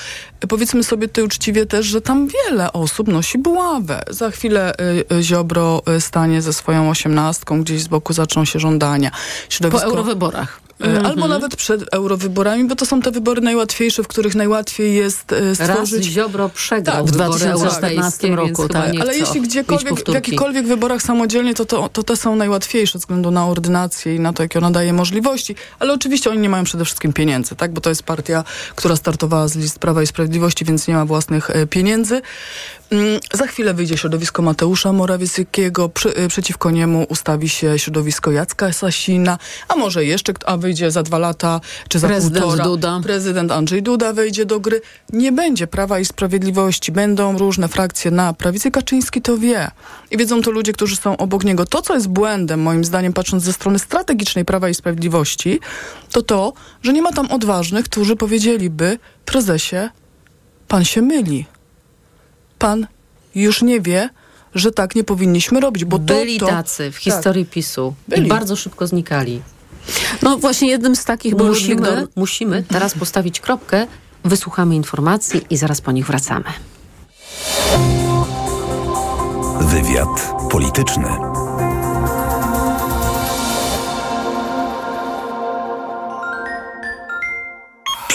powiedzmy 0.50 0.84
sobie 0.84 1.08
tutaj 1.08 1.24
uczciwie 1.24 1.65
też, 1.65 1.86
że 1.86 2.02
tam 2.02 2.28
wiele 2.28 2.74
osób 2.74 3.08
nosi 3.08 3.38
buławę. 3.38 4.04
Za 4.10 4.32
chwilę 4.32 4.74
y, 5.12 5.15
y, 5.15 5.24
Ziobro 5.24 5.82
y, 5.98 6.02
stanie 6.02 6.41
ze 6.41 6.54
swoją 6.54 6.89
osiemnastką, 6.89 7.62
gdzieś 7.62 7.82
z 7.82 7.88
boku 7.88 8.13
zaczną 8.13 8.46
się 8.46 8.60
żądania. 8.60 9.12
Środowisko... 9.50 9.89
Po 9.89 9.96
eurowyborach. 9.96 10.62
Mhm. 10.82 11.06
Albo 11.06 11.28
nawet 11.28 11.56
przed 11.56 11.94
eurowyborami, 11.94 12.65
bo 12.65 12.76
to 12.76 12.86
są 12.86 13.02
te 13.02 13.12
wybory 13.12 13.41
najłatwiejsze, 13.41 14.04
w 14.04 14.08
których 14.08 14.36
najłatwiej 14.36 14.96
jest 14.96 15.34
e, 15.34 15.56
stworzyć... 15.56 16.06
Raz 16.06 16.13
Ziobro 16.13 16.50
przegrał 16.50 16.96
tak, 16.96 17.06
w 17.06 17.12
2014 17.12 18.28
roku. 18.28 18.70
Tak. 18.70 18.91
Ale 19.02 19.17
jeśli 19.17 19.41
gdziekolwiek, 19.41 20.10
w 20.10 20.13
jakikolwiek 20.13 20.67
wyborach 20.67 21.02
samodzielnie, 21.02 21.54
to, 21.54 21.65
to, 21.65 21.89
to 21.89 22.04
te 22.04 22.17
są 22.17 22.36
najłatwiejsze 22.36 22.91
ze 22.94 23.00
względu 23.00 23.32
na 23.32 23.48
ordynację 23.48 24.15
i 24.15 24.20
na 24.20 24.34
to, 24.34 24.44
jakie 24.44 24.60
ona 24.60 24.72
daje 24.72 24.94
możliwości. 24.94 25.56
Ale 25.80 25.94
oczywiście 25.94 26.30
oni 26.30 26.39
nie 26.39 26.50
mają 26.50 26.63
przede 26.63 26.86
wszystkim 26.86 27.13
pieniędzy, 27.13 27.56
tak? 27.56 27.72
Bo 27.72 27.82
to 27.82 27.89
jest 27.89 28.04
partia, 28.04 28.44
która 28.76 28.96
startowała 28.96 29.48
z 29.48 29.56
list 29.56 29.80
Prawa 29.80 30.04
i 30.04 30.08
Sprawiedliwości, 30.08 30.65
więc 30.65 30.88
nie 30.88 30.94
ma 30.94 31.06
własnych 31.06 31.50
e, 31.50 31.67
pieniędzy. 31.67 32.22
Mm, 32.91 33.19
za 33.34 33.47
chwilę 33.47 33.73
wyjdzie 33.73 33.97
środowisko 33.97 34.41
Mateusza 34.41 34.93
Morawieckiego, 34.93 35.89
przy, 35.89 36.17
y, 36.17 36.27
przeciwko 36.27 36.71
niemu 36.71 37.06
ustawi 37.10 37.49
się 37.49 37.80
środowisko 37.80 38.32
Jacka 38.32 38.73
Sasina, 38.73 39.38
a 39.67 39.75
może 39.75 40.06
jeszcze, 40.06 40.34
a 40.45 40.58
wyjdzie 40.58 40.91
za 40.91 41.04
dwa 41.04 41.19
lata, 41.19 41.62
czy 41.88 41.99
za 41.99 42.08
prezydent 42.08 42.45
półtora. 42.45 42.63
Duda. 42.63 42.99
Prezydent 43.04 43.51
Andrzej 43.51 43.84
Duda 43.84 44.13
wejdzie 44.13 44.45
do 44.45 44.60
gry. 44.60 44.82
Nie 45.13 45.32
będzie 45.32 45.67
Prawa 45.67 45.99
i 45.99 46.06
Sprawiedliwości. 46.06 46.91
Będą 46.91 47.38
różne 47.38 47.67
frakcje 47.67 48.12
na 48.12 48.34
prawicy. 48.34 48.71
Kaczyński 48.71 49.21
to 49.21 49.38
wie. 49.38 49.71
I 50.12 50.17
wiedzą 50.17 50.41
to 50.41 50.51
ludzie, 50.51 50.73
którzy 50.73 50.95
są 50.95 51.17
obok 51.17 51.43
niego. 51.43 51.65
To, 51.65 51.82
co 51.82 51.93
jest 51.93 52.08
błędem, 52.08 52.62
moim 52.62 52.84
zdaniem, 52.84 53.13
patrząc 53.13 53.43
ze 53.43 53.54
strony 53.54 53.80
strategicznej 53.80 54.45
Prawa 54.45 54.69
i 54.69 54.73
Sprawiedliwości, 54.73 55.60
to 56.12 56.21
to, 56.21 56.54
że 56.84 56.93
nie 56.93 57.01
ma 57.01 57.12
tam 57.12 57.32
odważnych, 57.32 57.86
którzy 57.86 58.15
powiedzieliby, 58.15 58.97
prezesie, 59.25 59.89
pan 60.67 60.86
się 60.86 61.01
myli 61.01 61.45
pan 62.62 62.88
już 63.36 63.62
nie 63.62 63.82
wie, 63.82 64.10
że 64.56 64.71
tak 64.71 64.95
nie 64.95 65.04
powinniśmy 65.04 65.60
robić, 65.60 65.86
bo 65.86 66.00
Byli 66.00 66.39
to, 66.39 66.45
to, 66.45 66.52
tacy 66.52 66.91
w 66.91 66.97
historii 66.97 67.45
tak. 67.45 67.54
PiSu 67.54 67.93
Byli. 68.08 68.26
i 68.26 68.30
bardzo 68.30 68.56
szybko 68.56 68.88
znikali. 68.88 69.41
No 70.21 70.38
właśnie 70.38 70.67
jednym 70.67 70.95
z 70.95 71.06
takich 71.06 71.36
był 71.36 71.47
musimy, 71.47 71.91
Ludwik 71.91 72.15
musimy 72.15 72.63
teraz 72.63 72.93
postawić 72.93 73.39
kropkę, 73.39 73.88
wysłuchamy 74.24 74.76
informacji 74.76 75.41
i 75.50 75.58
zaraz 75.58 75.82
po 75.82 75.91
nich 75.91 76.08
wracamy. 76.08 76.45
Wywiad 79.62 80.33
polityczny. 80.52 81.31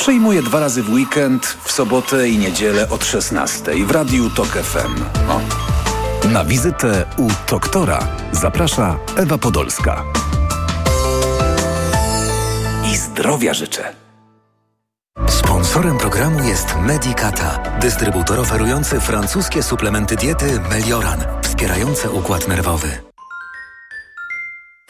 Przyjmuję 0.06 0.42
dwa 0.42 0.60
razy 0.60 0.82
w 0.82 0.90
weekend, 0.92 1.46
w 1.64 1.72
sobotę 1.72 2.28
i 2.28 2.38
niedzielę 2.38 2.88
od 2.88 3.04
16 3.04 3.86
w 3.86 3.90
Radiu 3.90 4.30
TOK 4.30 4.48
FM. 4.48 5.04
O. 5.28 5.40
Na 6.28 6.44
wizytę 6.44 7.04
u 7.18 7.28
doktora 7.50 8.08
zaprasza 8.32 8.98
Ewa 9.16 9.38
Podolska. 9.38 10.04
I 12.92 12.96
zdrowia 12.96 13.54
życzę. 13.54 13.94
Sponsorem 15.28 15.98
programu 15.98 16.48
jest 16.48 16.76
Medicata, 16.76 17.78
dystrybutor 17.80 18.40
oferujący 18.40 19.00
francuskie 19.00 19.62
suplementy 19.62 20.16
diety 20.16 20.60
Melioran, 20.70 21.24
wspierające 21.42 22.10
układ 22.10 22.48
nerwowy. 22.48 22.88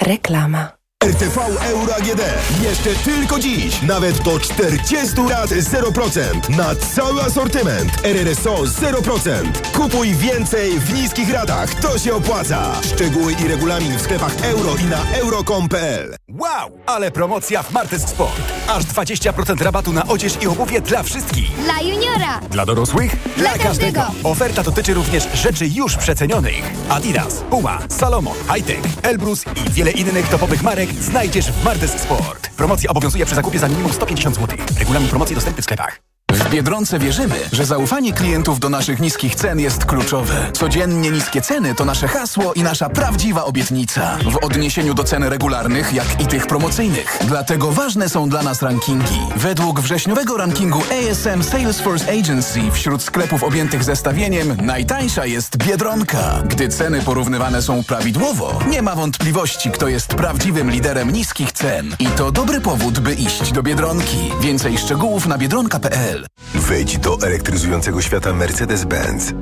Reklama. 0.00 0.75
RTV 1.06 1.40
Euro 1.70 1.94
AGD. 1.96 2.22
Jeszcze 2.62 2.90
tylko 2.94 3.38
dziś. 3.38 3.82
Nawet 3.82 4.18
do 4.22 4.40
40 4.40 5.20
lat 5.28 5.50
0%. 5.50 6.56
Na 6.56 6.74
cały 6.74 7.22
asortyment. 7.22 7.92
RRSO 8.04 8.54
0%. 8.54 9.70
Kupuj 9.72 10.14
więcej 10.14 10.80
w 10.80 10.94
niskich 10.94 11.32
ratach. 11.32 11.74
To 11.74 11.98
się 11.98 12.14
opłaca. 12.14 12.72
Szczegóły 12.94 13.32
i 13.32 13.48
regulamin 13.48 13.98
w 13.98 14.02
sklepach 14.02 14.44
euro 14.44 14.76
i 14.76 14.84
na 14.84 15.02
euro.com.pl 15.18 16.16
Wow! 16.28 16.70
Ale 16.86 17.10
promocja 17.10 17.62
w 17.62 17.72
Martes 17.72 18.02
Sport. 18.08 18.42
Aż 18.68 18.84
20% 18.84 19.62
rabatu 19.62 19.92
na 19.92 20.06
odzież 20.06 20.42
i 20.42 20.46
obuwie 20.46 20.80
dla 20.80 21.02
wszystkich. 21.02 21.50
Dla 21.64 21.80
juniora. 21.80 22.40
Dla 22.50 22.66
dorosłych? 22.66 23.16
Dla 23.36 23.58
każdego. 23.58 24.02
Oferta 24.24 24.62
dotyczy 24.62 24.94
również 24.94 25.28
rzeczy 25.34 25.66
już 25.66 25.96
przecenionych. 25.96 26.62
Adidas, 26.88 27.34
Puma, 27.50 27.78
Salomon, 27.88 28.36
Hightech, 28.54 28.80
Elbrus 29.02 29.44
i 29.66 29.70
wiele 29.70 29.90
innych 29.90 30.28
topowych 30.28 30.62
marek 30.62 30.95
znajdziesz 31.00 31.52
w 31.52 31.64
Martes 31.64 31.90
Sport. 32.00 32.48
Promocja 32.56 32.90
obowiązuje 32.90 33.26
przy 33.26 33.34
zakupie 33.34 33.58
za 33.58 33.68
minimum 33.68 33.92
150 33.92 34.36
zł. 34.36 34.58
Regulamin 34.78 35.08
promocji 35.08 35.34
dostępny 35.34 35.62
w 35.62 35.64
sklepach. 35.64 36.05
W 36.46 36.50
Biedronce 36.50 36.98
wierzymy, 36.98 37.34
że 37.52 37.64
zaufanie 37.64 38.12
klientów 38.12 38.60
do 38.60 38.68
naszych 38.68 39.00
niskich 39.00 39.34
cen 39.34 39.60
jest 39.60 39.84
kluczowe. 39.84 40.50
Codziennie 40.52 41.10
niskie 41.10 41.40
ceny 41.40 41.74
to 41.74 41.84
nasze 41.84 42.08
hasło 42.08 42.52
i 42.52 42.62
nasza 42.62 42.88
prawdziwa 42.88 43.44
obietnica. 43.44 44.18
W 44.30 44.44
odniesieniu 44.44 44.94
do 44.94 45.04
cen 45.04 45.24
regularnych, 45.24 45.92
jak 45.92 46.20
i 46.20 46.26
tych 46.26 46.46
promocyjnych. 46.46 47.18
Dlatego 47.24 47.72
ważne 47.72 48.08
są 48.08 48.28
dla 48.28 48.42
nas 48.42 48.62
rankingi. 48.62 49.20
Według 49.36 49.80
wrześniowego 49.80 50.36
rankingu 50.36 50.82
ASM 50.82 51.42
Salesforce 51.42 52.12
Agency 52.18 52.60
wśród 52.72 53.02
sklepów 53.02 53.42
objętych 53.42 53.84
zestawieniem 53.84 54.56
najtańsza 54.62 55.26
jest 55.26 55.56
Biedronka. 55.56 56.42
Gdy 56.48 56.68
ceny 56.68 57.02
porównywane 57.02 57.62
są 57.62 57.84
prawidłowo, 57.84 58.60
nie 58.70 58.82
ma 58.82 58.94
wątpliwości, 58.94 59.70
kto 59.70 59.88
jest 59.88 60.14
prawdziwym 60.14 60.70
liderem 60.70 61.12
niskich 61.12 61.52
cen. 61.52 61.96
I 61.98 62.06
to 62.06 62.32
dobry 62.32 62.60
powód, 62.60 62.98
by 62.98 63.14
iść 63.14 63.52
do 63.52 63.62
Biedronki. 63.62 64.32
Więcej 64.40 64.78
szczegółów 64.78 65.26
na 65.26 65.38
biedronka.pl 65.38 66.26
Wejdź 66.54 66.98
do 66.98 67.18
elektryzującego 67.22 68.02
świata 68.02 68.32
Mercedes-Benz. 68.32 69.32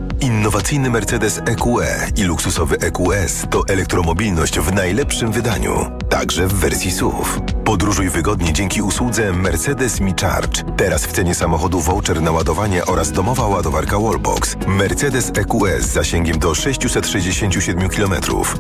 Innowacyjny 0.45 0.91
Mercedes 0.91 1.39
EQE 1.39 2.11
i 2.17 2.23
luksusowy 2.23 2.77
EQS 2.79 3.45
to 3.51 3.63
elektromobilność 3.69 4.59
w 4.59 4.73
najlepszym 4.73 5.33
wydaniu, 5.33 5.91
także 6.09 6.47
w 6.47 6.53
wersji 6.53 6.91
SUV. 6.91 7.25
Podróżuj 7.65 8.09
wygodnie 8.09 8.53
dzięki 8.53 8.83
usłudze 8.83 9.33
Mercedes 9.33 10.01
Me 10.01 10.13
Charge. 10.21 10.63
Teraz 10.77 11.07
w 11.07 11.13
cenie 11.13 11.35
samochodu 11.35 11.81
voucher 11.81 12.23
na 12.23 12.31
ładowanie 12.31 12.87
oraz 12.87 13.13
domowa 13.13 13.47
ładowarka 13.47 13.99
Wallbox. 13.99 14.57
Mercedes 14.67 15.33
EQS 15.35 15.85
z 15.85 15.93
zasięgiem 15.93 16.39
do 16.39 16.55
667 16.55 17.89
km 17.89 18.15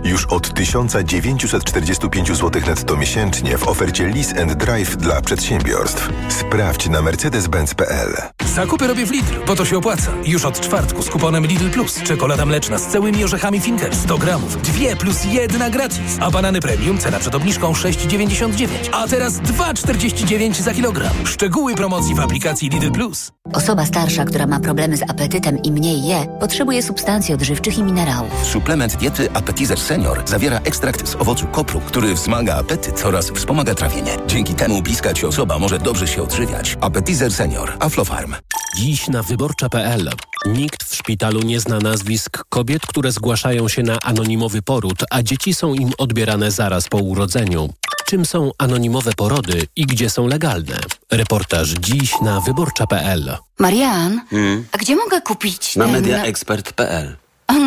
już 0.05 0.27
od 0.27 0.55
1945 0.55 2.29
zł 2.29 2.63
netto 2.67 2.97
miesięcznie 2.97 3.59
w 3.59 3.69
ofercie 3.69 4.09
Lease 4.09 4.43
and 4.43 4.53
Drive 4.55 4.97
dla 4.97 5.21
przedsiębiorstw. 5.21 6.09
Sprawdź 6.29 6.89
na 6.89 7.03
mercedes-benz.pl. 7.03 8.17
Zakupy 8.55 8.87
robię 8.87 9.07
w 9.07 9.11
Lidl, 9.11 9.33
bo 9.47 9.57
to 9.57 9.65
się 9.65 9.79
opłaca. 9.79 10.11
Już 10.25 10.45
od 10.45 10.61
czwartku 10.61 11.03
z 11.03 11.11
kuponem 11.11 11.47
Lidl 11.47 11.74
Plus. 11.75 12.03
Czekolada 12.03 12.47
mleczna 12.47 12.79
z 12.79 12.87
całymi 12.87 13.25
orzechami 13.25 13.61
Finger 13.61 13.97
100 13.97 14.19
gramów. 14.19 14.63
Dwie 14.63 14.97
plus 14.97 15.25
jedna 15.25 15.71
gratis. 15.71 16.19
A 16.21 16.31
banany 16.31 16.61
premium 16.61 16.99
cena 16.99 17.19
przed 17.19 17.35
obniżką 17.35 17.73
6,99. 17.73 18.67
A 18.93 19.09
teraz 19.09 19.33
2,49 19.35 20.63
za 20.63 20.75
kilogram. 20.75 21.13
Szczegóły 21.25 21.75
promocji 21.75 22.15
w 22.15 22.21
aplikacji 22.21 22.69
Lidl 22.69 22.91
Plus. 22.91 23.33
Osoba 23.53 23.87
starsza, 23.87 24.25
która 24.25 24.47
ma 24.47 24.61
problemy 24.61 24.97
z 24.97 25.03
apetytem 25.03 25.63
i 25.63 25.73
mniej 25.73 26.05
je, 26.05 26.27
potrzebuje 26.41 26.83
substancji 26.83 27.35
odżywczych 27.35 27.79
i 27.79 27.83
minerałów. 27.83 28.47
Suplement 28.47 28.97
diety 28.97 29.29
Appetizer 29.33 29.81
Senior 29.81 30.23
zawiera 30.27 30.59
ekstrakt 30.59 31.09
z 31.09 31.15
owocu 31.15 31.47
kopru, 31.47 31.81
który 31.81 32.15
wzmaga 32.15 32.55
apetyt 32.55 33.07
oraz 33.07 33.31
wspomaga 33.31 33.75
trawienie. 33.75 34.17
Dzięki 34.27 34.55
temu 34.55 34.83
bliska 34.83 35.15
ci 35.15 35.27
osoba 35.27 35.59
może 35.59 35.79
dobrze 35.79 36.07
się 36.07 36.23
odżywiać. 36.23 36.77
Appetizer 36.81 37.33
Senior. 37.33 37.73
Aflofarm. 37.81 38.35
Dziś 38.77 39.09
na 39.09 39.23
wyborcza.pl. 39.23 40.11
Nikt 40.47 40.85
w 40.85 40.95
szpitalu 40.95 41.43
nie 41.43 41.61
zna 41.61 41.79
nazwisk 41.79 42.45
kobiet, 42.49 42.87
które 42.87 43.13
zgłaszają 43.13 43.69
się 43.69 43.83
na 43.83 43.99
anonimowy 44.03 44.63
poród, 44.63 45.05
a 45.11 45.23
dzieci 45.23 45.55
są 45.55 45.75
im 45.75 45.91
odbierane 45.99 46.51
zaraz 46.51 46.89
po 46.89 46.99
urodzeniu. 46.99 47.69
Czym 48.07 48.27
są 48.27 48.51
anonimowe 48.59 49.13
porody 49.17 49.67
i 49.77 49.87
gdzie 49.87 50.11
są 50.11 50.27
legalne? 50.27 50.77
Reportaż 51.11 51.69
dziś 51.69 52.21
na 52.21 52.41
wyborcza.pl. 52.41 53.37
Marian, 53.59 54.21
Hmm. 54.31 54.65
a 54.73 54.79
gdzie 54.79 54.97
mogę 54.97 55.21
kupić 55.21 55.77
Na 55.77 55.85
ten... 55.85 55.93
mediaexpert.pl. 55.93 57.17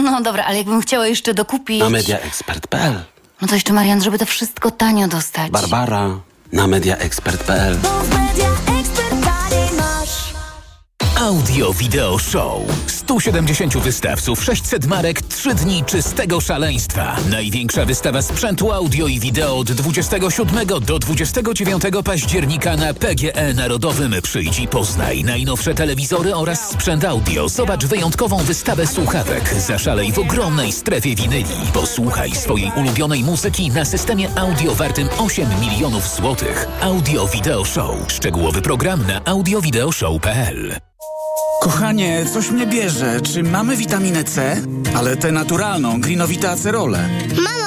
No 0.04 0.22
dobra, 0.22 0.44
ale 0.44 0.58
jakbym 0.58 0.82
chciała 0.82 1.08
jeszcze 1.08 1.34
dokupić... 1.34 1.80
Na 1.80 1.90
mediaexpert.pl. 1.90 2.94
No 3.42 3.48
to 3.48 3.54
jeszcze 3.56 3.74
Marian, 3.74 4.04
żeby 4.04 4.18
to 4.20 4.26
wszystko 4.26 4.72
tanio 4.72 5.08
dostać. 5.08 5.52
Barbara. 5.52 6.20
Na 6.54 6.68
mediaexpert.pl. 6.68 7.78
Audio 11.22 11.74
Video 11.74 12.20
Show. 12.20 12.62
170 12.88 13.78
wystawców, 13.78 14.44
600 14.44 14.86
marek, 14.86 15.22
3 15.22 15.56
dni 15.56 15.84
czystego 15.86 16.42
szaleństwa. 16.42 17.16
Największa 17.30 17.86
wystawa 17.86 18.22
sprzętu 18.22 18.72
audio 18.72 19.08
i 19.08 19.20
wideo 19.20 19.58
od 19.58 19.72
27 19.72 20.68
do 20.82 21.00
29 21.00 21.84
października 22.06 22.78
na 22.78 22.94
PGE 22.94 23.54
Narodowym. 23.54 24.16
Przyjdź 24.24 24.68
poznaj 24.72 25.24
najnowsze 25.24 25.76
telewizory 25.76 26.36
oraz 26.36 26.70
sprzęt 26.70 27.06
audio. 27.06 27.50
Zobacz 27.50 27.86
wyjątkową 27.86 28.38
wystawę 28.38 28.88
słuchawek. 28.88 29.54
Zaszalej 29.54 30.12
w 30.12 30.20
ogromnej 30.20 30.72
strefie 30.72 31.16
winyli. 31.16 31.46
Posłuchaj 31.74 32.32
swojej 32.32 32.72
ulubionej 32.76 33.24
muzyki 33.24 33.70
na 33.70 33.86
systemie 33.86 34.30
audio 34.36 34.76
wartym 34.76 35.08
8 35.18 35.48
milionów 35.62 36.16
złotych. 36.16 36.68
Audio 36.82 37.28
Video 37.28 37.66
Show. 37.66 37.96
Szczegółowy 38.08 38.62
program 38.62 39.08
na 39.08 39.26
audiovideoshow.pl 39.26 40.88
Kochanie, 41.62 42.26
coś 42.34 42.52
mnie 42.52 42.68
bierze. 42.68 43.22
Czy 43.22 43.44
mamy 43.44 43.76
witaminę 43.78 44.24
C? 44.24 44.62
Ale 44.98 45.18
tę 45.18 45.32
naturalną, 45.32 46.02
grinowite 46.02 46.52
acerole. 46.52 47.10
Mamo? 47.44 47.67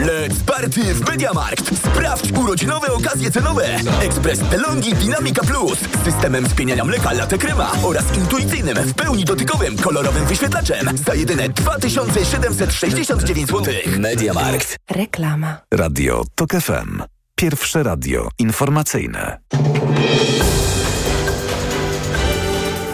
Let's 0.00 0.42
party 0.46 0.94
w 0.94 1.08
Mediamarkt! 1.08 1.78
Sprawdź 1.78 2.32
urodzinowe 2.32 2.92
okazje 2.92 3.30
cenowe! 3.30 3.64
Ekspres 4.02 4.38
Delonghi 4.38 4.94
Dynamica 4.94 5.44
Plus 5.44 5.78
z 5.78 6.04
systemem 6.04 6.48
spieniania 6.48 6.84
mleka 6.84 7.12
latte 7.12 7.38
crema 7.38 7.72
oraz 7.82 8.16
intuicyjnym, 8.16 8.76
w 8.76 8.94
pełni 8.94 9.24
dotykowym, 9.24 9.76
kolorowym 9.76 10.26
wyświetlaczem 10.26 10.98
za 11.06 11.14
jedyne 11.14 11.48
2769 11.48 13.48
zł. 13.48 13.74
Mediamarkt. 13.98 14.76
Reklama. 14.90 15.56
Radio 15.74 16.24
TOK 16.34 16.50
FM. 16.50 17.02
Pierwsze 17.34 17.82
radio 17.82 18.28
informacyjne. 18.38 19.38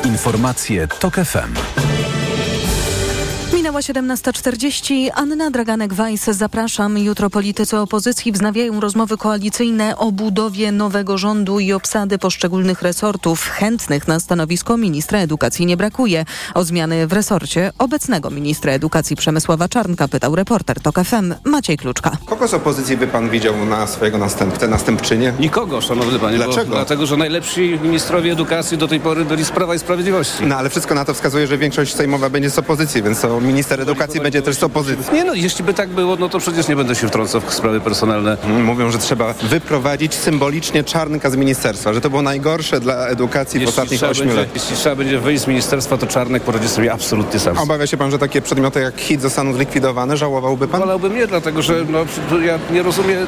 Informacje 0.04 0.88
TOK 0.88 1.14
FM. 1.14 1.54
Minęła 3.68 3.80
17.40. 3.80 5.08
Anna 5.14 5.50
Draganek-Weiss, 5.50 6.32
zapraszam. 6.32 6.98
Jutro 6.98 7.30
politycy 7.30 7.76
opozycji 7.76 8.32
wznawiają 8.32 8.80
rozmowy 8.80 9.16
koalicyjne 9.16 9.96
o 9.96 10.12
budowie 10.12 10.72
nowego 10.72 11.18
rządu 11.18 11.60
i 11.60 11.72
obsady 11.72 12.18
poszczególnych 12.18 12.82
resortów. 12.82 13.48
Chętnych 13.48 14.08
na 14.08 14.20
stanowisko 14.20 14.76
ministra 14.76 15.18
edukacji 15.18 15.66
nie 15.66 15.76
brakuje. 15.76 16.24
O 16.54 16.64
zmiany 16.64 17.06
w 17.06 17.12
resorcie 17.12 17.72
obecnego 17.78 18.30
ministra 18.30 18.72
edukacji 18.72 19.16
Przemysława 19.16 19.68
Czarnka 19.68 20.08
pytał 20.08 20.36
reporter 20.36 20.80
TOK 20.80 21.00
FM 21.04 21.34
Maciej 21.44 21.76
Kluczka. 21.76 22.16
Kogo 22.26 22.48
z 22.48 22.54
opozycji 22.54 22.96
by 22.96 23.06
pan 23.06 23.30
widział 23.30 23.66
na 23.66 23.86
swojego 23.86 24.18
następcę, 24.18 24.68
następczynię? 24.68 25.32
Nikogo, 25.40 25.80
szanowny 25.80 26.18
panie. 26.18 26.36
Dlaczego? 26.36 26.70
Bo, 26.70 26.76
dlatego, 26.76 27.06
że 27.06 27.16
najlepsi 27.16 27.78
ministrowie 27.82 28.32
edukacji 28.32 28.78
do 28.78 28.88
tej 28.88 29.00
pory 29.00 29.24
byli 29.24 29.44
z 29.44 29.50
Prawa 29.50 29.74
i 29.74 29.78
Sprawiedliwości. 29.78 30.46
No 30.46 30.56
ale 30.56 30.70
wszystko 30.70 30.94
na 30.94 31.04
to 31.04 31.14
wskazuje, 31.14 31.46
że 31.46 31.58
większość 31.58 31.94
sejmowa 31.94 32.30
będzie 32.30 32.50
z 32.50 32.58
opozycji, 32.58 33.02
więc 33.02 33.20
to 33.20 33.40
minister 33.40 33.57
edukacji 33.70 34.20
będzie 34.20 34.42
też 34.42 34.56
z 34.56 34.62
opozycji. 34.62 35.14
Nie 35.14 35.24
no, 35.24 35.34
jeśli 35.34 35.64
by 35.64 35.74
tak 35.74 35.88
było, 35.88 36.16
no 36.16 36.28
to 36.28 36.38
przecież 36.38 36.68
nie 36.68 36.76
będę 36.76 36.94
się 36.94 37.08
wtrącał 37.08 37.40
w 37.40 37.54
sprawy 37.54 37.80
personalne. 37.80 38.36
Mówią, 38.64 38.90
że 38.90 38.98
trzeba 38.98 39.32
wyprowadzić 39.32 40.14
symbolicznie 40.14 40.84
Czarnka 40.84 41.30
z 41.30 41.36
ministerstwa, 41.36 41.92
że 41.92 42.00
to 42.00 42.10
było 42.10 42.22
najgorsze 42.22 42.80
dla 42.80 43.06
edukacji 43.06 43.58
w 43.58 43.62
Jeśli 43.62 43.68
ostatnich 43.68 44.00
trzeba, 44.00 44.10
ośmiu 44.12 44.28
latach. 44.36 44.54
jeśli 44.54 44.76
trzeba 44.76 44.96
będzie 44.96 45.18
wyjść 45.18 45.42
z 45.42 45.46
ministerstwa, 45.46 45.96
to 45.96 46.06
Czarnek 46.06 46.42
poradzi 46.42 46.68
sobie 46.68 46.92
absolutnie 46.92 47.40
sam. 47.40 47.58
Obawia 47.58 47.86
się 47.86 47.96
pan, 47.96 48.10
że 48.10 48.18
takie 48.18 48.42
przedmioty 48.42 48.80
jak 48.80 49.00
hit 49.00 49.22
zostaną 49.22 49.52
zlikwidowane? 49.52 50.16
Żałowałby 50.16 50.68
pan? 50.68 50.80
Wolałbym 50.80 51.14
nie, 51.16 51.26
dlatego 51.26 51.62
że 51.62 51.74
no, 51.90 51.98
ja 52.44 52.58
nie 52.72 52.82
rozumiem 52.82 53.26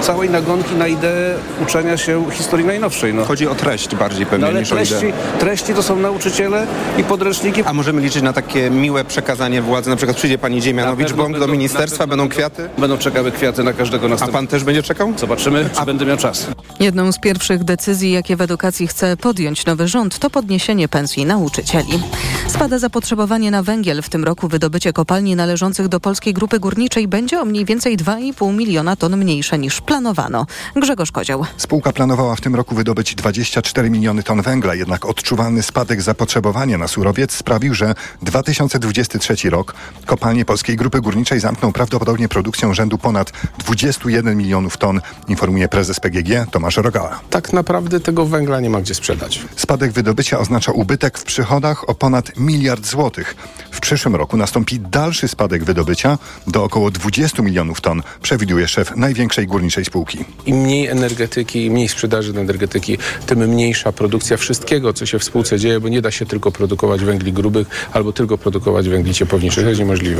całej 0.00 0.30
nagonki 0.30 0.74
na 0.74 0.86
ideę 0.86 1.34
uczenia 1.62 1.96
się 1.96 2.24
historii 2.32 2.66
najnowszej. 2.66 3.14
No. 3.14 3.24
Chodzi 3.24 3.46
o 3.48 3.54
treść 3.54 3.94
bardziej 3.94 4.26
pewnie 4.26 4.42
No, 4.44 4.50
ale 4.50 4.60
niż 4.60 4.72
o 4.72 4.74
treści, 4.74 4.94
ideę. 4.94 5.12
treści 5.38 5.74
to 5.74 5.82
są 5.82 5.96
nauczyciele 5.96 6.66
i 6.98 7.04
podręczniki. 7.04 7.62
A 7.64 7.72
możemy 7.72 8.00
liczyć 8.02 8.22
na 8.22 8.32
takie 8.32 8.70
miłe 8.70 9.04
przekazanie 9.04 9.62
władzy? 9.70 9.90
Na 9.90 9.96
przykład 9.96 10.16
przyjdzie 10.16 10.38
pani 10.38 10.60
Dziemianowicz, 10.60 11.08
pewno 11.08 11.22
bąk 11.22 11.38
do 11.38 11.48
ministerstwa, 11.48 12.06
będą 12.06 12.28
kwiaty? 12.28 12.68
Będą 12.78 12.98
czekały 12.98 13.32
kwiaty 13.32 13.64
na 13.64 13.72
każdego 13.72 14.06
A 14.06 14.08
następnego. 14.08 14.38
pan 14.38 14.46
też 14.46 14.64
będzie 14.64 14.82
czekał? 14.82 15.12
Zobaczymy, 15.18 15.70
czy 15.78 15.86
będę 15.86 16.04
miał 16.06 16.16
czas. 16.16 16.46
Jedną 16.80 17.12
z 17.12 17.18
pierwszych 17.18 17.64
decyzji, 17.64 18.10
jakie 18.10 18.36
w 18.36 18.40
edukacji 18.40 18.86
chce 18.86 19.16
podjąć 19.16 19.66
nowy 19.66 19.88
rząd, 19.88 20.18
to 20.18 20.30
podniesienie 20.30 20.88
pensji 20.88 21.26
nauczycieli. 21.26 22.02
Spada 22.46 22.78
zapotrzebowanie 22.78 23.50
na 23.50 23.62
węgiel. 23.62 24.02
W 24.02 24.08
tym 24.08 24.24
roku 24.24 24.48
wydobycie 24.48 24.92
kopalni 24.92 25.36
należących 25.36 25.88
do 25.88 26.00
Polskiej 26.00 26.34
Grupy 26.34 26.58
Górniczej 26.60 27.08
będzie 27.08 27.40
o 27.40 27.44
mniej 27.44 27.64
więcej 27.64 27.96
2,5 27.96 28.54
miliona 28.54 28.96
ton 28.96 29.16
mniejsze 29.16 29.58
niż 29.58 29.80
planowano. 29.80 30.46
Grzegorz 30.76 31.12
Kozioł. 31.12 31.44
Spółka 31.56 31.92
planowała 31.92 32.36
w 32.36 32.40
tym 32.40 32.54
roku 32.54 32.74
wydobyć 32.74 33.14
24 33.14 33.90
miliony 33.90 34.22
ton 34.22 34.42
węgla, 34.42 34.74
jednak 34.74 35.06
odczuwalny 35.06 35.62
spadek 35.62 36.02
zapotrzebowania 36.02 36.78
na 36.78 36.88
surowiec 36.88 37.32
sprawił, 37.32 37.74
że 37.74 37.94
2023 38.22 39.50
rok 39.50 39.59
kopalnie 40.06 40.44
Polskiej 40.44 40.76
Grupy 40.76 41.00
Górniczej 41.00 41.40
zamkną 41.40 41.72
prawdopodobnie 41.72 42.28
produkcją 42.28 42.74
rzędu 42.74 42.98
ponad 42.98 43.32
21 43.58 44.36
milionów 44.36 44.76
ton, 44.76 45.00
informuje 45.28 45.68
prezes 45.68 46.00
PGG 46.00 46.50
Tomasz 46.50 46.76
Rogała. 46.76 47.20
Tak 47.30 47.52
naprawdę 47.52 48.00
tego 48.00 48.26
węgla 48.26 48.60
nie 48.60 48.70
ma 48.70 48.80
gdzie 48.80 48.94
sprzedać. 48.94 49.40
Spadek 49.56 49.92
wydobycia 49.92 50.38
oznacza 50.38 50.72
ubytek 50.72 51.18
w 51.18 51.24
przychodach 51.24 51.88
o 51.88 51.94
ponad 51.94 52.36
miliard 52.36 52.86
złotych. 52.86 53.36
W 53.70 53.80
przyszłym 53.80 54.16
roku 54.16 54.36
nastąpi 54.36 54.80
dalszy 54.80 55.28
spadek 55.28 55.64
wydobycia 55.64 56.18
do 56.46 56.64
około 56.64 56.90
20 56.90 57.42
milionów 57.42 57.80
ton, 57.80 58.02
przewiduje 58.22 58.68
szef 58.68 58.96
największej 58.96 59.46
górniczej 59.46 59.84
spółki. 59.84 60.24
Im 60.46 60.56
mniej 60.56 60.86
energetyki, 60.86 61.64
im 61.66 61.72
mniej 61.72 61.88
sprzedaży 61.88 62.30
energetyki, 62.30 62.98
tym 63.26 63.38
mniejsza 63.38 63.92
produkcja 63.92 64.36
wszystkiego, 64.36 64.92
co 64.92 65.06
się 65.06 65.18
w 65.18 65.24
spółce 65.24 65.58
dzieje, 65.58 65.80
bo 65.80 65.88
nie 65.88 66.02
da 66.02 66.10
się 66.10 66.26
tylko 66.26 66.52
produkować 66.52 67.04
węgli 67.04 67.32
grubych 67.32 67.88
albo 67.92 68.12
tylko 68.12 68.38
produkować 68.38 68.88
węgli 68.88 69.14
ciepłowniczych. 69.14 69.49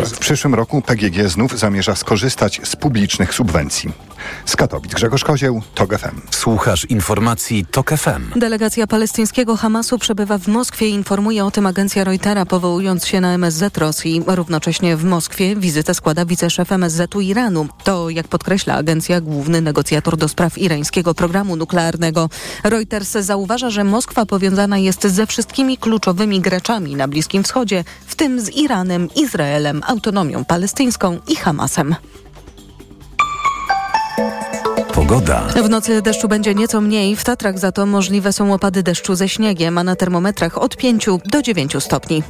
W 0.04 0.18
przyszłym 0.18 0.54
roku 0.54 0.82
PGG 0.82 1.28
znów 1.28 1.58
zamierza 1.58 1.96
skorzystać 1.96 2.60
z 2.64 2.76
publicznych 2.76 3.34
subwencji. 3.34 3.90
Z 4.46 4.56
Katowic 4.56 4.94
Grzegorz 4.94 5.24
Kozieł, 5.24 5.62
TOG 5.74 5.98
FM. 5.98 6.20
Słuchasz 6.30 6.84
informacji 6.84 7.66
TOK 7.70 7.90
FM. 7.90 8.38
Delegacja 8.40 8.86
palestyńskiego 8.86 9.56
Hamasu 9.56 9.98
przebywa 9.98 10.38
w 10.38 10.48
Moskwie 10.48 10.88
i 10.88 10.92
informuje 10.92 11.44
o 11.44 11.50
tym 11.50 11.66
agencja 11.66 12.04
Reutera, 12.04 12.46
powołując 12.46 13.06
się 13.06 13.20
na 13.20 13.34
MSZ 13.34 13.78
Rosji. 13.78 14.22
Równocześnie 14.26 14.96
w 14.96 15.04
Moskwie 15.04 15.56
wizytę 15.56 15.94
składa 15.94 16.24
wiceszef 16.24 16.72
MSZ-u 16.72 17.20
Iranu. 17.20 17.68
To, 17.84 18.10
jak 18.10 18.28
podkreśla 18.28 18.74
agencja, 18.74 19.20
główny 19.20 19.60
negocjator 19.60 20.16
do 20.16 20.28
spraw 20.28 20.58
irańskiego 20.58 21.14
programu 21.14 21.56
nuklearnego. 21.56 22.28
Reuters 22.64 23.10
zauważa, 23.10 23.70
że 23.70 23.84
Moskwa 23.84 24.26
powiązana 24.26 24.78
jest 24.78 25.06
ze 25.06 25.26
wszystkimi 25.26 25.78
kluczowymi 25.78 26.40
graczami 26.40 26.96
na 26.96 27.08
Bliskim 27.08 27.42
Wschodzie, 27.42 27.84
w 28.06 28.14
tym 28.14 28.40
z 28.40 28.48
Iranem, 28.48 29.08
Izraelem, 29.16 29.82
autonomią 29.86 30.44
palestyńską 30.44 31.18
i 31.28 31.36
Hamasem. 31.36 31.94
Pogoda. 35.10 35.40
W 35.40 35.70
nocy 35.70 36.02
deszczu 36.02 36.28
będzie 36.28 36.54
nieco 36.54 36.80
mniej, 36.80 37.16
w 37.16 37.24
Tatrach 37.24 37.58
za 37.58 37.72
to 37.72 37.86
możliwe 37.86 38.32
są 38.32 38.54
opady 38.54 38.82
deszczu 38.82 39.14
ze 39.14 39.28
śniegiem, 39.28 39.78
a 39.78 39.84
na 39.84 39.96
termometrach 39.96 40.58
od 40.58 40.76
5 40.76 41.06
do 41.24 41.42
9 41.42 41.76
stopni. 41.80 42.22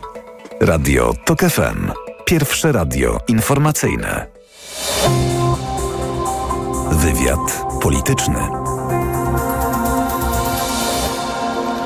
Radio 0.60 1.14
TOK 1.24 1.40
FM. 1.40 1.92
Pierwsze 2.24 2.72
radio 2.72 3.20
informacyjne. 3.28 4.26
Wywiad 6.90 7.64
polityczny. 7.82 8.38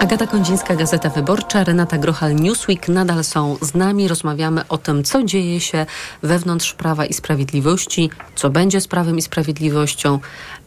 Agata 0.00 0.26
Kondzińska, 0.26 0.76
Gazeta 0.76 1.08
Wyborcza, 1.08 1.64
Renata 1.64 1.98
Grochal, 1.98 2.34
Newsweek 2.34 2.88
nadal 2.88 3.24
są 3.24 3.56
z 3.60 3.74
nami. 3.74 4.08
Rozmawiamy 4.08 4.68
o 4.68 4.78
tym, 4.78 5.04
co 5.04 5.22
dzieje 5.22 5.60
się 5.60 5.86
wewnątrz 6.22 6.74
Prawa 6.74 7.06
i 7.06 7.12
Sprawiedliwości, 7.12 8.10
co 8.34 8.50
będzie 8.50 8.80
z 8.80 8.88
Prawem 8.88 9.18
i 9.18 9.22
Sprawiedliwością, 9.22 10.18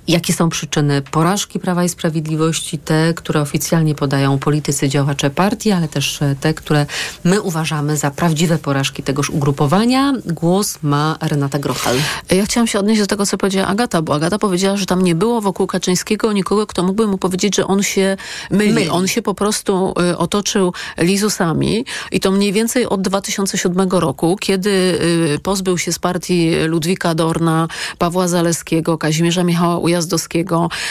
jakie 0.08 0.34
są 0.34 0.49
przyczyny 0.49 1.01
porażki 1.01 1.60
Prawa 1.60 1.84
i 1.84 1.89
Sprawiedliwości, 1.89 2.78
te, 2.78 3.14
które 3.14 3.41
oficjalnie 3.41 3.95
podają 3.95 4.39
politycy, 4.39 4.89
działacze 4.89 5.30
partii, 5.30 5.72
ale 5.72 5.88
też 5.88 6.22
e, 6.22 6.36
te, 6.39 6.53
które 6.53 6.86
my 7.24 7.41
uważamy 7.41 7.97
za 7.97 8.12
prawdziwe 8.12 8.58
porażki 8.58 9.03
tegoż 9.03 9.30
ugrupowania. 9.30 10.14
Głos 10.26 10.80
ma 10.84 11.18
Renata 11.22 11.60
Grochal. 11.60 11.95
Ja 12.32 12.45
chciałam 12.45 12.68
się 12.68 12.80
odnieść 12.80 13.01
do 13.01 13.08
tego, 13.08 13.26
co 13.26 13.38
powiedziała 13.38 13.68
Agata, 13.68 14.01
bo 14.01 14.16
Agata 14.16 14.39
powiedziała, 14.39 14.78
że 14.78 14.86
tam 14.86 15.01
nie 15.01 15.16
było 15.16 15.41
wokół 15.41 15.68
Kaczyńskiego 15.68 16.34
nikogo, 16.34 16.68
kto 16.68 16.84
mógłby 16.84 17.08
mu 17.08 17.18
powiedzieć, 17.18 17.55
że 17.55 17.68
on 17.68 17.84
się 17.84 18.18
myli. 18.51 18.74
Myli. 18.74 18.89
On 18.89 19.08
się 19.08 19.22
po 19.22 19.34
prostu 19.34 19.93
y, 20.12 20.18
otoczył 20.18 20.74
lizusami 20.97 21.86
i 22.12 22.20
to 22.20 22.32
mniej 22.32 22.53
więcej 22.53 22.86
od 22.86 23.01
2007 23.01 23.89
roku, 23.89 24.38
kiedy 24.39 24.70
y, 24.70 25.39
pozbył 25.43 25.78
się 25.78 25.91
z 25.91 25.99
partii 25.99 26.55
Ludwika 26.66 27.16
Dorna, 27.16 27.68
Pawła 27.97 28.28
Zaleskiego, 28.28 28.97
Kazimierza 28.97 29.43
Michała 29.43 29.78
Ujazdowskiego. 29.78 29.97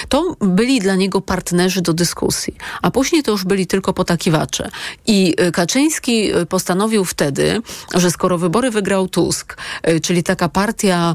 To 0.09 0.37
byli 0.41 0.81
dla 0.81 0.95
niego 0.95 1.21
partnerzy 1.21 1.83
do 1.83 1.93
dyskusji, 1.93 2.57
a 2.83 2.91
później 2.91 3.23
to 3.23 3.31
już 3.31 3.45
byli 3.45 3.67
tylko 3.67 3.93
potakiwacze. 3.93 4.71
I 5.07 5.35
y, 5.41 5.53
Kaczyński 5.53 6.37
y, 6.37 6.47
postanowił 6.47 7.05
wtedy, 7.05 7.63
że 7.95 8.11
skoro 8.11 8.39
wybory 8.39 8.71
wygrał 8.71 9.09
Tusk, 9.09 9.57
y, 9.89 10.01
czyli 10.01 10.23
taka 10.23 10.49
partia, 10.49 11.15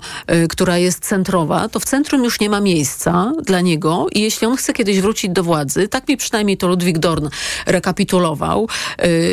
która 0.49 0.77
jest 0.77 1.05
centrowa, 1.05 1.69
to 1.69 1.79
w 1.79 1.85
centrum 1.85 2.23
już 2.23 2.39
nie 2.39 2.49
ma 2.49 2.61
miejsca 2.61 3.31
dla 3.43 3.61
niego 3.61 4.07
i 4.11 4.21
jeśli 4.21 4.47
on 4.47 4.57
chce 4.57 4.73
kiedyś 4.73 5.01
wrócić 5.01 5.31
do 5.31 5.43
władzy, 5.43 5.87
tak 5.87 6.07
mi 6.07 6.17
przynajmniej 6.17 6.57
to 6.57 6.67
Ludwik 6.67 6.99
Dorn 6.99 7.27
rekapitulował 7.65 8.67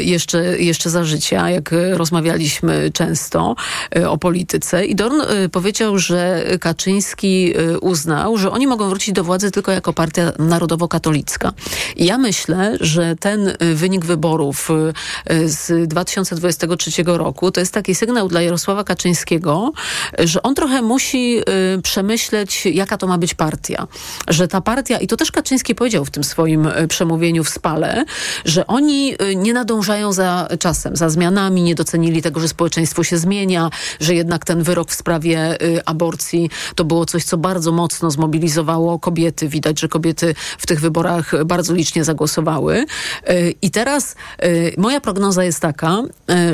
jeszcze, 0.01 0.59
jeszcze 0.59 0.91
za 0.91 1.05
życia, 1.05 1.51
jak 1.51 1.71
rozmawialiśmy 1.93 2.91
często 2.93 3.57
o 4.09 4.19
polityce. 4.19 4.87
I 4.87 4.95
Dorn 4.95 5.21
powiedział, 5.53 5.99
że 5.99 6.45
Kaczyński 6.61 7.55
uznał, 7.81 8.39
że 8.39 8.48
oni 8.51 8.67
mogą 8.67 8.89
wrócić 8.89 9.15
do 9.15 9.25
władzy 9.25 9.51
tylko 9.51 9.73
jako 9.73 9.93
partia 9.93 10.33
narodowo-katolicka. 10.39 11.53
I 11.97 12.05
ja 12.05 12.19
myślę, 12.19 12.77
że 12.81 13.17
ten 13.17 13.53
wynik 13.75 14.05
wyborów 14.05 14.69
z 15.45 15.89
2023 15.89 17.03
roku 17.07 17.51
to 17.51 17.61
jest 17.61 17.75
taki 17.75 17.95
sygnał 17.95 18.29
dla 18.29 18.43
Jarosława 18.43 18.85
Kaczyńskiego, 18.85 19.73
że 20.19 20.43
on 20.43 20.55
trochę 20.55 20.83
musi 20.83 21.41
przemyśleć, 21.83 22.67
jaka 22.67 22.97
to 22.97 23.07
ma 23.07 23.19
być 23.19 23.35
partia. 23.35 23.87
Że 24.29 24.49
ta 24.49 24.61
partia, 24.61 24.99
i 24.99 25.07
to 25.07 25.17
też 25.17 25.33
Kaczyński 25.33 25.75
powiedział 25.75 26.05
w 26.05 26.11
tym 26.11 26.25
swoim 26.25 26.69
przemówieniu 26.89 27.45
w 27.45 27.49
Spale, 27.49 28.05
że 28.45 28.67
oni 28.67 29.15
nie 29.37 29.53
nadążają 29.53 30.13
za 30.13 30.49
czasem, 30.59 30.97
za 30.97 31.09
zmianami, 31.09 31.63
nie 31.63 31.75
docenili 31.75 32.23
tego, 32.23 32.41
że 32.41 32.49
społeczeństwo 32.49 33.05
się 33.05 33.19
zmienia, 33.19 33.71
że 34.01 34.15
jednak 34.15 34.45
ten 34.45 34.63
wyrok 34.63 34.91
w 34.91 34.95
sprawie 34.95 35.63
y, 35.63 35.85
aborcji 35.85 36.51
to 36.75 36.85
było 36.85 37.07
coś, 37.07 37.25
co 37.25 37.37
bardzo 37.37 37.73
mocno 37.73 38.11
zmobilizowało 38.11 38.28
kobiety. 39.01 39.49
Widać, 39.49 39.81
że 39.81 39.89
kobiety 39.89 40.35
w 40.59 40.67
tych 40.67 40.81
wyborach 40.81 41.45
bardzo 41.45 41.75
licznie 41.75 42.05
zagłosowały. 42.05 42.87
Y, 43.31 43.55
I 43.63 43.71
teraz 43.71 44.17
y, 44.45 44.75
moja 44.79 45.01
prognoza 45.01 45.45
jest 45.45 45.61
taka, 45.61 46.03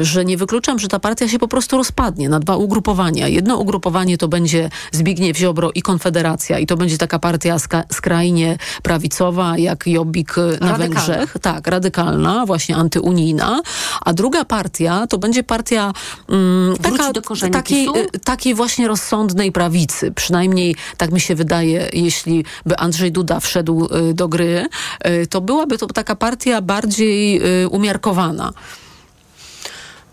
że 0.01 0.25
nie 0.25 0.37
wykluczam, 0.37 0.79
że 0.79 0.89
ta 0.89 0.99
partia 0.99 1.29
się 1.29 1.39
po 1.39 1.49
prostu 1.49 1.77
rozpadnie 1.77 2.29
na 2.29 2.41
dwa 2.41 2.57
ugrupowania. 2.57 3.29
Jedno 3.29 3.57
ugrupowanie 3.57 4.19
to 4.19 4.29
będzie 4.29 4.71
Zbigniew 4.93 5.37
Ziobro 5.37 5.71
i 5.75 5.83
Konfederacja 5.83 6.59
i 6.59 6.67
to 6.67 6.77
będzie 6.77 6.99
taka 6.99 7.19
partia 7.19 7.57
skrajnie 7.93 8.59
prawicowa, 8.83 9.59
jak 9.59 9.87
Jobbik 9.87 10.37
na 10.37 10.43
radykalna. 10.43 10.79
Węgrzech. 10.79 11.37
Tak, 11.43 11.67
radykalna, 11.67 12.47
właśnie 12.47 12.77
antyunijna. 12.77 13.63
A 14.01 14.13
druga 14.13 14.45
partia 14.45 15.07
to 15.07 15.19
będzie 15.19 15.43
partia 15.43 15.93
mm, 16.29 16.77
taka, 16.77 17.13
takiej, 17.51 17.89
takiej 18.25 18.55
właśnie 18.55 18.89
rozsądnej 18.89 19.53
prawicy. 19.53 20.13
Przynajmniej 20.13 20.77
tak 20.97 21.13
mi 21.13 21.21
się 21.21 21.35
wydaje, 21.35 21.64
jeśli 21.93 22.45
by 22.67 22.77
Andrzej 22.77 23.13
Duda 23.13 23.41
wszedł 23.41 23.89
y, 24.11 24.15
do 24.15 24.29
gry, 24.29 24.67
y, 25.07 25.27
to 25.27 25.41
byłaby 25.41 25.79
to 25.79 25.87
taka 25.87 26.17
partia 26.17 26.61
bardziej 26.61 27.43
y, 27.63 27.69
umiarkowana. 27.69 28.53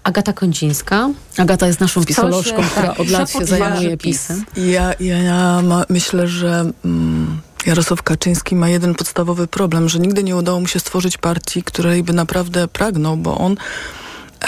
Agata 0.03 0.33
Kądzińska. 0.33 1.09
Agata 1.37 1.67
jest 1.67 1.79
naszą 1.79 2.05
pisolożką, 2.05 2.63
która 2.63 2.87
tak, 2.87 2.99
od 2.99 3.09
lat 3.09 3.31
się 3.31 3.45
zajmuje 3.45 3.97
pisem. 3.97 4.45
Ja, 4.57 4.93
ja, 4.99 5.17
ja 5.17 5.61
ma, 5.61 5.85
myślę, 5.89 6.27
że 6.27 6.71
mm, 6.85 7.41
Jarosław 7.65 8.03
Kaczyński 8.03 8.55
ma 8.55 8.69
jeden 8.69 8.95
podstawowy 8.95 9.47
problem, 9.47 9.89
że 9.89 9.99
nigdy 9.99 10.23
nie 10.23 10.35
udało 10.35 10.59
mu 10.59 10.67
się 10.67 10.79
stworzyć 10.79 11.17
partii, 11.17 11.63
której 11.63 12.03
by 12.03 12.13
naprawdę 12.13 12.67
pragnął, 12.67 13.17
bo 13.17 13.37
on 13.37 13.55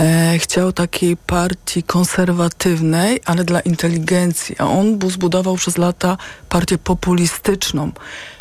e, 0.02 0.40
chciał 0.40 0.74
takiej 0.74 1.18
partii 1.18 1.84
konserwatywnej, 1.84 3.20
ale 3.26 3.44
dla 3.44 3.60
inteligencji, 3.60 4.56
a 4.60 4.68
on 4.68 5.00
zbudował 5.10 5.56
przez 5.56 5.78
lata 5.78 6.18
partię 6.50 6.78
populistyczną. 6.78 7.92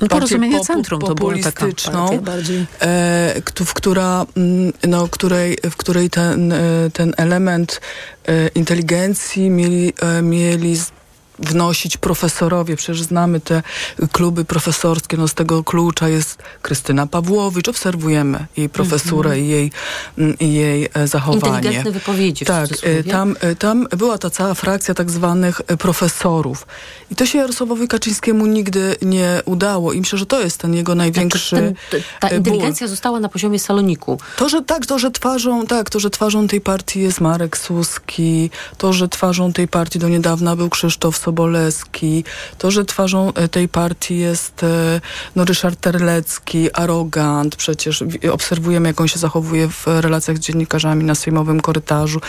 No, 0.03 0.09
porozumienie 0.09 0.59
popu, 0.59 0.67
Centrum 0.67 1.01
to 1.01 1.15
była 1.15 1.35
taka 1.43 1.67
bardziej... 2.23 2.67
E, 2.81 3.43
w, 3.65 3.75
która, 3.75 4.27
mm, 4.37 4.73
no, 4.89 5.09
której, 5.09 5.59
w 5.71 5.77
której 5.77 6.11
ten, 6.11 6.53
e, 6.53 6.59
ten 6.93 7.15
element 7.17 7.81
e, 8.29 8.49
inteligencji 8.49 9.51
mieli, 9.51 9.93
e, 10.03 10.23
mieli 10.23 10.77
wnosić 11.39 11.97
profesorowie. 11.97 12.77
Przecież 12.77 13.03
znamy 13.03 13.41
te 13.41 13.63
kluby 14.13 14.45
profesorskie. 14.45 15.17
No 15.17 15.29
z 15.29 15.35
tego 15.35 15.65
klucza 15.65 16.09
jest 16.09 16.39
Krystyna 16.63 17.07
Pawłowicz. 17.07 17.69
Obserwujemy 17.69 18.47
jej 18.57 18.69
profesurę 18.69 19.31
mm 19.31 19.43
-hmm. 19.43 19.47
i 19.47 19.49
jej, 19.49 19.73
mm, 20.19 20.39
i 20.39 20.53
jej 20.53 20.89
e, 20.95 21.09
zachowanie. 21.09 21.57
Inteligentne 21.57 21.93
wypowiedzi. 21.93 22.45
Tak, 22.45 22.71
e, 22.83 23.05
tam, 23.05 23.37
e, 23.41 23.57
tam 23.57 23.87
była 23.97 24.19
ta 24.19 24.31
cała 24.31 24.55
frakcja 24.55 24.95
tak 24.95 25.11
zwanych 25.11 25.63
profesorów. 25.63 26.67
I 27.11 27.17
to 27.17 27.27
się 27.27 27.39
Jarosławowi 27.39 27.89
Kaczyńskiemu 27.89 28.47
nigdy 28.47 28.97
nie 29.03 29.43
udało. 29.45 29.93
I 29.93 30.01
myślę, 30.01 30.19
że 30.19 30.27
to 30.27 30.41
jest 30.41 30.59
ten 30.59 30.75
jego 30.75 30.95
największy 30.95 31.57
ten, 31.57 31.75
ten, 31.91 32.03
Ta 32.21 32.29
inteligencja 32.29 32.87
ból. 32.87 32.91
została 32.91 33.21
na 33.21 33.29
poziomie 33.29 33.59
saloniku. 33.59 34.19
To, 34.37 34.49
że 34.49 34.63
tak, 34.63 34.87
to, 34.87 34.99
że 34.99 35.11
twarzą, 35.11 35.67
tak, 35.67 35.91
to, 35.91 36.01
że 36.01 36.11
twarzą 36.11 36.49
tej 36.49 36.61
partii 36.61 37.01
jest 37.01 37.21
Marek 37.21 37.59
Suski, 37.59 38.51
to, 38.79 38.93
że 38.93 39.09
twarzą 39.09 39.53
tej 39.53 39.69
partii 39.69 39.99
do 39.99 40.09
niedawna 40.09 40.57
był 40.57 40.71
Krzysztof 40.71 41.17
Sobolewski, 41.23 42.25
to, 42.59 42.71
że 42.71 42.85
twarzą 42.85 43.33
e, 43.35 43.49
tej 43.49 43.69
partii 43.69 44.19
jest 44.19 44.63
e, 44.63 45.01
no, 45.37 45.45
Ryszard 45.45 45.81
Terlecki, 45.81 46.73
arogant, 46.73 47.57
przecież 47.57 48.05
obserwujemy, 48.33 48.89
jak 48.89 49.01
on 49.01 49.09
się 49.09 49.19
zachowuje 49.19 49.69
w 49.69 49.87
relacjach 49.87 50.37
z 50.37 50.41
dziennikarzami 50.41 51.05
na 51.05 51.15
sejmowym 51.15 51.61
korytarzu 51.61 52.21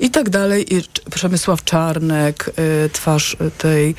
i 0.00 0.10
tak 0.10 0.30
dalej. 0.30 0.74
I 0.74 0.82
Przemysław 1.14 1.64
Czarnek, 1.64 2.50
e, 2.56 2.88
twarz 2.88 3.36
tej 3.58 3.94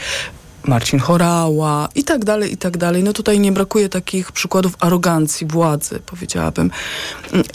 Marcin 0.67 0.99
Chorała 0.99 1.89
i 1.95 2.03
tak 2.03 2.25
dalej, 2.25 2.53
i 2.53 2.57
tak 2.57 2.77
dalej. 2.77 3.03
No 3.03 3.13
tutaj 3.13 3.39
nie 3.39 3.51
brakuje 3.51 3.89
takich 3.89 4.31
przykładów 4.31 4.73
arogancji 4.79 5.47
władzy, 5.47 5.99
powiedziałabym. 6.05 6.71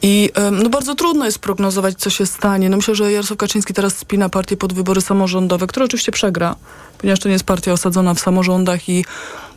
I 0.02 0.30
no 0.52 0.68
bardzo 0.68 0.94
trudno 0.94 1.24
jest 1.24 1.38
prognozować, 1.38 1.98
co 1.98 2.10
się 2.10 2.26
stanie. 2.26 2.70
No 2.70 2.76
myślę, 2.76 2.94
że 2.94 3.12
Jarosław 3.12 3.38
Kaczyński 3.38 3.74
teraz 3.74 3.98
spina 3.98 4.28
partię 4.28 4.56
pod 4.56 4.72
wybory 4.72 5.00
samorządowe, 5.00 5.66
które 5.66 5.84
oczywiście 5.84 6.12
przegra, 6.12 6.56
ponieważ 6.98 7.20
to 7.20 7.28
nie 7.28 7.32
jest 7.32 7.44
partia 7.44 7.72
osadzona 7.72 8.14
w 8.14 8.20
samorządach 8.20 8.88
i 8.88 9.04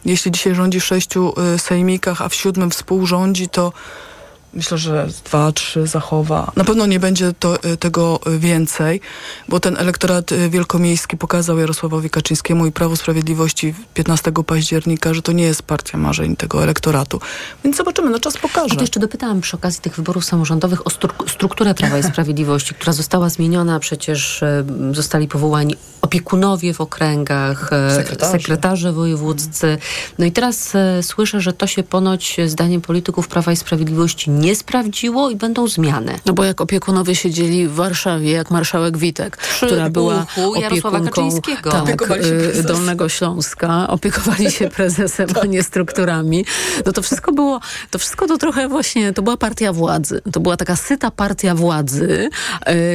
jeśli 0.05 0.31
dzisiaj 0.31 0.55
rządzi 0.55 0.79
w 0.79 0.85
sześciu 0.85 1.33
y, 1.55 1.59
sejmikach, 1.59 2.21
a 2.21 2.29
w 2.29 2.35
siódmym 2.35 2.69
współrządzi, 2.71 3.49
to 3.49 3.73
myślę, 4.53 4.77
że 4.77 5.07
dwa, 5.25 5.51
trzy 5.51 5.87
zachowa. 5.87 6.51
Na 6.55 6.63
pewno 6.63 6.85
nie 6.85 6.99
będzie 6.99 7.33
to, 7.39 7.63
y, 7.65 7.77
tego 7.77 8.19
więcej, 8.39 9.01
bo 9.49 9.59
ten 9.59 9.77
elektorat 9.77 10.31
y, 10.31 10.49
wielkomiejski 10.49 11.17
pokazał 11.17 11.59
Jarosławowi 11.59 12.09
Kaczyńskiemu 12.09 12.65
i 12.65 12.71
Prawu 12.71 12.95
Sprawiedliwości 12.95 13.73
15 13.93 14.31
października, 14.45 15.13
że 15.13 15.21
to 15.21 15.31
nie 15.31 15.43
jest 15.43 15.63
partia 15.63 15.97
marzeń 15.97 16.35
tego 16.35 16.63
elektoratu. 16.63 17.19
Więc 17.63 17.77
zobaczymy, 17.77 18.09
no 18.09 18.19
czas 18.19 18.37
pokaże. 18.37 18.73
A 18.73 18.75
to 18.75 18.81
jeszcze 18.81 18.99
dopytałam 18.99 19.41
przy 19.41 19.57
okazji 19.57 19.81
tych 19.81 19.95
wyborów 19.95 20.25
samorządowych 20.25 20.87
o 20.87 20.89
strukturę 21.27 21.73
Prawa 21.73 21.97
i 21.97 22.03
Sprawiedliwości, 22.03 22.75
która 22.75 22.93
została 22.93 23.29
zmieniona. 23.29 23.79
Przecież 23.79 24.43
e, 24.43 24.65
zostali 24.91 25.27
powołani 25.27 25.75
opiekunowie 26.01 26.73
w 26.73 26.81
okręgach, 26.81 27.73
e, 27.73 27.95
sekretarze, 27.95 28.31
sekretarze 28.31 28.91
wojewódzcy. 28.91 29.77
No 30.19 30.25
i 30.25 30.31
teraz 30.31 30.75
e, 30.75 31.03
słyszę, 31.03 31.41
że 31.41 31.53
to 31.53 31.67
się 31.67 31.83
ponoć 31.83 32.37
zdaniem 32.45 32.81
polityków 32.81 33.27
Prawa 33.27 33.51
i 33.51 33.55
Sprawiedliwości 33.55 34.31
nie 34.31 34.42
sprawdziło 34.55 35.29
i 35.29 35.35
będą 35.35 35.67
zmiany. 35.67 36.19
No 36.25 36.33
bo 36.33 36.43
jak 36.43 36.61
opiekunowie 36.61 37.15
siedzieli 37.15 37.67
w 37.67 37.73
Warszawie, 37.73 38.31
jak 38.31 38.51
marszałek 38.51 38.97
Witek, 38.97 39.37
Przy 39.37 39.65
która 39.65 39.89
była 39.89 40.25
opiekunką 40.55 41.29
tak, 41.71 42.01
y, 42.55 42.63
Dolnego 42.63 43.09
Śląska, 43.09 43.87
opiekowali 43.87 44.51
się 44.51 44.69
prezesem, 44.77 45.29
a 45.41 45.45
nie 45.45 45.63
strukturami, 45.63 46.45
no 46.85 46.91
to 46.91 47.01
wszystko 47.01 47.31
było, 47.31 47.59
to 47.91 47.99
wszystko 47.99 48.27
to 48.27 48.37
trochę 48.37 48.67
właśnie, 48.67 49.13
to 49.13 49.21
była 49.21 49.37
partia 49.37 49.73
władzy. 49.73 50.21
To 50.31 50.39
była 50.39 50.57
taka 50.57 50.75
syta 50.75 51.11
partia 51.11 51.55
władzy, 51.55 52.29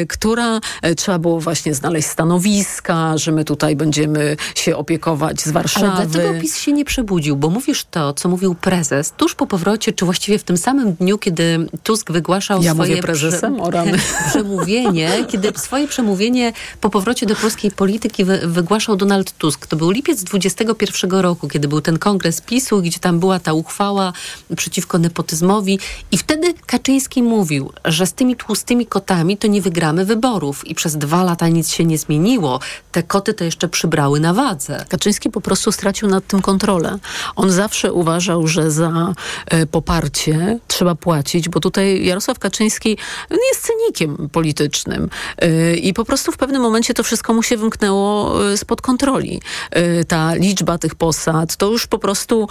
y, 0.03 0.07
która 0.07 0.61
y, 0.87 0.95
trzeba 0.95 1.19
było 1.19 1.41
właśnie 1.41 1.75
znaleźć 1.75 2.09
stanowiska, 2.09 3.19
że 3.19 3.33
my 3.33 3.45
tutaj 3.45 3.77
będziemy 3.77 4.37
się 4.55 4.77
opiekować 4.77 5.41
z 5.41 5.51
Warszawy. 5.51 5.87
Ale 5.87 6.07
dlaczego 6.07 6.41
PiS 6.41 6.59
się 6.59 6.73
nie 6.73 6.85
przebudził? 6.85 7.37
Bo 7.37 7.51
mówisz 7.51 7.85
to, 7.91 8.13
co 8.13 8.29
mówił 8.29 8.55
prezes 8.55 9.13
tuż 9.17 9.35
po 9.35 9.47
powrocie, 9.47 9.93
czy 9.93 10.05
właściwie 10.05 10.39
w 10.39 10.45
tym 10.45 10.57
samym 10.57 10.93
dniu, 10.93 11.19
kiedy 11.19 11.38
kiedy 11.39 11.67
Tusk 11.83 12.13
wygłaszał 12.13 12.63
ja 12.63 12.75
swoje 12.75 13.03
prezesem, 13.03 13.57
prze 13.71 13.99
przemówienie, 14.31 15.25
kiedy 15.29 15.53
swoje 15.57 15.89
przemówienie 15.89 16.53
po 16.81 16.91
powrocie 16.91 17.27
do 17.27 17.37
polskiej 17.37 17.71
polityki 17.71 18.25
wy 18.25 18.41
wygłaszał 18.45 18.97
Donald 18.97 19.33
Tusk. 19.33 19.67
To 19.67 19.77
był 19.77 19.91
lipiec 19.91 20.23
21 20.23 21.11
roku, 21.11 21.49
kiedy 21.49 21.69
był 21.69 21.81
ten 21.81 21.99
kongres 21.99 22.41
PiSu, 22.41 22.83
gdzie 22.83 22.99
tam 22.99 23.21
była 23.21 23.41
ta 23.41 23.53
uchwała 23.53 24.13
przeciwko 24.57 24.99
nepotyzmowi 24.99 25.79
i 26.13 26.19
wtedy 26.19 26.55
Kaczyński 26.67 27.23
mówił, 27.23 27.73
że 27.85 28.07
z 28.07 28.13
tymi 28.13 28.37
tłustymi 28.37 28.87
kotami 28.87 29.37
to 29.37 29.47
nie 29.47 29.63
wygramy 29.63 30.05
wyborów 30.05 30.67
i 30.67 30.75
przez 30.75 30.97
dwa 30.97 31.25
lata 31.25 31.49
nic 31.49 31.71
się 31.71 31.85
nie 31.85 31.99
zmieniło. 31.99 32.61
Te 32.93 33.03
koty 33.03 33.35
to 33.35 33.45
jeszcze 33.45 33.69
przybrały 33.69 34.21
na 34.21 34.35
wadze. 34.35 34.85
Kaczyński 34.89 35.31
po 35.31 35.41
prostu 35.41 35.73
stracił 35.73 36.09
nad 36.09 36.27
tym 36.27 36.43
kontrolę. 36.43 36.99
On 37.37 37.51
zawsze 37.51 37.93
uważał, 37.93 38.47
że 38.47 38.71
za 38.71 39.15
e, 39.47 39.67
poparcie 39.67 40.59
trzeba 40.69 40.95
płacić 40.95 41.28
bo 41.49 41.61
tutaj 41.61 42.05
Jarosław 42.05 42.39
Kaczyński 42.39 42.99
jest 43.31 43.67
cynikiem 43.67 44.29
politycznym 44.33 45.11
y, 45.45 45.77
i 45.77 45.95
po 45.95 46.05
prostu 46.05 46.33
w 46.33 46.37
pewnym 46.37 46.63
momencie 46.63 46.95
to 46.95 47.03
wszystko 47.03 47.35
mu 47.35 47.43
się 47.43 47.57
wymknęło 47.57 48.35
y, 48.53 48.57
spod 48.57 48.81
kontroli. 48.81 49.41
Y, 49.77 50.05
ta 50.05 50.35
liczba 50.35 50.79
tych 50.79 50.95
posad, 50.95 51.57
to 51.57 51.71
już 51.71 51.87
po 51.87 51.99
prostu, 51.99 52.49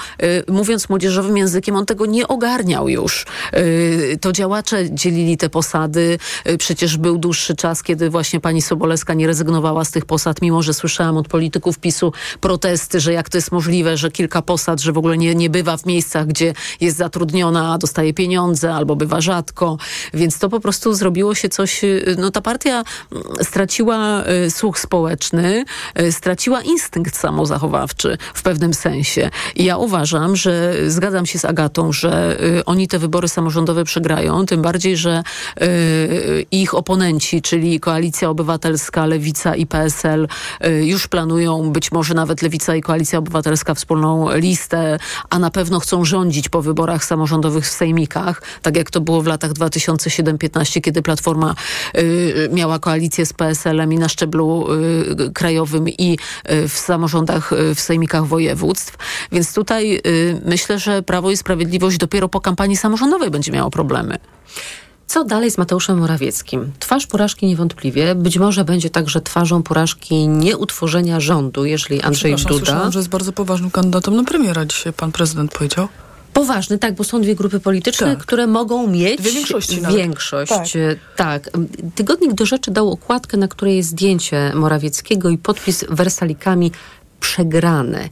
mówiąc 0.47 0.89
młodzieżowym 0.89 1.37
językiem, 1.37 1.75
on 1.75 1.85
tego 1.85 2.05
nie 2.05 2.27
ogarniał 2.27 2.89
już. 2.89 3.25
To 4.21 4.31
działacze 4.31 4.91
dzielili 4.91 5.37
te 5.37 5.49
posady. 5.49 6.19
Przecież 6.59 6.97
był 6.97 7.17
dłuższy 7.17 7.55
czas, 7.55 7.83
kiedy 7.83 8.09
właśnie 8.09 8.39
pani 8.39 8.61
Sobolewska 8.61 9.13
nie 9.13 9.27
rezygnowała 9.27 9.85
z 9.85 9.91
tych 9.91 10.05
posad, 10.05 10.41
mimo 10.41 10.63
że 10.63 10.73
słyszałam 10.73 11.17
od 11.17 11.27
polityków 11.27 11.79
PiSu 11.79 12.13
protesty, 12.41 12.99
że 12.99 13.13
jak 13.13 13.29
to 13.29 13.37
jest 13.37 13.51
możliwe, 13.51 13.97
że 13.97 14.11
kilka 14.11 14.41
posad, 14.41 14.81
że 14.81 14.91
w 14.91 14.97
ogóle 14.97 15.17
nie, 15.17 15.35
nie 15.35 15.49
bywa 15.49 15.77
w 15.77 15.85
miejscach, 15.85 16.27
gdzie 16.27 16.53
jest 16.81 16.97
zatrudniona, 16.97 17.73
a 17.73 17.77
dostaje 17.77 18.13
pieniądze 18.13 18.56
pieniądze 18.57 18.75
albo 18.75 18.95
bywa 18.95 19.21
rzadko, 19.21 19.77
więc 20.13 20.39
to 20.39 20.49
po 20.49 20.59
prostu 20.59 20.93
zrobiło 20.93 21.35
się 21.35 21.49
coś, 21.49 21.83
y, 21.83 22.15
no 22.17 22.31
ta 22.31 22.41
partia 22.41 22.83
mm, 23.11 23.23
straciła 23.41 24.23
y, 24.45 24.51
słuch 24.51 24.79
społeczny, 24.79 25.65
y, 25.99 26.11
straciła 26.11 26.61
instynkt 26.61 27.15
samozachowawczy 27.15 28.17
w 28.33 28.41
pewnym 28.41 28.73
sensie. 28.73 29.29
I 29.55 29.65
ja 29.65 29.77
uważam, 29.77 30.35
że 30.35 30.73
zgadzam 30.87 31.25
się 31.25 31.39
z 31.39 31.45
Agatą, 31.45 31.91
że 31.91 32.37
oni 32.65 32.87
te 32.87 32.99
wybory 32.99 33.27
samorządowe 33.27 33.83
przegrają, 33.83 34.45
tym 34.45 34.61
bardziej, 34.61 34.97
że 34.97 35.23
ich 36.51 36.73
oponenci, 36.73 37.41
czyli 37.41 37.79
Koalicja 37.79 38.29
Obywatelska, 38.29 39.05
Lewica 39.05 39.55
i 39.55 39.65
PSL 39.65 40.27
już 40.81 41.07
planują 41.07 41.71
być 41.71 41.91
może 41.91 42.13
nawet 42.13 42.41
Lewica 42.41 42.75
i 42.75 42.81
Koalicja 42.81 43.19
Obywatelska 43.19 43.73
wspólną 43.73 44.35
listę, 44.35 44.99
a 45.29 45.39
na 45.39 45.51
pewno 45.51 45.79
chcą 45.79 46.05
rządzić 46.05 46.49
po 46.49 46.61
wyborach 46.61 47.05
samorządowych 47.05 47.65
w 47.65 47.71
sejmikach, 47.71 48.41
tak 48.61 48.77
jak 48.77 48.91
to 48.91 49.01
było 49.01 49.21
w 49.21 49.27
latach 49.27 49.51
2007-15, 49.51 50.81
kiedy 50.81 51.01
Platforma 51.01 51.55
y, 51.97 52.49
miała 52.53 52.79
koalicję 52.79 53.25
z 53.25 53.33
PSL-em 53.33 53.93
i 53.93 53.97
na 53.97 54.09
szczeblu 54.09 54.67
y, 54.73 55.31
krajowym 55.33 55.89
i 55.89 56.17
y, 56.51 56.67
w 56.67 56.73
samorządach, 56.73 57.53
y, 57.53 57.75
w 57.75 57.79
sejmikach 57.79 58.25
województw. 58.25 58.97
Więc 59.31 59.53
tutaj 59.53 60.01
y, 60.07 60.41
myślę, 60.45 60.79
że 60.79 61.03
Prawo 61.03 61.31
i 61.31 61.37
Sprawiedliwość 61.37 61.97
dopiero 61.97 62.29
po 62.29 62.41
kampanii 62.41 62.77
samorządowej 62.77 63.29
będzie 63.29 63.51
miało 63.51 63.71
problemy. 63.71 64.17
Co 65.07 65.23
dalej 65.23 65.51
z 65.51 65.57
Mateuszem 65.57 65.97
Morawieckim? 65.97 66.71
Twarz 66.79 67.07
porażki 67.07 67.45
niewątpliwie. 67.45 68.15
Być 68.15 68.37
może 68.37 68.65
będzie 68.65 68.89
także 68.89 69.21
twarzą 69.21 69.63
porażki 69.63 70.27
nieutworzenia 70.27 71.19
rządu, 71.19 71.65
jeżeli 71.65 72.01
Andrzej 72.01 72.35
Duda... 72.35 72.57
Słyszałam, 72.57 72.91
że 72.91 72.99
jest 72.99 73.09
bardzo 73.09 73.31
poważnym 73.33 73.71
kandydatem 73.71 74.15
na 74.15 74.23
premiera 74.23 74.65
dzisiaj, 74.65 74.93
pan 74.93 75.11
prezydent 75.11 75.51
powiedział. 75.51 75.87
Poważny, 76.37 76.79
tak, 76.79 76.95
bo 76.95 77.03
są 77.03 77.21
dwie 77.21 77.35
grupy 77.35 77.59
polityczne, 77.59 78.07
tak. 78.15 78.25
które 78.25 78.47
mogą 78.47 78.87
mieć 78.87 79.21
dwie 79.21 79.31
większości. 79.31 79.81
Większość, 79.95 80.51
tak. 80.51 80.67
tak. 81.15 81.49
Tygodnik 81.95 82.33
do 82.33 82.45
rzeczy 82.45 82.71
dał 82.71 82.91
okładkę, 82.91 83.37
na 83.37 83.47
której 83.47 83.75
jest 83.75 83.89
zdjęcie 83.89 84.51
Morawieckiego 84.55 85.29
i 85.29 85.37
podpis 85.37 85.85
wersalikami 85.89 86.71
przegrany. 87.19 88.09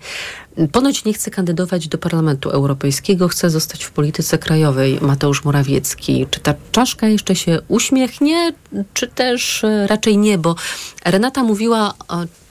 Ponoć 0.72 1.06
nie 1.06 1.14
chce 1.14 1.32
kandydować 1.32 1.88
do 1.88 1.98
Parlamentu 1.98 2.50
Europejskiego, 2.50 3.28
chce 3.28 3.50
zostać 3.50 3.84
w 3.84 3.92
polityce 3.92 4.38
krajowej 4.38 5.00
Mateusz 5.02 5.44
Morawiecki. 5.44 6.28
Czy 6.32 6.40
ta 6.40 6.54
czaszka 6.72 7.08
jeszcze 7.08 7.36
się 7.36 7.60
uśmiechnie, 7.68 8.54
czy 8.94 9.08
też 9.08 9.64
e, 9.64 9.88
raczej 9.88 10.18
nie? 10.18 10.38
Bo 10.38 10.56
Renata 11.06 11.44
mówiła, 11.44 11.94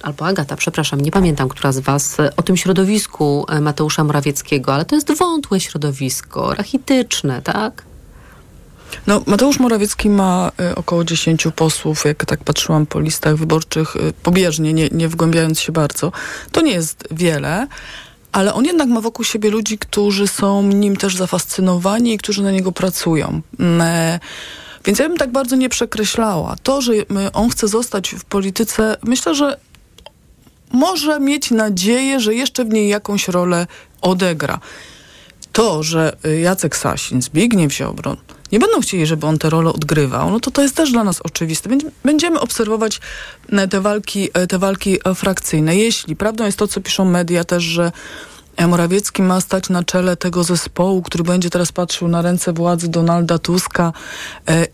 albo 0.02 0.26
Agata, 0.26 0.56
przepraszam, 0.56 1.00
nie 1.00 1.10
pamiętam, 1.10 1.48
która 1.48 1.72
z 1.72 1.78
Was, 1.78 2.16
o 2.36 2.42
tym 2.42 2.56
środowisku 2.56 3.46
e, 3.48 3.60
Mateusza 3.60 4.04
Morawieckiego, 4.04 4.74
ale 4.74 4.84
to 4.84 4.94
jest 4.94 5.18
wątłe 5.18 5.60
środowisko, 5.60 6.54
rachityczne, 6.54 7.42
tak? 7.42 7.82
No, 9.06 9.22
Mateusz 9.26 9.58
Morawiecki 9.58 10.10
ma 10.10 10.52
y, 10.72 10.74
około 10.74 11.04
10 11.04 11.46
posłów, 11.56 12.04
jak 12.04 12.24
tak 12.24 12.44
patrzyłam 12.44 12.86
po 12.86 13.00
listach 13.00 13.36
wyborczych, 13.36 13.96
y, 13.96 14.12
pobieżnie, 14.22 14.72
nie, 14.72 14.88
nie 14.88 15.08
wgłębiając 15.08 15.60
się 15.60 15.72
bardzo. 15.72 16.12
To 16.52 16.60
nie 16.60 16.72
jest 16.72 17.04
wiele, 17.10 17.66
ale 18.32 18.54
on 18.54 18.64
jednak 18.64 18.88
ma 18.88 19.00
wokół 19.00 19.24
siebie 19.24 19.50
ludzi, 19.50 19.78
którzy 19.78 20.28
są 20.28 20.62
nim 20.62 20.96
też 20.96 21.16
zafascynowani 21.16 22.14
i 22.14 22.18
którzy 22.18 22.42
na 22.42 22.50
niego 22.50 22.72
pracują. 22.72 23.40
Y, 23.60 24.20
więc 24.84 24.98
ja 24.98 25.08
bym 25.08 25.18
tak 25.18 25.32
bardzo 25.32 25.56
nie 25.56 25.68
przekreślała. 25.68 26.56
To, 26.62 26.80
że 26.80 26.92
on 27.32 27.50
chce 27.50 27.68
zostać 27.68 28.10
w 28.10 28.24
polityce, 28.24 28.96
myślę, 29.02 29.34
że 29.34 29.56
może 30.72 31.20
mieć 31.20 31.50
nadzieję, 31.50 32.20
że 32.20 32.34
jeszcze 32.34 32.64
w 32.64 32.68
niej 32.68 32.88
jakąś 32.88 33.28
rolę 33.28 33.66
odegra. 34.00 34.60
To, 35.52 35.82
że 35.82 36.16
Jacek 36.42 36.76
Sasin, 36.76 37.22
Zbigniew 37.22 37.72
Ziobro, 37.72 38.16
nie 38.52 38.58
będą 38.58 38.80
chcieli, 38.80 39.06
żeby 39.06 39.26
on 39.26 39.38
tę 39.38 39.50
rolę 39.50 39.72
odgrywał, 39.72 40.30
no 40.30 40.40
to 40.40 40.50
to 40.50 40.62
jest 40.62 40.76
też 40.76 40.92
dla 40.92 41.04
nas 41.04 41.20
oczywiste. 41.20 41.70
Będziemy 42.04 42.40
obserwować 42.40 43.00
e, 43.52 43.68
te 43.68 43.80
walki, 43.80 44.28
e, 44.34 44.46
te 44.46 44.58
walki 44.58 44.98
e, 45.04 45.14
frakcyjne. 45.14 45.76
Jeśli 45.76 46.16
prawdą 46.16 46.44
jest 46.44 46.58
to, 46.58 46.68
co 46.68 46.80
piszą 46.80 47.04
media 47.04 47.44
też, 47.44 47.62
że 47.62 47.92
Morawiecki 48.68 49.22
ma 49.22 49.40
stać 49.40 49.68
na 49.68 49.84
czele 49.84 50.16
tego 50.16 50.44
zespołu, 50.44 51.02
który 51.02 51.24
będzie 51.24 51.50
teraz 51.50 51.72
patrzył 51.72 52.08
na 52.08 52.22
ręce 52.22 52.52
władzy 52.52 52.88
Donalda 52.88 53.38
Tuska 53.38 53.92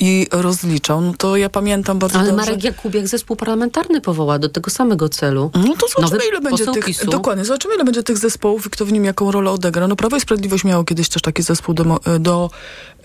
i 0.01 0.27
rozliczał. 0.33 1.01
No 1.01 1.15
to 1.19 1.37
ja 1.37 1.49
pamiętam 1.49 1.99
bardzo 1.99 2.19
Ale 2.19 2.29
dobrze. 2.29 2.43
Ale 2.43 2.51
Marek 2.51 2.65
Jakubiak 2.65 3.09
zespół 3.09 3.37
parlamentarny 3.37 4.01
powoła 4.01 4.39
do 4.39 4.49
tego 4.49 4.71
samego 4.71 5.09
celu. 5.09 5.51
No 5.55 5.75
to 5.77 5.87
zobaczymy, 5.89 6.23
ile 6.29 6.41
będzie 6.41 6.67
tych, 6.67 6.85
PiSu. 6.85 7.11
dokładnie, 7.11 7.45
zobaczymy, 7.45 7.75
ile 7.75 7.85
będzie 7.85 8.03
tych 8.03 8.19
zespołów 8.19 8.67
i 8.67 8.71
kto 8.71 8.85
w 8.85 8.93
nim 8.93 9.05
jaką 9.05 9.31
rolę 9.31 9.51
odegra. 9.51 9.89
No 9.89 9.97
Prawo 9.97 10.17
i 10.17 10.21
Sprawiedliwość 10.21 10.65
miało 10.65 10.85
kiedyś 10.85 11.09
też 11.09 11.23
taki 11.23 11.43
zespół 11.43 11.75
do, 11.75 12.01
e, 12.07 12.19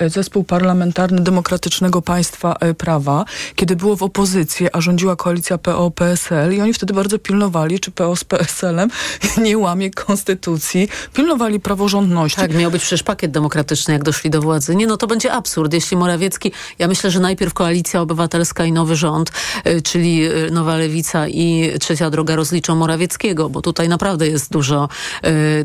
zespół 0.08 0.44
parlamentarny 0.44 1.22
Demokratycznego 1.22 2.02
Państwa 2.02 2.56
e, 2.60 2.74
Prawa, 2.74 3.26
kiedy 3.56 3.76
było 3.76 3.96
w 3.96 4.04
opozycji, 4.04 4.68
a 4.74 4.82
rządziła 4.82 5.16
koalicja 5.16 5.58
PO-PSL 5.58 6.54
i 6.54 6.62
oni 6.62 6.74
wtedy 6.74 6.94
bardzo 6.94 7.20
pilnowali, 7.20 7.80
czy 7.80 7.92
PO 7.92 8.16
z 8.16 8.24
PSL-em 8.24 8.90
nie 9.46 9.58
łamie 9.58 9.92
konstytucji 9.92 10.90
pilnowali 11.14 11.60
praworządności. 11.60 12.42
Tak, 12.42 12.54
miał 12.54 12.72
być 12.72 12.82
przecież 12.82 13.04
pakiet 13.04 13.32
demokratyczny, 13.32 13.94
jak 13.94 14.04
doszli 14.04 14.30
do 14.30 14.42
władzy. 14.42 14.76
Nie, 14.76 14.88
no 14.88 14.98
to 14.98 15.08
będzie 15.08 15.34
absurd. 15.34 15.74
Jeśli 15.74 15.98
Morawiecki, 15.98 16.52
ja 16.80 16.88
myślę, 16.88 17.12
że 17.12 17.20
najpierw 17.20 17.54
Koalicja 17.54 18.02
Obywatelska 18.02 18.66
i 18.66 18.72
nowy 18.72 18.96
rząd, 18.96 19.32
y, 19.68 19.82
czyli 19.82 20.22
Nowa 20.52 20.76
Lewica 20.76 21.28
i 21.28 21.72
Trzecia 21.80 22.10
Droga 22.10 22.36
rozliczą 22.36 22.76
Morawieckiego, 22.76 23.50
bo 23.50 23.62
tutaj 23.62 23.90
naprawdę 23.90 24.28
jest 24.28 24.52
dużo 24.52 24.90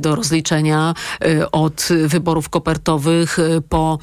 do 0.00 0.14
rozliczenia 0.16 0.94
od 1.52 1.88
wyborów 2.06 2.48
kopertowych 2.48 3.38
po 3.68 3.98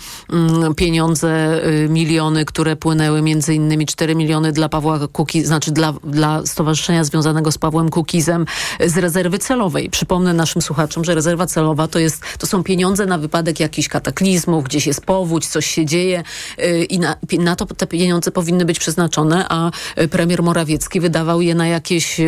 pieniądze, 0.75 1.61
miliony, 1.89 2.45
które 2.45 2.75
płynęły 2.75 3.21
między 3.21 3.53
innymi 3.53 3.85
4 3.85 4.15
miliony 4.15 4.51
dla 4.51 4.69
Pawła 4.69 4.99
Kuki, 5.07 5.45
znaczy 5.45 5.71
dla, 5.71 5.93
dla 6.03 6.45
stowarzyszenia 6.45 7.03
związanego 7.03 7.51
z 7.51 7.57
Pawłem 7.57 7.89
Kukizem 7.89 8.45
z 8.85 8.97
rezerwy 8.97 9.39
celowej. 9.39 9.89
Przypomnę 9.89 10.33
naszym 10.33 10.61
słuchaczom, 10.61 11.05
że 11.05 11.15
rezerwa 11.15 11.47
celowa 11.47 11.87
to, 11.87 11.99
jest, 11.99 12.21
to 12.37 12.47
są 12.47 12.63
pieniądze 12.63 13.05
na 13.05 13.17
wypadek 13.17 13.59
jakichś 13.59 13.87
kataklizmów, 13.87 14.63
gdzieś 14.63 14.87
jest 14.87 15.05
powódź, 15.05 15.47
coś 15.47 15.65
się 15.65 15.85
dzieje 15.85 16.23
yy, 16.57 16.83
i 16.83 16.99
na, 16.99 17.15
na 17.39 17.55
to 17.55 17.65
te 17.65 17.87
pieniądze 17.87 18.31
powinny 18.31 18.65
być 18.65 18.79
przeznaczone, 18.79 19.45
a 19.49 19.71
y, 20.01 20.07
premier 20.07 20.43
Morawiecki 20.43 20.99
wydawał 20.99 21.41
je 21.41 21.55
na 21.55 21.67
jakieś 21.67 22.21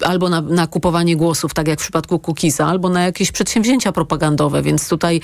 albo 0.00 0.28
na, 0.28 0.40
na, 0.40 0.66
kupowanie 0.66 1.16
głosów, 1.16 1.54
tak 1.54 1.68
jak 1.68 1.78
w 1.78 1.82
przypadku 1.82 2.18
Kukiza, 2.18 2.66
albo 2.66 2.88
na 2.88 3.02
jakieś 3.02 3.32
przedsięwzięcia 3.32 3.92
propagandowe, 3.92 4.62
więc 4.62 4.88
tutaj 4.88 5.20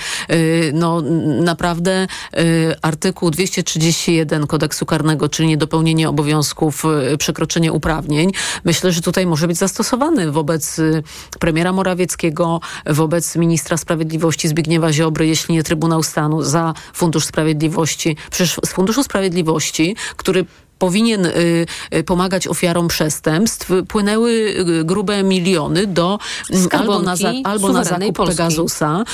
no 0.73 1.03
naprawdę 1.41 1.94
y, 1.95 2.75
artykuł 2.83 3.31
231 3.31 4.47
kodeksu 4.47 4.87
karnego, 4.87 5.29
czyli 5.29 5.49
niedopełnienie 5.49 6.09
obowiązków, 6.09 6.85
y, 7.13 7.19
przekroczenie 7.19 7.73
uprawnień, 7.73 8.31
myślę, 8.65 8.93
że 8.93 9.01
tutaj 9.01 9.27
może 9.27 9.49
być 9.49 9.57
zastosowany 9.57 10.33
wobec 10.33 10.81
premiera 11.41 11.73
Morawieckiego, 11.73 12.61
wobec 12.87 13.37
ministra 13.37 13.77
sprawiedliwości 13.77 14.49
Zbigniewa 14.49 14.93
Ziobry, 14.93 15.27
jeśli 15.27 15.55
nie 15.55 15.63
Trybunał 15.63 16.03
Stanu, 16.03 16.43
za 16.43 16.75
Fundusz 16.93 17.25
Sprawiedliwości. 17.25 18.17
Przecież 18.31 18.61
z 18.65 18.73
Funduszu 18.73 19.05
Sprawiedliwości, 19.05 19.97
który 20.17 20.45
powinien 20.85 21.27
y, 21.27 21.67
y, 21.95 22.05
pomagać 22.05 22.47
ofiarom 22.47 22.89
przestępstw, 22.89 23.71
płynęły 23.89 24.31
y, 24.31 24.85
grube 24.85 25.23
miliony 25.23 25.87
do 25.87 26.19
mm, 26.51 26.69
albo 26.73 26.99
na, 26.99 27.17
za, 27.17 27.33
albo 27.45 27.73
na 27.73 27.85
zakup 27.85 28.17
Polski. 28.17 28.37
Pegasusa 28.37 29.05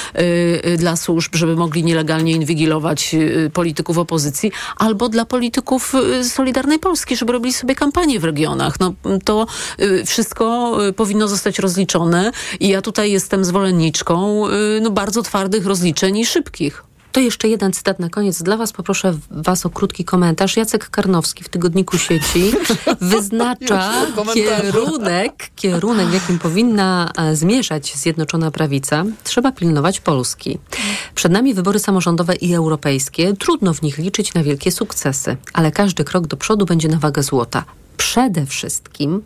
dla 0.78 0.96
służb, 0.96 1.34
żeby 1.34 1.56
mogli 1.56 1.84
nielegalnie 1.84 2.32
inwigilować 2.32 3.16
polityków 3.52 3.98
opozycji, 3.98 4.52
albo 4.76 5.08
dla 5.08 5.24
polityków 5.24 5.92
Solidarnej 6.22 6.78
Polski, 6.78 7.16
żeby 7.16 7.32
robili 7.32 7.52
sobie 7.52 7.74
kampanię 7.74 8.20
w 8.20 8.24
regionach. 8.24 8.80
No, 8.80 8.92
to 9.24 9.46
wszystko 10.06 10.76
powinno 10.96 11.28
zostać 11.28 11.58
rozliczone 11.58 12.32
i 12.60 12.68
ja 12.68 12.82
tutaj 12.82 13.12
jestem 13.12 13.44
zwolenniczką 13.44 14.44
no, 14.80 14.90
bardzo 14.90 15.22
twardych 15.22 15.66
rozliczeń 15.66 16.18
i 16.18 16.26
szybkich. 16.26 16.89
To 17.12 17.20
jeszcze 17.20 17.48
jeden 17.48 17.72
cytat 17.72 17.98
na 17.98 18.08
koniec. 18.08 18.42
Dla 18.42 18.56
Was 18.56 18.72
poproszę 18.72 19.18
Was 19.30 19.66
o 19.66 19.70
krótki 19.70 20.04
komentarz. 20.04 20.56
Jacek 20.56 20.90
Karnowski 20.90 21.44
w 21.44 21.48
Tygodniku 21.48 21.98
Sieci 21.98 22.52
wyznacza 23.00 23.92
kierunek, 24.34 25.50
kierunek, 25.56 26.08
w 26.08 26.14
jakim 26.14 26.38
powinna 26.38 27.11
e, 27.16 27.36
zmierzać 27.36 27.96
Zjednoczona 27.96 28.50
Prawica. 28.50 29.04
Trzeba 29.24 29.52
pilnować 29.52 30.00
Polski. 30.00 30.58
Przed 31.14 31.32
nami 31.32 31.54
wybory 31.54 31.78
samorządowe 31.78 32.34
i 32.34 32.54
europejskie. 32.54 33.34
Trudno 33.36 33.74
w 33.74 33.82
nich 33.82 33.98
liczyć 33.98 34.34
na 34.34 34.42
wielkie 34.42 34.72
sukcesy, 34.72 35.36
ale 35.52 35.72
każdy 35.72 36.04
krok 36.04 36.26
do 36.26 36.36
przodu 36.36 36.66
będzie 36.66 36.88
na 36.88 36.98
wagę 36.98 37.22
złota. 37.22 37.64
Przede 38.01 38.46
wszystkim 38.46 39.22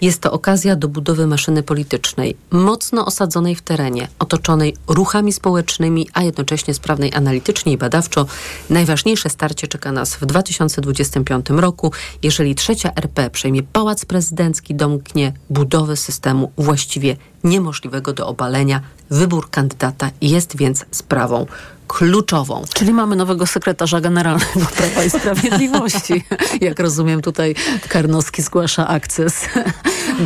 jest 0.00 0.20
to 0.20 0.32
okazja 0.32 0.76
do 0.76 0.88
budowy 0.88 1.26
maszyny 1.26 1.62
politycznej, 1.62 2.36
mocno 2.50 3.06
osadzonej 3.06 3.54
w 3.54 3.62
terenie, 3.62 4.08
otoczonej 4.18 4.76
ruchami 4.88 5.32
społecznymi, 5.32 6.08
a 6.12 6.22
jednocześnie 6.22 6.74
sprawnej 6.74 7.14
analitycznie 7.14 7.72
i 7.72 7.78
badawczo. 7.78 8.26
Najważniejsze 8.70 9.30
starcie 9.30 9.68
czeka 9.68 9.92
nas 9.92 10.14
w 10.14 10.26
2025 10.26 11.50
roku, 11.50 11.92
jeżeli 12.22 12.54
trzecia 12.54 12.92
RP 12.96 13.30
przejmie 13.30 13.62
pałac 13.62 14.04
prezydencki, 14.04 14.74
domknie 14.74 15.32
budowę 15.50 15.96
systemu 15.96 16.52
właściwie 16.56 17.16
niemożliwego 17.46 18.12
do 18.12 18.26
obalenia. 18.26 18.80
Wybór 19.10 19.50
kandydata 19.50 20.10
jest 20.20 20.56
więc 20.56 20.84
sprawą 20.90 21.46
kluczową. 21.86 22.62
Czyli 22.74 22.92
mamy 22.92 23.16
nowego 23.16 23.46
sekretarza 23.46 24.00
generalnego 24.00 24.66
Prawa 24.76 25.04
i 25.04 25.10
Sprawiedliwości. 25.10 26.24
Jak 26.60 26.80
rozumiem, 26.80 27.22
tutaj 27.22 27.54
Karnowski 27.88 28.42
zgłasza 28.42 28.88
akces 28.88 29.40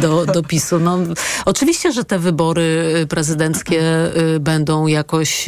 do, 0.02 0.26
do 0.26 0.42
PiSu. 0.42 0.80
No, 0.80 0.98
oczywiście, 1.44 1.92
że 1.92 2.04
te 2.04 2.18
wybory 2.18 2.94
prezydenckie 3.08 3.82
y, 4.16 4.40
będą 4.40 4.86
jakoś 4.86 5.46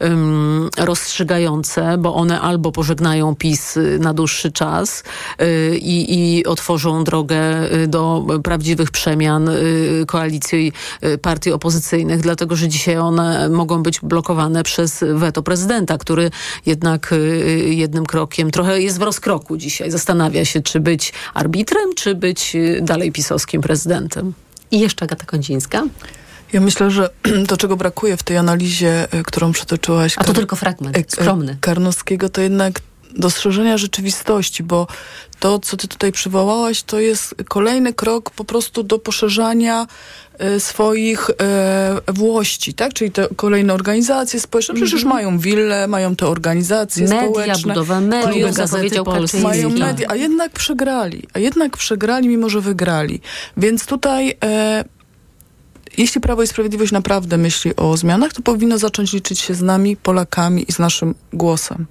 um, 0.00 0.70
rozstrzygające, 0.78 1.98
bo 1.98 2.14
one 2.14 2.40
albo 2.40 2.72
pożegnają 2.72 3.36
PiS 3.36 3.78
na 3.98 4.14
dłuższy 4.14 4.52
czas 4.52 5.04
y, 5.42 5.76
i, 5.76 6.38
i 6.38 6.46
otworzą 6.46 7.04
drogę 7.04 7.72
y, 7.72 7.86
do 7.86 8.26
prawdziwych 8.44 8.90
przemian 8.90 9.50
koalicji 10.06 10.72
partii 11.22 11.52
opozycyjnych, 11.52 12.20
dlatego 12.20 12.56
że 12.56 12.68
dzisiaj 12.68 12.98
one 12.98 13.48
mogą 13.48 13.82
być 13.82 14.00
blokowane 14.00 14.62
przez 14.62 15.04
weto 15.14 15.42
prezydenta, 15.42 15.98
który 15.98 16.30
jednak 16.66 17.14
jednym 17.66 18.06
krokiem 18.06 18.50
trochę 18.50 18.80
jest 18.82 18.98
w 18.98 19.02
rozkroku 19.02 19.56
dzisiaj. 19.56 19.90
Zastanawia 19.90 20.44
się, 20.44 20.62
czy 20.62 20.80
być 20.80 21.12
arbitrem, 21.34 21.94
czy 21.96 22.14
być 22.14 22.56
dalej 22.82 23.12
pisowskim 23.12 23.60
prezydentem. 23.60 24.32
I 24.70 24.80
jeszcze 24.80 25.04
Agata 25.04 25.24
Kondzińska. 25.26 25.82
Ja 26.52 26.60
myślę, 26.60 26.90
że 26.90 27.10
to, 27.48 27.56
czego 27.56 27.76
brakuje 27.76 28.16
w 28.16 28.22
tej 28.22 28.36
analizie, 28.36 29.08
którą 29.24 29.52
przytoczyłaś... 29.52 30.14
A 30.16 30.24
to 30.24 30.32
tylko 30.32 30.56
fragment, 30.56 30.98
skromny. 31.08 31.56
Karnowskiego, 31.60 32.28
to 32.28 32.40
jednak 32.40 32.80
dostrzeżenia 33.16 33.78
rzeczywistości, 33.78 34.62
bo 34.62 34.86
to, 35.40 35.58
co 35.58 35.76
ty 35.76 35.88
tutaj 35.88 36.12
przywołałaś, 36.12 36.82
to 36.82 37.00
jest 37.00 37.34
kolejny 37.48 37.92
krok 37.94 38.30
po 38.30 38.44
prostu 38.44 38.82
do 38.82 38.98
poszerzania 38.98 39.86
e, 40.38 40.60
swoich 40.60 41.30
e, 41.40 42.12
włości, 42.12 42.74
tak? 42.74 42.94
Czyli 42.94 43.10
te 43.10 43.28
kolejne 43.36 43.74
organizacje 43.74 44.40
społeczne, 44.40 44.74
przecież 44.74 44.92
już 44.92 45.02
Mhm. 45.04 45.16
mają 45.16 45.38
wille, 45.38 45.88
mają 45.88 46.16
te 46.16 46.26
organizacje 46.26 47.02
Media, 47.08 47.22
społeczne. 47.22 47.74
budowa 47.74 48.00
mediów, 48.00 48.54
zapowiedział 48.54 49.04
Kaczyński. 49.04 49.38
Mają 49.38 49.70
media, 49.70 50.08
a 50.10 50.14
jednak 50.16 50.52
przegrali. 50.52 51.22
A 51.34 51.38
jednak 51.38 51.76
przegrali, 51.76 52.28
mimo 52.28 52.48
że 52.48 52.60
wygrali. 52.60 53.20
Więc 53.56 53.86
tutaj... 53.86 54.36
E, 54.44 54.84
jeśli 55.98 56.20
Prawo 56.20 56.42
i 56.42 56.46
Sprawiedliwość 56.46 56.92
naprawdę 56.92 57.36
myśli 57.38 57.76
o 57.76 57.96
zmianach, 57.96 58.32
to 58.32 58.42
powinno 58.42 58.78
zacząć 58.78 59.12
liczyć 59.12 59.38
się 59.40 59.54
z 59.54 59.62
nami, 59.62 59.96
Polakami 59.96 60.64
i 60.68 60.72
z 60.72 60.78
naszym 60.78 61.14
głosem. 61.32 61.86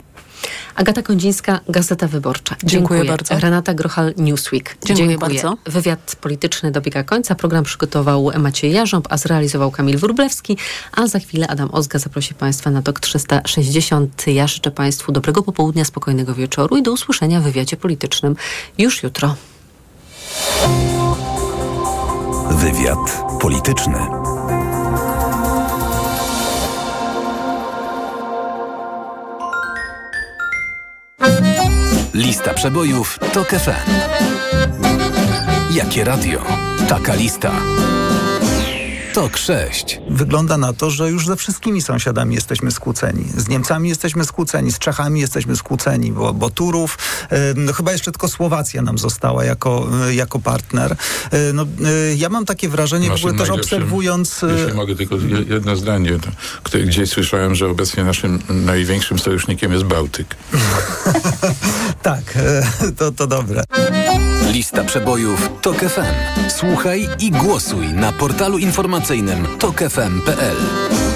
Agata 0.76 1.02
Kondzińska, 1.02 1.60
Gazeta 1.70 2.08
Wyborcza. 2.08 2.56
Dziękuję 2.64 3.06
bardzo. 3.06 3.40
Renata 3.40 3.74
Grochal, 3.74 4.14
Newsweek. 4.18 4.78
Dziękuję 4.86 5.18
bardzo. 5.18 5.58
Wywiad 5.66 6.16
polityczny 6.22 6.72
dobiega 6.72 7.04
końca. 7.04 7.36
Program 7.36 7.64
przygotował 7.64 8.32
Maciej 8.38 8.74
Jarząb, 8.74 9.08
a 9.10 9.18
zrealizował 9.18 9.72
Kamil 9.72 9.98
Wróblewski. 9.98 10.58
A 10.92 11.08
za 11.08 11.20
chwilę 11.20 11.48
Adam 11.48 11.70
Ozga 11.72 12.00
zaprosi 12.00 12.34
Państwa 12.34 12.72
na 12.72 12.82
TOK 12.82 13.00
360. 13.00 14.28
Ja 14.28 14.48
życzę 14.48 14.72
Państwu 14.72 15.12
dobrego 15.12 15.44
popołudnia, 15.44 15.86
spokojnego 15.86 16.34
wieczoru 16.34 16.78
i 16.78 16.84
do 16.84 16.92
usłyszenia 16.92 17.40
w 17.40 17.44
wywiadzie 17.44 17.78
politycznym 17.78 18.36
już 18.78 19.04
jutro. 19.04 19.36
Wywiad 22.52 23.24
polityczny. 23.42 23.98
Lista 32.28 32.53
przebojów 32.53 33.19
to 33.34 33.43
FM. 33.43 33.91
Jakie 35.71 36.03
radio? 36.03 36.43
Taka 36.89 37.15
lista. 37.15 37.51
Tok 39.18 39.38
6. 39.38 39.99
Wygląda 40.09 40.57
na 40.57 40.74
to, 40.74 40.89
że 40.89 41.09
już 41.09 41.28
ze 41.28 41.36
wszystkimi 41.36 41.82
sąsiadami 41.82 42.36
jesteśmy 42.36 42.72
skłóceni. 42.72 43.26
Z 43.38 43.47
Niemcami 43.47 43.89
jesteśmy 43.89 44.26
skłóceni, 44.26 44.72
z 44.72 44.80
Czechami 44.80 45.20
jesteśmy 45.20 45.55
skłóceni, 45.55 46.11
bo, 46.11 46.34
bo 46.34 46.49
Turów, 46.49 46.97
e, 47.30 47.53
no 47.55 47.74
chyba 47.74 47.91
jeszcze 47.91 48.11
tylko 48.11 48.28
Słowacja 48.28 48.82
nam 48.82 48.97
została 48.97 49.45
jako, 49.45 49.88
e, 50.07 50.15
jako 50.15 50.39
partner. 50.39 50.95
E, 51.32 51.53
no, 51.53 51.63
e, 51.63 52.15
ja 52.15 52.30
mam 52.30 52.45
takie 52.45 52.70
wrażenie, 52.70 53.07
w 53.07 53.09
Naszym 53.09 53.30
ogóle 53.30 53.45
też 53.45 53.55
obserwując... 53.55 54.45
Jeśli 54.57 54.74
mogę 54.74 54.95
tylko 54.95 55.15
je- 55.15 55.45
jedno 55.49 55.76
zdanie, 55.76 56.20
to, 56.20 56.30
które 56.63 56.84
gdzieś 56.84 57.09
słyszałem, 57.09 57.55
że 57.55 57.68
obecnie 57.70 58.03
naszym 58.03 58.39
największym 58.49 59.20
sojusznikiem 59.20 59.72
jest 59.72 59.84
Bałtyk. 59.84 60.36
tak, 62.01 62.24
e, 62.36 62.91
to, 62.97 63.11
to 63.11 63.28
dobre. 63.28 63.63
Lista 64.52 64.84
przebojów 64.84 65.50
Tok 65.62 65.78
FM. 65.78 66.50
Słuchaj 66.50 67.08
i 67.20 67.32
głosuj 67.32 67.88
na 67.88 68.12
portalu 68.12 68.58
informacyjnym 68.58 69.48
tokefm.pl. 69.60 71.07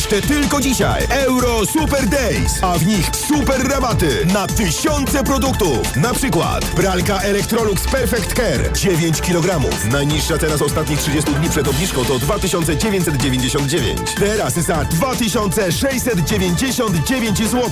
Jeszcze 0.00 0.22
tylko 0.22 0.60
dzisiaj 0.60 1.06
Euro 1.10 1.66
Super 1.66 2.08
Days, 2.08 2.58
a 2.62 2.78
w 2.78 2.86
nich 2.86 3.10
super 3.28 3.68
rabaty 3.68 4.26
na 4.32 4.46
tysiące 4.46 5.24
produktów. 5.24 5.96
Na 5.96 6.14
przykład 6.14 6.64
pralka 6.64 7.20
Electrolux 7.20 7.84
Perfect 7.84 8.34
Care 8.34 8.72
9 8.72 9.20
kg. 9.20 9.60
Najniższa 9.90 10.38
teraz 10.38 10.62
ostatnich 10.62 11.00
30 11.00 11.34
dni 11.34 11.50
przed 11.50 11.68
obniżką 11.68 12.04
to 12.04 12.18
2999. 12.18 13.98
Teraz 14.18 14.54
za 14.54 14.84
2699 14.84 17.38
zł. 17.38 17.70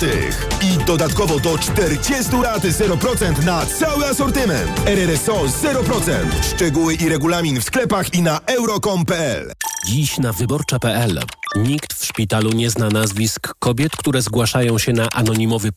I 0.63 0.79
dodatkowo 0.85 1.41
do 1.41 1.59
40 1.59 2.37
lat 2.43 2.63
0% 2.63 3.45
na 3.45 3.67
cały 3.67 4.07
asortyment. 4.07 4.71
RRSO 4.87 5.35
0%. 5.35 5.55
Szczegóły 6.55 6.95
i 6.95 7.09
regulamin 7.09 7.61
w 7.61 7.65
sklepach 7.65 8.15
i 8.15 8.23
na 8.23 8.41
euro.com.pl. 8.47 9.53
Dziś 9.89 10.19
na 10.19 10.33
wyborcza.pl. 10.33 11.21
Nikt 11.57 11.95
w 11.95 12.05
szpitalu 12.05 12.51
nie 12.53 12.71
zna 12.71 12.89
nazwisk 12.89 13.55
kobiet, 13.59 13.97
które 13.97 14.23
zgłaszają 14.23 14.79
się 14.79 14.93
na 14.93 15.09
anonimowy 15.11 15.73
poród. 15.73 15.77